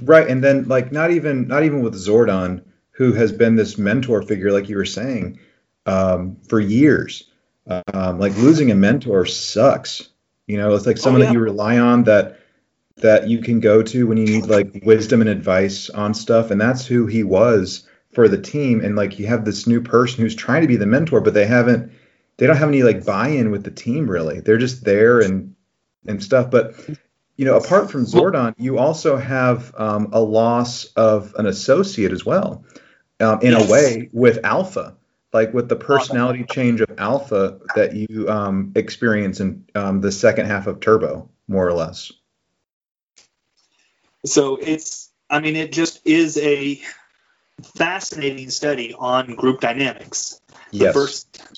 Right, 0.00 0.28
and 0.28 0.42
then 0.42 0.68
like 0.68 0.92
not 0.92 1.10
even 1.10 1.48
not 1.48 1.64
even 1.64 1.82
with 1.82 1.94
Zordon, 1.94 2.62
who 2.92 3.12
has 3.12 3.32
been 3.32 3.56
this 3.56 3.76
mentor 3.76 4.22
figure, 4.22 4.52
like 4.52 4.68
you 4.68 4.76
were 4.76 4.84
saying, 4.84 5.40
um, 5.86 6.36
for 6.48 6.60
years. 6.60 7.24
Um, 7.92 8.18
like 8.18 8.36
losing 8.36 8.70
a 8.70 8.74
mentor 8.74 9.26
sucks. 9.26 10.08
You 10.46 10.58
know, 10.58 10.74
it's 10.74 10.86
like 10.86 10.96
oh, 10.98 11.00
someone 11.00 11.22
oh, 11.22 11.24
yeah. 11.24 11.30
that 11.30 11.34
you 11.34 11.40
rely 11.40 11.78
on 11.78 12.04
that 12.04 12.38
that 12.96 13.28
you 13.28 13.38
can 13.38 13.60
go 13.60 13.82
to 13.82 14.06
when 14.06 14.18
you 14.18 14.26
need 14.26 14.46
like 14.46 14.82
wisdom 14.84 15.20
and 15.20 15.30
advice 15.30 15.90
on 15.90 16.14
stuff, 16.14 16.50
and 16.50 16.60
that's 16.60 16.86
who 16.86 17.06
he 17.06 17.24
was 17.24 17.88
for 18.12 18.28
the 18.28 18.40
team. 18.40 18.80
And 18.80 18.96
like 18.96 19.18
you 19.18 19.26
have 19.26 19.44
this 19.44 19.66
new 19.66 19.80
person 19.80 20.22
who's 20.22 20.34
trying 20.34 20.62
to 20.62 20.68
be 20.68 20.76
the 20.76 20.86
mentor, 20.86 21.20
but 21.20 21.34
they 21.34 21.46
haven't 21.46 21.92
they 22.36 22.46
don't 22.46 22.56
have 22.56 22.68
any 22.68 22.82
like 22.82 23.04
buy-in 23.04 23.50
with 23.50 23.64
the 23.64 23.70
team 23.70 24.10
really. 24.10 24.40
They're 24.40 24.58
just 24.58 24.84
there 24.84 25.20
and 25.20 25.54
and 26.06 26.22
stuff. 26.22 26.50
But 26.50 26.74
you 27.36 27.46
know, 27.46 27.56
apart 27.56 27.90
from 27.90 28.04
Zordon, 28.04 28.54
you 28.58 28.78
also 28.78 29.16
have 29.16 29.74
um, 29.78 30.10
a 30.12 30.20
loss 30.20 30.84
of 30.92 31.34
an 31.38 31.46
associate 31.46 32.12
as 32.12 32.24
well, 32.24 32.64
um, 33.18 33.40
in 33.40 33.52
yes. 33.52 33.66
a 33.66 33.72
way 33.72 34.10
with 34.12 34.44
Alpha, 34.44 34.96
like 35.32 35.54
with 35.54 35.70
the 35.70 35.76
personality 35.76 36.44
change 36.50 36.82
of 36.82 36.90
Alpha 36.98 37.58
that 37.76 37.94
you 37.94 38.28
um, 38.28 38.72
experience 38.74 39.40
in 39.40 39.64
um, 39.74 40.02
the 40.02 40.12
second 40.12 40.46
half 40.46 40.66
of 40.66 40.80
Turbo, 40.80 41.30
more 41.48 41.66
or 41.66 41.72
less. 41.72 42.12
So 44.26 44.56
it's, 44.56 45.10
I 45.30 45.40
mean, 45.40 45.56
it 45.56 45.72
just 45.72 46.06
is 46.06 46.36
a 46.36 46.78
fascinating 47.62 48.50
study 48.50 48.94
on 48.94 49.34
group 49.34 49.60
dynamics. 49.60 50.40
Yes. 50.70 50.94
The 50.94 51.00
first 51.00 51.52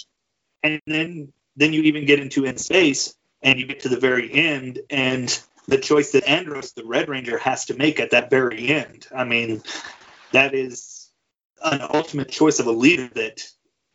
and 0.62 0.80
then 0.86 1.32
then 1.56 1.72
you 1.72 1.82
even 1.82 2.06
get 2.06 2.20
into 2.20 2.44
in 2.44 2.56
space 2.56 3.14
and 3.42 3.58
you 3.58 3.66
get 3.66 3.80
to 3.80 3.88
the 3.88 3.98
very 3.98 4.32
end 4.32 4.80
and 4.90 5.42
the 5.68 5.78
choice 5.78 6.12
that 6.12 6.28
Andros, 6.28 6.72
the 6.72 6.84
Red 6.84 7.08
Ranger, 7.08 7.38
has 7.38 7.66
to 7.66 7.74
make 7.74 8.00
at 8.00 8.10
that 8.10 8.30
very 8.30 8.68
end. 8.68 9.06
I 9.14 9.24
mean, 9.24 9.62
that 10.32 10.54
is 10.54 11.10
an 11.62 11.80
ultimate 11.94 12.30
choice 12.30 12.58
of 12.58 12.66
a 12.66 12.72
leader 12.72 13.08
that 13.14 13.42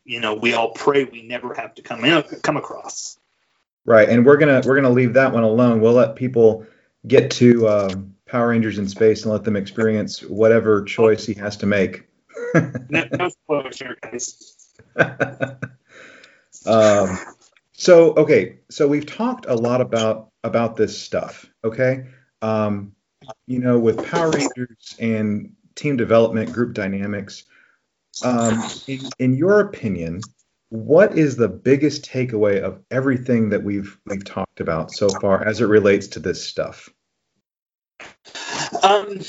you 0.05 0.19
know 0.19 0.35
we 0.35 0.53
all 0.53 0.71
pray 0.71 1.03
we 1.03 1.23
never 1.23 1.53
have 1.53 1.75
to 1.75 1.81
come 1.81 2.05
in, 2.05 2.23
come 2.41 2.57
across. 2.57 3.17
Right, 3.85 4.07
and 4.09 4.25
we're 4.25 4.37
gonna 4.37 4.61
we're 4.65 4.75
gonna 4.75 4.89
leave 4.89 5.13
that 5.13 5.33
one 5.33 5.43
alone. 5.43 5.81
We'll 5.81 5.93
let 5.93 6.15
people 6.15 6.65
get 7.05 7.31
to 7.31 7.67
um, 7.67 8.15
Power 8.27 8.49
Rangers 8.49 8.77
in 8.77 8.87
space 8.87 9.23
and 9.23 9.31
let 9.31 9.43
them 9.43 9.55
experience 9.55 10.21
whatever 10.21 10.83
choice 10.83 11.25
he 11.25 11.33
has 11.35 11.57
to 11.57 11.65
make. 11.65 12.07
no, 12.89 13.29
spoilers 13.29 13.81
guys. 14.01 14.55
Um, 16.65 17.17
so 17.71 18.13
okay, 18.15 18.59
so 18.69 18.87
we've 18.87 19.05
talked 19.05 19.45
a 19.47 19.55
lot 19.55 19.81
about 19.81 20.31
about 20.43 20.75
this 20.75 20.99
stuff. 20.99 21.45
Okay, 21.63 22.07
um, 22.41 22.93
you 23.45 23.59
know, 23.59 23.79
with 23.79 24.05
Power 24.05 24.31
Rangers 24.31 24.95
and 24.99 25.53
team 25.75 25.97
development, 25.97 26.51
group 26.51 26.73
dynamics. 26.73 27.43
Um, 28.23 28.63
in, 28.87 29.01
in 29.19 29.33
your 29.35 29.59
opinion, 29.59 30.21
what 30.69 31.17
is 31.17 31.35
the 31.35 31.47
biggest 31.47 32.03
takeaway 32.03 32.61
of 32.61 32.81
everything 32.89 33.49
that 33.49 33.63
we've 33.63 33.97
we've 34.05 34.25
talked 34.25 34.59
about 34.59 34.91
so 34.91 35.07
far 35.09 35.43
as 35.43 35.61
it 35.61 35.65
relates 35.65 36.07
to 36.07 36.19
this 36.19 36.43
stuff? 36.43 36.89
Um, 39.07 39.19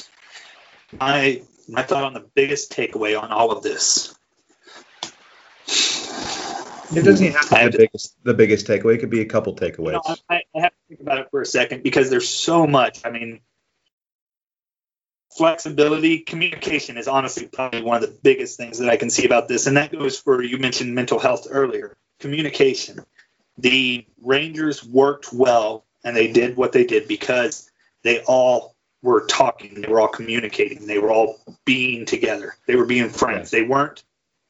my 0.98 1.42
my 1.68 1.82
thought 1.82 2.04
on 2.04 2.14
the 2.14 2.26
biggest 2.34 2.72
takeaway 2.72 3.20
on 3.20 3.30
all 3.30 3.52
of 3.52 3.62
this 3.62 4.18
it 6.94 7.02
doesn't 7.02 7.32
have 7.32 7.48
to 7.48 7.56
be 7.56 7.70
the 7.70 7.78
biggest, 7.78 8.24
the 8.24 8.34
biggest 8.34 8.66
takeaway. 8.66 8.94
It 8.94 8.98
could 8.98 9.10
be 9.10 9.20
a 9.20 9.26
couple 9.26 9.54
takeaways. 9.54 9.92
You 9.92 9.92
know, 9.92 10.16
I, 10.28 10.42
I 10.54 10.60
have 10.60 10.70
to 10.70 10.78
think 10.88 11.00
about 11.00 11.18
it 11.18 11.28
for 11.30 11.42
a 11.42 11.46
second 11.46 11.82
because 11.82 12.10
there's 12.10 12.28
so 12.28 12.66
much. 12.66 13.04
I 13.04 13.10
mean, 13.10 13.40
flexibility, 15.36 16.20
communication 16.20 16.96
is 16.96 17.06
honestly 17.06 17.46
probably 17.46 17.82
one 17.82 18.02
of 18.02 18.08
the 18.08 18.18
biggest 18.22 18.56
things 18.56 18.78
that 18.78 18.88
I 18.88 18.96
can 18.96 19.10
see 19.10 19.26
about 19.26 19.48
this. 19.48 19.66
And 19.66 19.76
that 19.76 19.92
goes 19.92 20.18
for, 20.18 20.42
you 20.42 20.58
mentioned 20.58 20.94
mental 20.94 21.18
health 21.18 21.46
earlier. 21.50 21.96
Communication. 22.20 23.04
The 23.58 24.06
Rangers 24.22 24.84
worked 24.84 25.32
well 25.32 25.84
and 26.04 26.16
they 26.16 26.32
did 26.32 26.56
what 26.56 26.72
they 26.72 26.84
did 26.84 27.06
because 27.06 27.70
they 28.02 28.20
all 28.20 28.74
were 29.02 29.26
talking. 29.26 29.80
They 29.80 29.88
were 29.88 30.00
all 30.00 30.08
communicating. 30.08 30.86
They 30.86 30.98
were 30.98 31.10
all 31.10 31.38
being 31.64 32.04
together. 32.06 32.56
They 32.66 32.76
were 32.76 32.86
being 32.86 33.10
friends. 33.10 33.50
They 33.50 33.62
weren't 33.62 34.02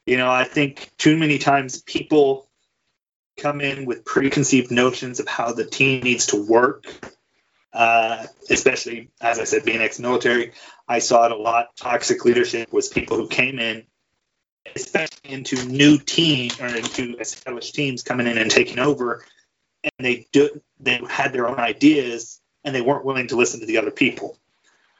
you 0.09 0.17
know, 0.17 0.31
I 0.31 0.43
think 0.43 0.89
too 0.97 1.15
many 1.15 1.37
times 1.37 1.83
people 1.83 2.49
come 3.37 3.61
in 3.61 3.85
with 3.85 4.03
preconceived 4.05 4.71
notions 4.71 5.19
of 5.19 5.27
how 5.27 5.53
the 5.53 5.65
team 5.65 6.01
needs 6.01 6.25
to 6.27 6.43
work. 6.43 6.85
Uh, 7.71 8.25
especially 8.49 9.11
as 9.21 9.37
I 9.37 9.43
said, 9.43 9.65
being 9.65 9.81
ex-military, 9.81 10.53
I 10.87 10.97
saw 10.97 11.27
it 11.27 11.31
a 11.31 11.37
lot. 11.37 11.75
Toxic 11.77 12.25
leadership 12.25 12.73
was 12.73 12.87
people 12.87 13.17
who 13.17 13.27
came 13.27 13.59
in, 13.59 13.83
especially 14.75 15.29
into 15.29 15.63
new 15.65 15.99
teams 15.99 16.59
or 16.59 16.65
into 16.65 17.15
established 17.19 17.75
teams 17.75 18.01
coming 18.01 18.25
in 18.25 18.39
and 18.39 18.49
taking 18.49 18.79
over, 18.79 19.23
and 19.83 19.91
they 19.99 20.25
do 20.31 20.59
they 20.79 20.99
had 21.07 21.33
their 21.33 21.47
own 21.47 21.59
ideas 21.59 22.38
and 22.69 22.75
they 22.75 22.81
weren't 22.81 23.03
willing 23.03 23.27
to 23.27 23.35
listen 23.35 23.59
to 23.61 23.65
the 23.65 23.79
other 23.79 23.89
people. 23.89 24.37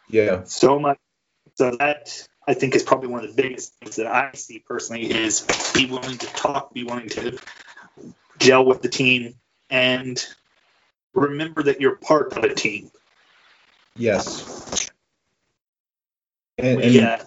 Yeah. 0.10 0.42
So 0.46 0.80
much. 0.80 0.98
So 1.54 1.76
that 1.78 2.28
I 2.48 2.56
think 2.56 2.76
is 2.76 2.82
probably 2.82 3.10
one 3.10 3.24
of 3.24 3.36
the 3.36 3.40
biggest 3.40 3.76
things 3.76 3.98
that 3.98 4.08
I 4.08 4.32
see 4.34 4.58
personally 4.58 5.12
is 5.12 5.46
be 5.76 5.86
willing 5.86 6.18
to 6.18 6.26
talk, 6.28 6.74
be 6.74 6.84
willing 6.84 7.10
to 7.10 7.38
gel 8.40 8.66
with 8.66 8.82
the 8.82 8.90
team, 8.90 9.36
and 9.70 10.26
remember 11.14 11.62
that 11.64 11.80
you're 11.80 11.96
part 11.96 12.36
of 12.36 12.44
a 12.44 12.56
team. 12.56 12.90
Yes. 13.96 14.90
And, 16.58 16.82
and 16.82 16.92
yeah. 16.92 17.24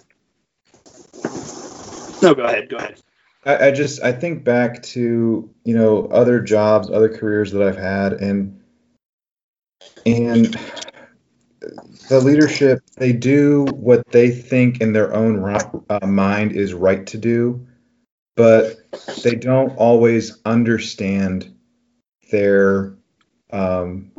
No, 2.21 2.35
go 2.35 2.43
ahead. 2.43 2.69
Go 2.69 2.77
ahead. 2.77 3.01
I, 3.45 3.67
I 3.67 3.71
just 3.71 4.03
I 4.03 4.11
think 4.11 4.43
back 4.43 4.83
to 4.83 5.49
you 5.63 5.77
know 5.77 6.07
other 6.07 6.41
jobs, 6.41 6.89
other 6.89 7.09
careers 7.09 7.51
that 7.53 7.61
I've 7.61 7.77
had, 7.77 8.13
and 8.13 8.62
and 10.05 10.57
the 12.09 12.19
leadership 12.19 12.81
they 12.97 13.13
do 13.13 13.65
what 13.65 14.05
they 14.11 14.29
think 14.29 14.81
in 14.81 14.93
their 14.93 15.13
own 15.13 15.39
uh, 15.89 16.05
mind 16.05 16.51
is 16.51 16.73
right 16.73 17.07
to 17.07 17.17
do 17.17 17.65
but 18.35 18.77
they 19.23 19.35
don't 19.35 19.75
always 19.77 20.39
understand 20.45 21.53
their 22.31 22.95
um, 23.51 24.11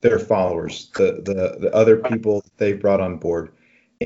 their 0.00 0.18
followers, 0.18 0.90
the, 0.96 1.22
the 1.24 1.58
the 1.60 1.74
other 1.74 1.96
people 1.96 2.42
they've 2.56 2.80
brought 2.80 3.00
on 3.00 3.18
board, 3.18 3.52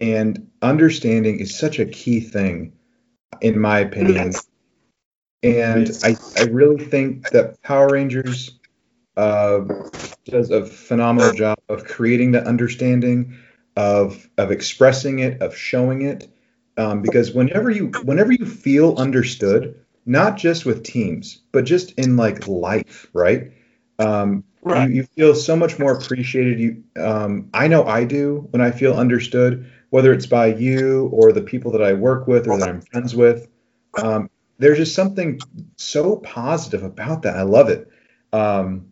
and 0.00 0.50
understanding 0.60 1.40
is 1.40 1.56
such 1.56 1.78
a 1.78 1.86
key 1.86 2.20
thing, 2.20 2.72
in 3.40 3.58
my 3.58 3.78
opinion. 3.80 4.32
And 5.42 5.90
I, 6.02 6.16
I 6.36 6.44
really 6.44 6.82
think 6.84 7.30
that 7.30 7.60
Power 7.62 7.90
Rangers 7.90 8.58
uh, 9.16 9.60
does 10.24 10.50
a 10.50 10.64
phenomenal 10.64 11.32
job 11.32 11.58
of 11.68 11.84
creating 11.84 12.32
that 12.32 12.46
understanding, 12.46 13.36
of 13.76 14.28
of 14.38 14.50
expressing 14.50 15.18
it, 15.20 15.40
of 15.42 15.56
showing 15.56 16.02
it. 16.02 16.28
Um, 16.76 17.02
because 17.02 17.32
whenever 17.32 17.70
you 17.70 17.88
whenever 18.04 18.32
you 18.32 18.46
feel 18.46 18.96
understood, 18.96 19.78
not 20.06 20.36
just 20.36 20.66
with 20.66 20.82
teams, 20.82 21.40
but 21.52 21.64
just 21.64 21.92
in 21.92 22.16
like 22.16 22.48
life, 22.48 23.06
right? 23.12 23.52
Um, 23.98 24.44
right. 24.62 24.88
You, 24.88 24.96
you, 24.96 25.02
feel 25.04 25.34
so 25.34 25.54
much 25.54 25.78
more 25.78 25.92
appreciated. 25.92 26.58
You, 26.58 26.82
um, 27.00 27.48
I 27.54 27.68
know 27.68 27.84
I 27.84 28.04
do 28.04 28.48
when 28.50 28.60
I 28.60 28.72
feel 28.72 28.94
understood, 28.94 29.70
whether 29.90 30.12
it's 30.12 30.26
by 30.26 30.46
you 30.46 31.08
or 31.12 31.32
the 31.32 31.42
people 31.42 31.70
that 31.72 31.82
I 31.82 31.92
work 31.92 32.26
with 32.26 32.48
or 32.48 32.58
that 32.58 32.68
I'm 32.68 32.80
friends 32.80 33.14
with. 33.14 33.48
Um, 34.02 34.28
there's 34.58 34.78
just 34.78 34.94
something 34.94 35.40
so 35.76 36.16
positive 36.16 36.82
about 36.82 37.22
that. 37.22 37.36
I 37.36 37.42
love 37.42 37.68
it. 37.68 37.88
Um, 38.32 38.86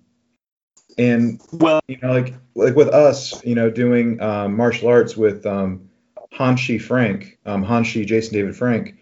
and 0.99 1.41
well, 1.53 1.81
you 1.89 1.99
know, 2.03 2.13
like 2.13 2.35
like 2.55 2.77
with 2.77 2.89
us, 2.89 3.45
you 3.45 3.55
know, 3.55 3.71
doing 3.71 4.21
um, 4.21 4.57
martial 4.57 4.89
arts 4.89 5.17
with 5.17 5.47
um, 5.47 5.89
Hanshi 6.33 6.81
Frank, 6.81 7.39
um, 7.47 7.65
Hanshi 7.65 8.07
Jason 8.07 8.35
David 8.35 8.57
Frank. 8.57 8.97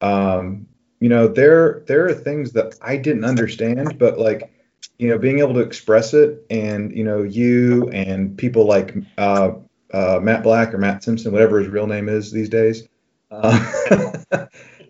Um, 0.00 0.66
you 1.00 1.08
know, 1.08 1.28
there 1.28 1.82
there 1.86 2.06
are 2.06 2.14
things 2.14 2.52
that 2.52 2.74
I 2.80 2.96
didn't 2.96 3.24
understand, 3.24 3.98
but 3.98 4.18
like, 4.18 4.52
you 4.98 5.08
know, 5.08 5.18
being 5.18 5.40
able 5.40 5.54
to 5.54 5.60
express 5.60 6.14
it, 6.14 6.44
and 6.50 6.96
you 6.96 7.04
know, 7.04 7.22
you 7.22 7.88
and 7.90 8.36
people 8.36 8.66
like 8.66 8.94
uh, 9.18 9.52
uh, 9.92 10.20
Matt 10.22 10.42
Black 10.42 10.72
or 10.74 10.78
Matt 10.78 11.04
Simpson, 11.04 11.32
whatever 11.32 11.58
his 11.58 11.68
real 11.68 11.86
name 11.86 12.08
is 12.08 12.32
these 12.32 12.48
days, 12.48 12.88
uh, 13.30 14.12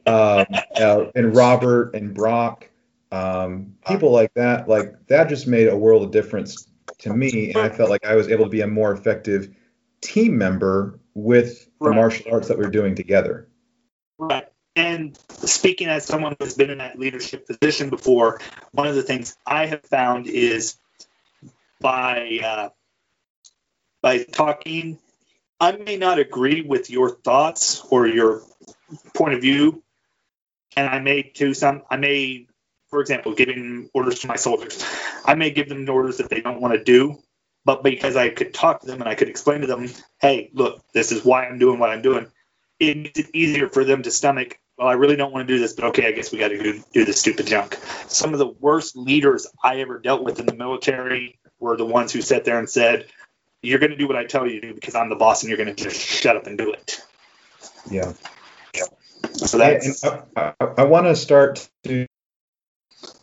uh, 0.07 0.45
and 1.15 1.35
Robert 1.35 1.95
and 1.95 2.15
Brock 2.15 2.69
um, 3.13 3.75
people 3.87 4.11
like 4.11 4.33
that, 4.35 4.69
like 4.69 4.95
that 5.09 5.29
just 5.29 5.47
made 5.47 5.69
a 5.69 5.77
world 5.77 6.03
of 6.03 6.11
difference 6.11 6.69
to 6.99 7.15
me. 7.15 7.53
And 7.53 7.59
I 7.59 7.69
felt 7.69 7.91
like 7.91 8.05
I 8.05 8.15
was 8.15 8.29
able 8.29 8.45
to 8.45 8.51
be 8.51 8.61
a 8.61 8.67
more 8.67 8.93
effective 8.93 9.55
team 10.01 10.37
member 10.39 10.99
with 11.15 11.67
the 11.81 11.91
right. 11.91 11.97
martial 11.97 12.33
arts 12.33 12.49
that 12.49 12.59
we 12.59 12.65
are 12.65 12.71
doing 12.71 12.95
together. 12.95 13.49
Right. 14.19 14.47
And 14.75 15.19
speaking 15.29 15.89
as 15.89 16.05
someone 16.05 16.37
who's 16.39 16.55
been 16.55 16.71
in 16.71 16.79
that 16.79 16.99
leadership 16.99 17.47
position 17.47 17.89
before, 17.89 18.41
one 18.73 18.87
of 18.87 18.95
the 18.95 19.03
things 19.03 19.37
I 19.47 19.67
have 19.67 19.83
found 19.85 20.27
is 20.27 20.77
by 21.81 22.41
uh, 22.45 22.69
by 24.03 24.25
talking, 24.25 24.99
I 25.59 25.73
may 25.73 25.97
not 25.97 26.19
agree 26.19 26.61
with 26.61 26.91
your 26.91 27.11
thoughts 27.11 27.81
or 27.91 28.07
your 28.07 28.43
point 29.15 29.35
of 29.35 29.41
view, 29.41 29.83
and 30.77 30.89
I 30.89 30.99
may 31.01 31.23
to 31.23 31.55
some 31.55 31.83
I 31.91 31.97
may 31.97 32.47
for 32.89 33.01
example, 33.01 33.35
giving 33.35 33.91
orders 33.95 34.21
to 34.21 34.29
my 34.29 34.37
soldiers. 34.37 34.85
I 35.25 35.35
may 35.35 35.51
give 35.51 35.69
them 35.69 35.89
orders 35.89 36.19
that 36.19 36.31
they 36.31 36.41
don't 36.41 36.61
want 36.61 36.75
to 36.75 36.83
do, 36.83 37.19
but 37.65 37.83
because 37.83 38.17
I 38.17 38.29
could 38.29 38.55
talk 38.55 38.81
to 38.81 38.87
them 38.87 39.01
and 39.01 39.09
I 39.09 39.15
could 39.15 39.29
explain 39.29 39.63
to 39.63 39.67
them, 39.67 39.89
hey, 40.21 40.51
look, 40.55 40.83
this 40.93 41.13
is 41.13 41.25
why 41.25 41.47
I'm 41.47 41.59
doing 41.59 41.79
what 41.79 41.91
I'm 41.91 42.03
doing, 42.03 42.29
it 42.79 42.97
makes 42.97 43.19
it 43.19 43.27
easier 43.35 43.69
for 43.69 43.85
them 43.85 44.03
to 44.03 44.11
stomach. 44.11 44.59
Well, 44.79 44.89
I 44.89 44.93
really 44.93 45.17
don't 45.17 45.33
want 45.33 45.49
to 45.49 45.55
do 45.55 45.59
this, 45.59 45.73
but 45.73 45.87
okay, 45.87 46.07
I 46.07 46.13
guess 46.13 46.31
we 46.31 46.39
got 46.39 46.49
to 46.49 46.63
do, 46.63 46.83
do 46.93 47.05
this 47.05 47.19
stupid 47.19 47.47
junk. 47.47 47.79
Some 48.09 48.33
of 48.35 48.39
the 48.39 48.49
worst 48.49 48.97
leaders 48.97 49.47
I 49.65 49.81
ever 49.81 49.99
dealt 49.99 50.23
with 50.23 50.39
in 50.39 50.47
the 50.47 50.55
military 50.55 51.39
were 51.59 51.77
the 51.77 51.87
ones 51.87 52.13
who 52.13 52.21
sat 52.21 52.45
there 52.45 52.59
and 52.59 52.69
said, 52.69 53.07
"You're 53.63 53.79
going 53.79 53.93
to 53.93 53.97
do 53.97 54.07
what 54.07 54.17
I 54.17 54.27
tell 54.27 54.47
you 54.47 54.61
to 54.61 54.69
do 54.69 54.75
because 54.75 54.95
I'm 54.95 55.09
the 55.09 55.17
boss, 55.17 55.43
and 55.43 55.49
you're 55.49 55.57
going 55.57 55.75
to 55.75 55.83
just 55.83 55.99
shut 55.99 56.37
up 56.37 56.47
and 56.47 56.59
do 56.59 56.73
it." 56.73 57.01
Yeah. 57.91 58.13
So 59.33 59.59
that's. 59.59 60.05
I, 60.05 60.23
I, 60.37 60.53
I 60.61 60.85
want 60.85 61.07
to 61.07 61.17
start 61.17 61.67
to 61.85 62.06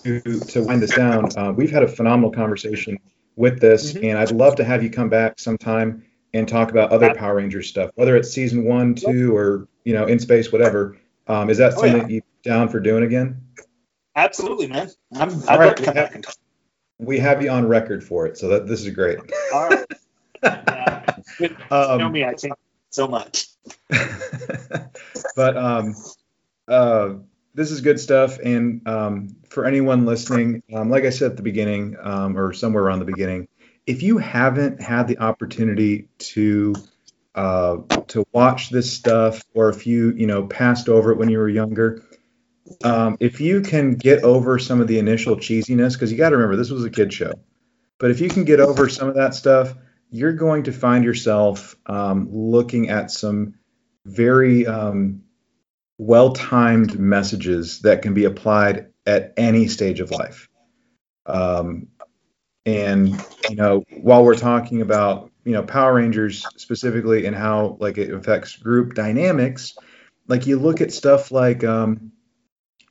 to, 0.04 0.40
to 0.40 0.64
wind 0.64 0.82
this 0.82 0.96
down, 0.96 1.30
uh, 1.38 1.52
we've 1.52 1.72
had 1.72 1.84
a 1.84 1.88
phenomenal 1.88 2.32
conversation 2.32 2.98
with 3.36 3.60
this, 3.60 3.94
mm-hmm. 3.94 4.06
and 4.06 4.18
I'd 4.18 4.32
love 4.32 4.56
to 4.58 4.64
have 4.64 4.84
you 4.84 4.90
come 4.90 5.10
back 5.10 5.40
sometime 5.40 6.06
and 6.34 6.48
talk 6.48 6.72
about 6.72 6.92
other 6.92 7.14
Power 7.14 7.36
Rangers 7.36 7.68
stuff, 7.68 7.92
whether 7.96 8.16
it's 8.16 8.32
season 8.32 8.66
one, 8.66 8.96
two, 8.96 9.36
or 9.36 9.68
you 9.84 9.94
know, 9.94 10.06
in 10.06 10.20
space, 10.20 10.52
whatever. 10.52 10.98
Um, 11.28 11.50
is 11.50 11.58
that 11.58 11.74
oh, 11.74 11.82
something 11.82 12.10
yeah. 12.10 12.16
you 12.16 12.22
down 12.44 12.70
for 12.70 12.80
doing 12.80 13.04
again? 13.04 13.42
Absolutely, 14.16 14.68
man. 14.68 14.90
I'm, 15.16 15.30
I'd 15.48 15.60
right, 15.60 15.78
to 15.78 15.84
come 15.84 15.96
have, 15.96 16.08
back 16.08 16.16
and 16.16 16.24
talk. 16.24 16.36
We 17.00 17.20
have 17.20 17.42
you 17.42 17.50
on 17.50 17.68
record 17.68 18.04
for 18.04 18.26
it, 18.26 18.38
so 18.38 18.48
that 18.50 18.68
this 18.68 18.82
is 18.82 18.90
great. 18.92 19.20
All 19.54 19.70
right. 19.70 19.86
yeah, 20.44 21.50
um, 21.72 22.00
know 22.00 22.10
me, 22.10 22.24
I 22.24 22.34
think 22.34 22.54
so 22.90 23.08
much. 23.08 23.48
but 25.36 25.58
um, 25.58 25.96
uh, 26.68 27.16
this 27.54 27.72
is 27.72 27.82
good 27.82 28.00
stuff. 28.00 28.40
And 28.40 28.88
um, 28.88 29.36
for 29.50 29.66
anyone 29.66 30.06
listening, 30.06 30.64
um, 30.74 30.90
like 30.90 31.06
I 31.06 31.10
said 31.10 31.32
at 31.32 31.38
the 31.38 31.44
beginning, 31.44 31.96
um, 32.02 32.38
or 32.38 32.54
somewhere 32.54 32.84
around 32.84 33.00
the 33.00 33.06
beginning, 33.06 33.48
if 33.86 34.02
you 34.02 34.18
haven't 34.18 34.82
had 34.82 35.08
the 35.08 35.20
opportunity 35.20 36.10
to 36.18 36.74
uh, 37.36 37.78
to 38.08 38.26
watch 38.32 38.70
this 38.70 38.92
stuff, 38.92 39.44
or 39.54 39.70
if 39.70 39.88
you 39.88 40.12
you 40.12 40.28
know 40.28 40.48
passed 40.48 40.90
over 40.90 41.12
it 41.12 41.18
when 41.18 41.30
you 41.30 41.38
were 41.38 41.50
younger, 41.50 42.04
um, 42.84 43.18
if 43.20 43.42
you 43.42 43.62
can 43.62 43.96
get 43.96 44.24
over 44.24 44.60
some 44.60 44.82
of 44.82 44.88
the 44.88 45.00
initial 45.00 45.36
cheesiness, 45.36 45.94
because 45.94 46.12
you 46.12 46.18
got 46.18 46.30
to 46.30 46.38
remember 46.38 46.56
this 46.56 46.70
was 46.70 46.86
a 46.86 46.90
kid 46.90 47.12
show, 47.12 47.34
but 48.00 48.12
if 48.12 48.22
you 48.22 48.30
can 48.30 48.46
get 48.46 48.60
over 48.60 48.88
some 48.88 49.10
of 49.10 49.16
that 49.16 49.34
stuff, 49.34 49.74
you're 50.10 50.34
going 50.34 50.64
to 50.64 50.72
find 50.72 51.04
yourself 51.04 51.76
um, 51.86 52.30
looking 52.32 52.90
at 52.90 53.12
some 53.12 53.56
very 54.06 54.68
um, 54.68 55.24
well 55.98 56.34
timed 56.34 57.00
messages 57.00 57.80
that 57.82 58.02
can 58.02 58.14
be 58.14 58.26
applied 58.26 58.88
at 59.06 59.34
any 59.38 59.68
stage 59.68 60.00
of 60.00 60.12
life. 60.12 60.50
Um, 61.26 61.88
and 62.66 63.10
you 63.50 63.56
know, 63.56 63.84
while 64.02 64.24
we're 64.24 64.36
talking 64.36 64.82
about 64.82 65.32
you 65.44 65.52
know 65.52 65.64
Power 65.64 65.96
Rangers 65.96 66.46
specifically 66.58 67.26
and 67.26 67.36
how 67.36 67.78
like 67.80 67.98
it 67.98 68.14
affects 68.14 68.56
group 68.56 68.94
dynamics, 68.94 69.76
like 70.28 70.48
you 70.48 70.60
look 70.60 70.82
at 70.82 70.92
stuff 70.92 71.32
like 71.32 71.64
um, 71.64 72.12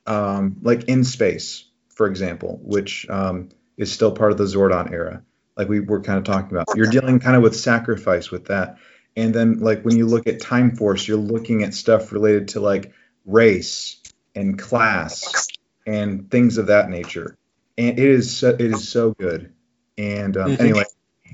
um, 0.05 0.57
like 0.61 0.85
in 0.85 1.03
space, 1.03 1.69
for 1.89 2.07
example, 2.07 2.59
which 2.63 3.07
um, 3.09 3.49
is 3.77 3.91
still 3.91 4.11
part 4.11 4.31
of 4.31 4.37
the 4.37 4.45
Zordon 4.45 4.91
era. 4.91 5.23
Like 5.55 5.69
we 5.69 5.79
were 5.79 6.01
kind 6.01 6.17
of 6.17 6.23
talking 6.23 6.51
about, 6.51 6.75
you're 6.75 6.87
dealing 6.87 7.19
kind 7.19 7.35
of 7.35 7.43
with 7.43 7.55
sacrifice 7.55 8.31
with 8.31 8.45
that. 8.45 8.77
And 9.15 9.33
then 9.33 9.59
like 9.59 9.83
when 9.83 9.95
you 9.95 10.07
look 10.07 10.25
at 10.27 10.41
Time 10.41 10.75
Force, 10.75 11.07
you're 11.07 11.17
looking 11.17 11.63
at 11.63 11.73
stuff 11.73 12.11
related 12.11 12.49
to 12.49 12.59
like 12.59 12.91
race 13.25 14.01
and 14.35 14.57
class 14.57 15.47
and 15.85 16.29
things 16.29 16.57
of 16.57 16.67
that 16.67 16.89
nature. 16.89 17.37
And 17.77 17.99
it 17.99 18.07
is 18.07 18.35
so, 18.37 18.49
it 18.49 18.61
is 18.61 18.89
so 18.89 19.11
good. 19.11 19.53
And 19.97 20.37
um, 20.37 20.51
mm-hmm. 20.51 20.61
anyway, 20.61 20.83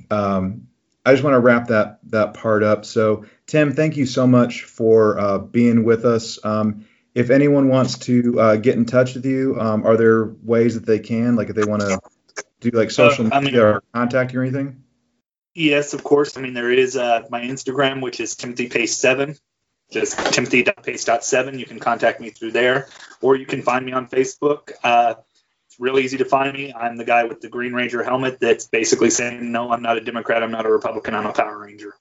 um, 0.10 0.68
I 1.06 1.14
just 1.14 1.24
want 1.24 1.34
to 1.34 1.40
wrap 1.40 1.68
that 1.68 2.00
that 2.12 2.34
part 2.34 2.62
up. 2.64 2.86
So 2.86 3.26
Tim, 3.48 3.74
thank 3.74 3.98
you 3.98 4.06
so 4.06 4.28
much 4.28 4.64
for 4.64 5.20
uh, 5.20 5.38
being 5.40 5.84
with 5.84 6.06
us. 6.06 6.44
Um, 6.44 6.86
if 7.16 7.30
anyone 7.30 7.68
wants 7.70 7.98
to 8.00 8.40
uh, 8.40 8.56
get 8.58 8.76
in 8.76 8.86
touch 8.86 9.16
with 9.16 9.26
you, 9.26 9.60
um, 9.60 9.86
are 9.86 9.98
there 9.98 10.26
ways 10.44 10.76
that 10.76 10.86
they 10.86 11.00
can, 11.00 11.36
like 11.36 11.50
if 11.50 11.56
they 11.56 11.64
want 11.64 11.82
to 11.82 12.00
do 12.60 12.70
like 12.72 12.92
social 12.92 13.34
uh, 13.34 13.42
media 13.42 13.60
mean, 13.60 13.62
or 13.62 13.84
contact 13.94 14.34
you 14.34 14.40
or 14.40 14.44
anything? 14.44 14.84
Yes, 15.56 15.94
of 15.94 16.04
course. 16.04 16.38
I 16.38 16.42
mean, 16.42 16.54
there 16.54 16.72
is 16.72 16.96
uh, 16.96 17.24
my 17.30 17.42
Instagram, 17.42 18.02
which 18.02 18.20
is 18.20 18.36
Timothy 18.36 18.70
Pace 18.70 18.98
Seven. 18.98 19.36
Just 19.92 20.34
timothy.pace.7. 20.34 21.58
You 21.58 21.66
can 21.66 21.80
contact 21.80 22.22
me 22.22 22.30
through 22.30 22.52
there, 22.52 22.88
or 23.22 23.36
you 23.36 23.46
can 23.46 23.62
find 23.62 23.86
me 23.86 23.92
on 23.92 24.08
Facebook. 24.08 24.72
Uh, 24.84 25.16
it's 25.66 25.80
real 25.80 25.98
easy 25.98 26.18
to 26.18 26.26
find 26.26 26.54
me. 26.54 26.74
I'm 26.74 26.98
the 26.98 27.06
guy 27.06 27.24
with 27.24 27.42
the 27.42 27.50
Green 27.50 27.74
Ranger 27.74 28.04
helmet 28.04 28.40
that's 28.40 28.68
basically 28.68 29.10
saying, 29.10 29.52
"No, 29.52 29.72
I'm 29.72 29.82
not 29.82 29.98
a 29.98 30.02
Democrat. 30.02 30.44
I'm 30.44 30.52
not 30.52 30.66
a 30.66 30.72
Republican. 30.72 31.16
I'm 31.16 31.26
a 31.26 31.34
Power 31.34 31.58
Ranger." 31.58 31.96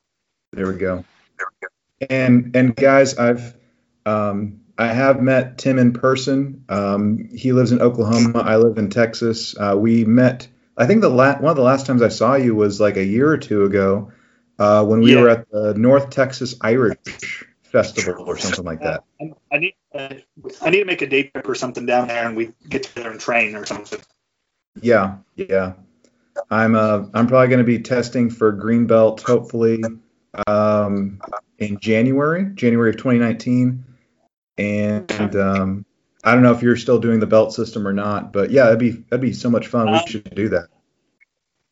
There 0.53 0.67
we 0.67 0.79
go. 0.79 1.05
There 1.39 1.47
we 1.51 1.67
go. 1.67 2.15
And 2.15 2.55
and 2.55 2.77
guys, 2.77 3.17
I've 3.17 3.55
um, 4.05 4.61
I 4.77 4.89
have 4.89 5.23
met 5.23 5.59
Tim 5.59 5.79
in 5.79 5.93
person. 5.93 6.65
Um, 6.69 7.31
he 7.33 7.53
lives 7.53 7.73
in 7.73 7.81
Oklahoma. 7.81 8.41
I 8.41 8.57
live 8.57 8.77
in 8.77 8.91
Texas. 8.91 9.57
Uh, 9.59 9.77
we 9.79 10.05
met 10.05 10.49
I 10.79 10.87
think 10.87 11.01
the 11.01 11.11
la- 11.11 11.39
one 11.39 11.51
of 11.51 11.57
the 11.57 11.63
last 11.63 11.87
times 11.87 12.03
I 12.03 12.09
saw 12.09 12.37
you 12.37 12.55
was 12.55 12.81
like 12.81 12.97
a 12.97 13.05
year 13.05 13.29
or 13.29 13.37
two 13.37 13.65
ago 13.65 14.13
uh, 14.61 14.85
when 14.85 15.01
we 15.01 15.15
yeah. 15.15 15.21
were 15.21 15.29
at 15.29 15.51
the 15.51 15.75
North 15.75 16.11
Texas 16.11 16.55
Irish 16.61 17.45
Festival 17.71 18.25
or 18.27 18.39
something 18.39 18.65
like 18.65 18.81
that. 18.81 19.05
Uh, 19.21 19.35
I 19.51 19.59
need 19.59 19.75
uh, 19.93 20.15
I 20.63 20.71
need 20.71 20.79
to 20.79 20.85
make 20.85 21.03
a 21.03 21.07
day 21.07 21.25
trip 21.25 21.49
or 21.49 21.57
something 21.57 21.87
down 21.87 22.07
there, 22.07 22.25
and 22.25 22.37
we 22.37 22.53
get 22.69 22.85
together 22.85 23.11
and 23.11 23.19
train 23.19 23.57
or 23.57 23.67
something. 23.67 23.99
Yeah, 24.81 25.17
yeah. 25.35 25.73
I'm 26.51 26.77
uh 26.77 27.07
I'm 27.15 27.27
probably 27.27 27.49
going 27.49 27.59
to 27.59 27.65
be 27.65 27.81
testing 27.81 28.31
for 28.31 28.53
green 28.53 28.87
belt 28.87 29.23
hopefully 29.23 29.83
um, 30.47 31.21
in 31.59 31.79
January, 31.81 32.51
January 32.55 32.91
of 32.91 32.97
2019, 32.97 33.85
and 34.59 35.37
um, 35.37 35.87
I 36.25 36.35
don't 36.35 36.43
know 36.43 36.53
if 36.53 36.63
you're 36.63 36.77
still 36.77 36.99
doing 36.99 37.21
the 37.21 37.27
belt 37.27 37.55
system 37.55 37.87
or 37.87 37.93
not, 37.93 38.33
but 38.33 38.51
yeah, 38.51 38.65
that'd 38.65 38.79
be 38.79 38.91
that'd 38.91 39.21
be 39.21 39.33
so 39.33 39.51
much 39.51 39.69
fun. 39.69 39.89
Um, 39.89 39.95
we 39.95 40.11
should 40.11 40.35
do 40.35 40.49
that. 40.51 40.69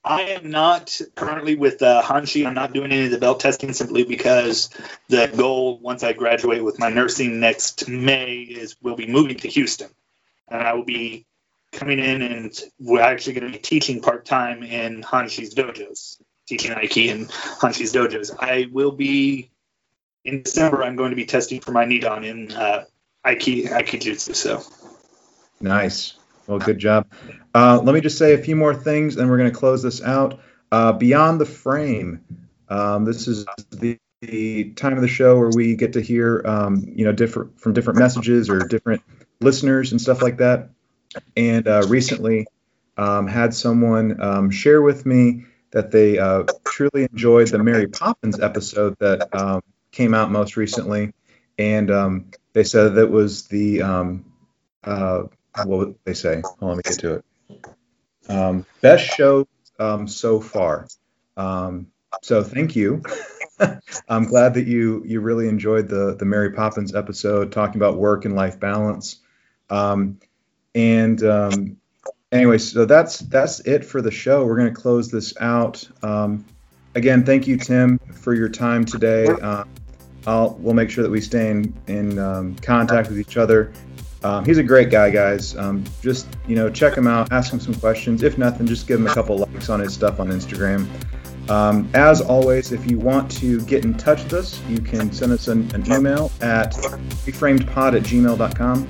I 0.07 0.23
am 0.23 0.51
not 0.51 1.01
currently 1.17 1.57
with 1.57 1.83
uh, 1.83 2.01
Hanshi. 2.01 2.47
I'm 2.47 2.55
not 2.55 2.73
doing 2.73 2.93
any 2.93 3.07
of 3.07 3.11
the 3.11 3.19
belt 3.19 3.41
testing 3.41 3.73
simply 3.73 4.05
because 4.05 4.71
the 5.09 5.27
goal 5.37 5.81
once 5.81 6.05
I 6.05 6.13
graduate 6.13 6.63
with 6.63 6.79
my 6.79 6.91
nursing 6.91 7.41
next 7.41 7.89
May 7.89 8.35
is 8.35 8.77
we'll 8.81 8.95
be 8.95 9.09
moving 9.09 9.37
to 9.39 9.49
Houston, 9.49 9.91
and 10.49 10.63
I 10.63 10.75
will 10.75 10.85
be 10.85 11.27
coming 11.73 11.99
in 11.99 12.23
and 12.23 12.57
we're 12.79 13.01
actually 13.01 13.33
going 13.35 13.51
to 13.51 13.59
be 13.59 13.63
teaching 13.63 14.01
part 14.01 14.25
time 14.25 14.63
in 14.63 15.03
Hanshi's 15.03 15.55
dojos, 15.55 16.23
teaching 16.47 16.71
Aiki 16.71 17.09
in 17.09 17.27
Hanshi's 17.27 17.93
dojos. 17.93 18.35
I 18.39 18.69
will 18.71 18.93
be 18.93 19.51
in 20.25 20.43
December. 20.43 20.85
I'm 20.85 20.95
going 20.95 21.11
to 21.11 21.17
be 21.17 21.27
testing 21.27 21.61
for 21.61 21.73
my 21.73 21.85
Nidan 21.85 22.25
in 22.25 22.53
uh, 22.53 22.85
Aiki 23.27 23.67
Jutsu. 23.67 24.37
So 24.37 24.63
nice. 25.61 26.15
Well, 26.47 26.59
good 26.59 26.79
job. 26.79 27.09
Uh, 27.55 27.81
let 27.83 27.95
me 27.95 28.01
just 28.01 28.19
say 28.19 28.35
a 28.35 28.39
few 28.39 28.57
more 28.57 28.75
things, 28.75 29.17
and 29.17 29.29
we're 29.29 29.39
going 29.39 29.51
to 29.51 29.57
close 29.57 29.83
this 29.83 30.03
out. 30.03 30.41
Uh, 30.71 30.93
Beyond 30.93 31.41
the 31.41 31.47
Frame. 31.47 32.21
Um, 32.69 33.05
this 33.05 33.29
is 33.29 33.47
the, 33.71 33.99
the, 34.21 34.71
time 34.73 34.95
of 34.95 35.03
the 35.03 35.09
show 35.09 35.39
where 35.39 35.51
we 35.55 35.77
get 35.77 35.93
to 35.95 36.01
hear, 36.01 36.43
um, 36.45 36.85
you 36.95 37.05
know, 37.05 37.13
different 37.13 37.61
from 37.61 37.73
different 37.73 37.99
messages 37.99 38.51
or 38.51 38.59
different 38.61 39.03
listeners 39.41 39.93
and 39.93 40.01
stuff 40.01 40.23
like 40.23 40.39
that. 40.39 40.71
And 41.37 41.67
uh, 41.69 41.87
recently, 41.89 42.47
um, 42.97 43.27
had 43.27 43.55
someone 43.55 44.21
um, 44.21 44.51
share 44.51 44.83
with 44.83 45.07
me 45.07 45.45
that 45.71 45.91
they 45.91 46.19
uh, 46.19 46.45
truly 46.65 47.05
enjoyed 47.05 47.49
the 47.49 47.59
Mary 47.59 47.87
Poppins 47.87 48.41
episode 48.41 48.97
that 48.99 49.35
um, 49.35 49.63
came 49.93 50.15
out 50.15 50.31
most 50.31 50.57
recently, 50.57 51.13
and 51.59 51.91
um, 51.91 52.31
they 52.53 52.65
said 52.65 52.95
that 52.97 53.11
was 53.11 53.47
the 53.49 53.83
uh, 54.83 55.25
what 55.65 55.95
they 56.05 56.15
say? 56.15 56.43
Let 56.61 56.77
me 56.77 56.83
get 56.85 56.99
to 57.01 57.15
it. 57.15 57.25
Um, 58.29 58.67
best 58.81 59.05
show 59.05 59.47
um, 59.79 60.09
so 60.09 60.41
far. 60.41 60.89
Um, 61.37 61.89
so 62.23 62.43
thank 62.43 62.77
you. 62.77 63.03
I'm 64.09 64.25
glad 64.25 64.55
that 64.55 64.67
you 64.67 65.03
you 65.07 65.21
really 65.21 65.49
enjoyed 65.49 65.89
the 65.89 66.15
the 66.15 66.25
Mary 66.25 66.53
Poppins 66.53 66.95
episode 66.95 67.53
talking 67.53 67.77
about 67.77 67.97
work 67.97 68.25
and 68.25 68.35
life 68.35 68.61
balance. 68.61 69.21
Um, 69.71 70.19
and 70.75 71.23
um, 71.23 71.77
anyway, 72.33 72.59
so 72.59 72.85
that's 72.85 73.21
that's 73.21 73.61
it 73.61 73.85
for 73.85 74.03
the 74.03 74.11
show. 74.11 74.45
We're 74.45 74.57
going 74.57 74.75
to 74.75 74.81
close 74.81 75.11
this 75.11 75.35
out. 75.41 75.89
Um, 76.03 76.45
again, 76.95 77.25
thank 77.25 77.47
you, 77.47 77.57
Tim, 77.57 77.99
for 77.99 78.35
your 78.35 78.49
time 78.49 78.85
today. 78.85 79.27
Uh, 79.27 79.65
I'll 80.27 80.57
we'll 80.61 80.75
make 80.75 80.91
sure 80.91 81.05
that 81.05 81.11
we 81.11 81.21
stay 81.21 81.51
in 81.51 81.75
in 81.87 82.19
um, 82.19 82.57
contact 82.57 83.09
with 83.09 83.19
each 83.19 83.37
other. 83.37 83.73
Um, 84.27 84.45
he's 84.45 84.59
a 84.59 84.63
great 84.63 84.91
guy, 84.91 85.11
guys. 85.11 85.57
Um, 85.57 85.85
just 86.03 86.27
you 86.49 86.57
know, 86.57 86.69
check 86.69 86.97
him 86.97 87.07
out, 87.07 87.31
ask 87.31 87.53
him 87.53 87.61
some 87.61 87.75
questions. 87.75 88.25
If 88.25 88.39
nothing, 88.39 88.67
just 88.67 88.89
give 88.89 88.99
him 88.99 89.07
a 89.07 89.15
couple 89.15 89.39
likes 89.39 89.69
on 89.69 89.79
his 89.79 89.95
stuff 89.95 90.19
on 90.19 90.29
Instagram. 90.31 90.89
Um, 91.49 91.89
as 91.95 92.21
always, 92.21 92.73
if 92.73 92.91
you 92.91 92.99
want 92.99 93.31
to 93.33 93.61
get 93.67 93.85
in 93.85 93.95
touch 93.95 94.25
with 94.25 94.33
us, 94.33 94.61
you 94.69 94.81
can 94.81 95.13
send 95.13 95.31
us 95.31 95.47
an, 95.47 95.73
an 95.77 95.87
email 95.93 96.33
at 96.41 96.73
reframedpod 96.73 97.97
at 97.97 98.03
gmail.com. 98.03 98.89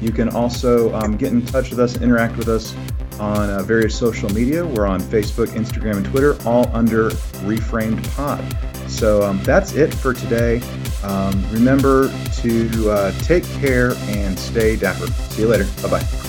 You 0.00 0.10
can 0.10 0.30
also 0.30 0.94
um, 0.94 1.18
get 1.18 1.32
in 1.32 1.44
touch 1.44 1.68
with 1.68 1.80
us 1.80 2.00
interact 2.00 2.38
with 2.38 2.48
us 2.48 2.74
on 3.20 3.50
uh, 3.50 3.62
various 3.62 3.98
social 3.98 4.30
media. 4.30 4.64
We're 4.64 4.86
on 4.86 5.00
Facebook, 5.00 5.48
Instagram, 5.48 5.98
and 5.98 6.06
Twitter, 6.06 6.38
all 6.46 6.66
under 6.74 7.10
Reframed 7.44 8.08
Pod. 8.14 8.42
So 8.88 9.22
um, 9.22 9.42
that's 9.42 9.74
it 9.74 9.92
for 9.92 10.14
today. 10.14 10.62
Um, 11.02 11.44
remember 11.50 12.12
to 12.42 12.90
uh, 12.90 13.12
take 13.20 13.44
care 13.60 13.92
and 14.08 14.38
stay 14.38 14.76
dapper. 14.76 15.06
See 15.06 15.42
you 15.42 15.48
later. 15.48 15.66
Bye 15.82 15.90
bye. 15.90 16.27